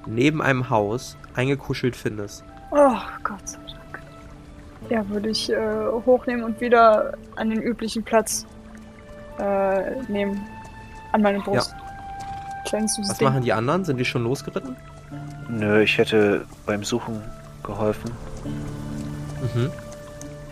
neben 0.06 0.42
einem 0.42 0.70
Haus 0.70 1.16
eingekuschelt 1.34 1.96
findest. 1.96 2.44
Oh 2.70 2.96
Gott 3.22 3.48
sei 3.48 3.58
Dank. 3.68 4.02
Ja, 4.90 5.08
würde 5.08 5.30
ich 5.30 5.50
äh, 5.50 5.56
hochnehmen 6.04 6.44
und 6.44 6.60
wieder 6.60 7.14
an 7.36 7.50
den 7.50 7.60
üblichen 7.60 8.02
Platz 8.02 8.46
äh, 9.38 10.02
nehmen. 10.08 10.44
An 11.12 11.22
meine 11.22 11.40
Brust. 11.40 11.74
Kleines 12.66 12.94
süßes 12.94 13.10
Was 13.10 13.18
Ding. 13.18 13.28
machen 13.28 13.42
die 13.42 13.52
anderen? 13.52 13.84
Sind 13.84 13.96
die 13.96 14.04
schon 14.04 14.24
losgeritten? 14.24 14.76
Nö, 15.48 15.82
ich 15.82 15.98
hätte 15.98 16.44
beim 16.66 16.84
Suchen 16.84 17.22
geholfen. 17.62 18.10
Mhm. 19.54 19.70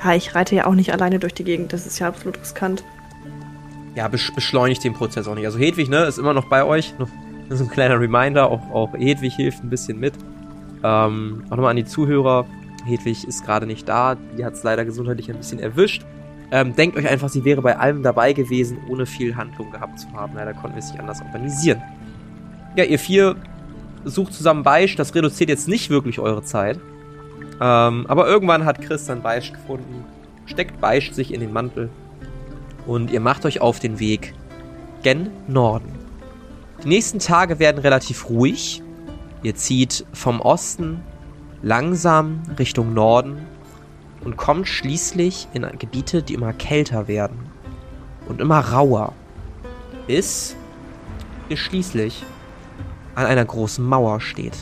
Ja, 0.04 0.14
ich 0.14 0.34
reite 0.34 0.54
ja 0.54 0.66
auch 0.66 0.74
nicht 0.74 0.92
alleine 0.92 1.18
durch 1.18 1.32
die 1.32 1.44
Gegend. 1.44 1.72
Das 1.72 1.86
ist 1.86 1.98
ja 1.98 2.08
absolut 2.08 2.38
riskant. 2.38 2.84
Ja, 3.94 4.08
besch 4.08 4.32
beschleunigt 4.34 4.84
den 4.84 4.92
Prozess 4.92 5.26
auch 5.26 5.34
nicht. 5.34 5.46
Also 5.46 5.58
Hedwig, 5.58 5.88
ne, 5.88 6.04
ist 6.04 6.18
immer 6.18 6.34
noch 6.34 6.48
bei 6.48 6.64
euch. 6.64 6.94
Noch 6.98 7.08
so 7.48 7.64
ein 7.64 7.70
kleiner 7.70 7.98
Reminder, 7.98 8.50
auch, 8.50 8.70
auch 8.70 8.92
Hedwig 8.94 9.34
hilft 9.34 9.64
ein 9.64 9.70
bisschen 9.70 9.98
mit. 9.98 10.14
Ähm, 10.82 11.44
auch 11.46 11.56
nochmal 11.56 11.70
an 11.70 11.76
die 11.76 11.86
Zuhörer. 11.86 12.44
Hedwig 12.84 13.26
ist 13.26 13.44
gerade 13.44 13.66
nicht 13.66 13.88
da. 13.88 14.16
Die 14.36 14.44
hat 14.44 14.52
es 14.52 14.62
leider 14.62 14.84
gesundheitlich 14.84 15.30
ein 15.30 15.38
bisschen 15.38 15.58
erwischt. 15.58 16.04
Ähm, 16.50 16.76
denkt 16.76 16.96
euch 16.98 17.08
einfach, 17.08 17.30
sie 17.30 17.44
wäre 17.44 17.62
bei 17.62 17.78
allem 17.78 18.02
dabei 18.02 18.34
gewesen, 18.34 18.78
ohne 18.90 19.06
viel 19.06 19.34
Handlung 19.36 19.70
gehabt 19.70 19.98
zu 19.98 20.12
haben. 20.12 20.34
Leider 20.34 20.52
konnten 20.52 20.76
wir 20.76 20.80
es 20.80 20.90
nicht 20.90 21.00
anders 21.00 21.22
organisieren. 21.22 21.82
Ja, 22.76 22.84
ihr 22.84 22.98
vier 22.98 23.36
sucht 24.04 24.34
zusammen 24.34 24.64
Beisch. 24.64 24.96
Das 24.96 25.14
reduziert 25.14 25.48
jetzt 25.48 25.66
nicht 25.66 25.88
wirklich 25.88 26.18
eure 26.18 26.42
Zeit. 26.42 26.78
Ähm, 27.60 28.06
aber 28.08 28.26
irgendwann 28.26 28.64
hat 28.64 28.80
Chris 28.80 29.06
dann 29.06 29.22
Beisch 29.22 29.52
gefunden, 29.52 30.04
steckt 30.46 30.80
Beisch 30.80 31.12
sich 31.12 31.32
in 31.32 31.40
den 31.40 31.52
Mantel 31.52 31.88
und 32.86 33.10
ihr 33.10 33.20
macht 33.20 33.46
euch 33.46 33.60
auf 33.60 33.78
den 33.78 33.98
Weg 33.98 34.34
gen 35.02 35.30
Norden. 35.46 35.92
Die 36.82 36.88
nächsten 36.88 37.18
Tage 37.18 37.58
werden 37.58 37.78
relativ 37.78 38.28
ruhig. 38.28 38.82
Ihr 39.42 39.54
zieht 39.54 40.04
vom 40.12 40.40
Osten 40.40 41.02
langsam 41.62 42.42
Richtung 42.58 42.92
Norden 42.92 43.38
und 44.24 44.36
kommt 44.36 44.68
schließlich 44.68 45.48
in 45.52 45.66
Gebiete, 45.78 46.22
die 46.22 46.34
immer 46.34 46.52
kälter 46.52 47.08
werden 47.08 47.38
und 48.26 48.40
immer 48.40 48.60
rauer, 48.60 49.12
bis 50.06 50.56
ihr 51.48 51.56
schließlich 51.56 52.24
an 53.14 53.26
einer 53.26 53.44
großen 53.44 53.84
Mauer 53.84 54.20
steht, 54.20 54.56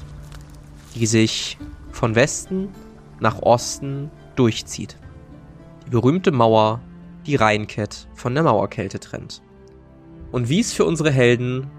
die 0.94 1.06
sich 1.06 1.58
von 1.90 2.14
Westen 2.14 2.68
nach 3.22 3.40
Osten 3.40 4.10
durchzieht. 4.36 4.98
Die 5.86 5.90
berühmte 5.90 6.32
Mauer, 6.32 6.80
die 7.26 7.36
Rheinkett 7.36 8.08
von 8.14 8.34
der 8.34 8.42
Mauerkälte 8.42 9.00
trennt. 9.00 9.42
Und 10.32 10.48
wie 10.48 10.60
es 10.60 10.72
für 10.72 10.84
unsere 10.84 11.10
Helden 11.10 11.70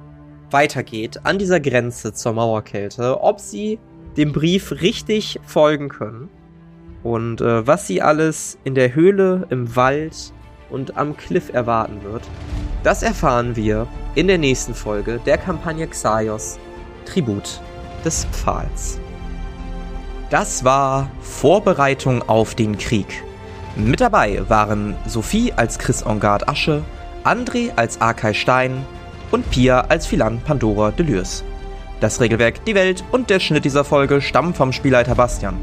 weitergeht 0.50 1.26
an 1.26 1.38
dieser 1.38 1.60
Grenze 1.60 2.14
zur 2.14 2.34
Mauerkälte, 2.34 3.22
ob 3.22 3.40
sie 3.40 3.80
dem 4.18 4.32
Brief 4.32 4.72
richtig 4.72 5.40
folgen 5.46 5.90
können 5.90 6.30
und 7.02 7.42
äh, 7.42 7.68
was 7.68 7.88
sie 7.88 8.02
alles 8.02 8.58
in 8.64 8.76
der 8.76 8.96
Höhle, 8.96 9.48
im 9.50 9.76
Wald 9.76 10.32
und 10.70 10.96
am 10.98 11.18
Cliff 11.18 11.52
erwarten 11.52 12.04
wird, 12.04 12.24
das 12.84 13.02
erfahren 13.02 13.56
wir 13.56 13.88
in 14.16 14.28
der 14.28 14.38
nächsten 14.38 14.74
Folge 14.74 15.20
der 15.26 15.38
Kampagne 15.38 15.88
Xaios 15.88 16.60
Tribut 17.06 17.60
des 18.06 18.26
Pfahls. 18.26 19.00
Das 20.34 20.64
war 20.64 21.12
Vorbereitung 21.22 22.28
auf 22.28 22.56
den 22.56 22.80
Krieg. 22.80 23.24
Mit 23.76 24.02
dabei 24.02 24.42
waren 24.50 24.96
Sophie 25.06 25.54
als 25.56 25.78
Chris 25.78 26.02
Engard 26.02 26.50
Asche, 26.50 26.82
André 27.24 27.70
als 27.76 28.02
Arkay 28.02 28.34
Stein 28.34 28.84
und 29.30 29.48
Pia 29.52 29.82
als 29.90 30.08
Philan 30.08 30.42
Pandora 30.44 30.90
Delürs. 30.90 31.44
Das 32.00 32.20
Regelwerk, 32.20 32.66
die 32.66 32.74
Welt 32.74 33.04
und 33.12 33.30
der 33.30 33.40
Schnitt 33.40 33.64
dieser 33.64 33.84
Folge 33.84 34.22
stammen 34.22 34.56
vom 34.56 34.74
Spielleiter 34.74 35.14
Bastian. 35.14 35.56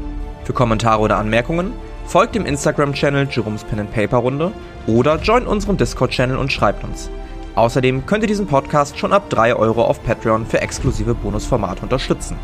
Für 0.45 0.53
Kommentare 0.53 1.01
oder 1.01 1.17
Anmerkungen 1.17 1.73
folgt 2.05 2.35
dem 2.35 2.45
Instagram-Channel 2.45 3.27
Jerome's 3.29 3.65
Pen 3.65 3.81
and 3.81 3.93
Paper 3.93 4.19
Runde 4.19 4.53
oder 4.87 5.17
joint 5.17 5.47
unserem 5.47 5.75
Discord-Channel 5.75 6.37
und 6.37 6.49
schreibt 6.49 6.85
uns. 6.85 7.09
Außerdem 7.55 8.05
könnt 8.05 8.23
ihr 8.23 8.27
diesen 8.27 8.47
Podcast 8.47 8.97
schon 8.97 9.11
ab 9.11 9.29
3 9.31 9.53
Euro 9.53 9.83
auf 9.83 10.01
Patreon 10.01 10.45
für 10.45 10.61
exklusive 10.61 11.13
Bonusformate 11.13 11.81
unterstützen. 11.81 12.37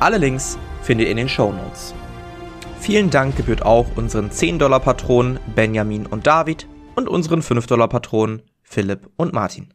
Alle 0.00 0.18
Links 0.18 0.58
findet 0.82 1.06
ihr 1.06 1.10
in 1.10 1.16
den 1.16 1.28
Show 1.28 1.52
Notes. 1.52 1.94
Vielen 2.80 3.10
Dank 3.10 3.36
gebührt 3.36 3.62
auch 3.62 3.86
unseren 3.96 4.30
10-Dollar-Patronen 4.30 5.38
Benjamin 5.54 6.06
und 6.06 6.26
David 6.26 6.66
und 6.96 7.08
unseren 7.08 7.40
5-Dollar-Patronen 7.40 8.42
Philipp 8.62 9.08
und 9.16 9.32
Martin. 9.32 9.72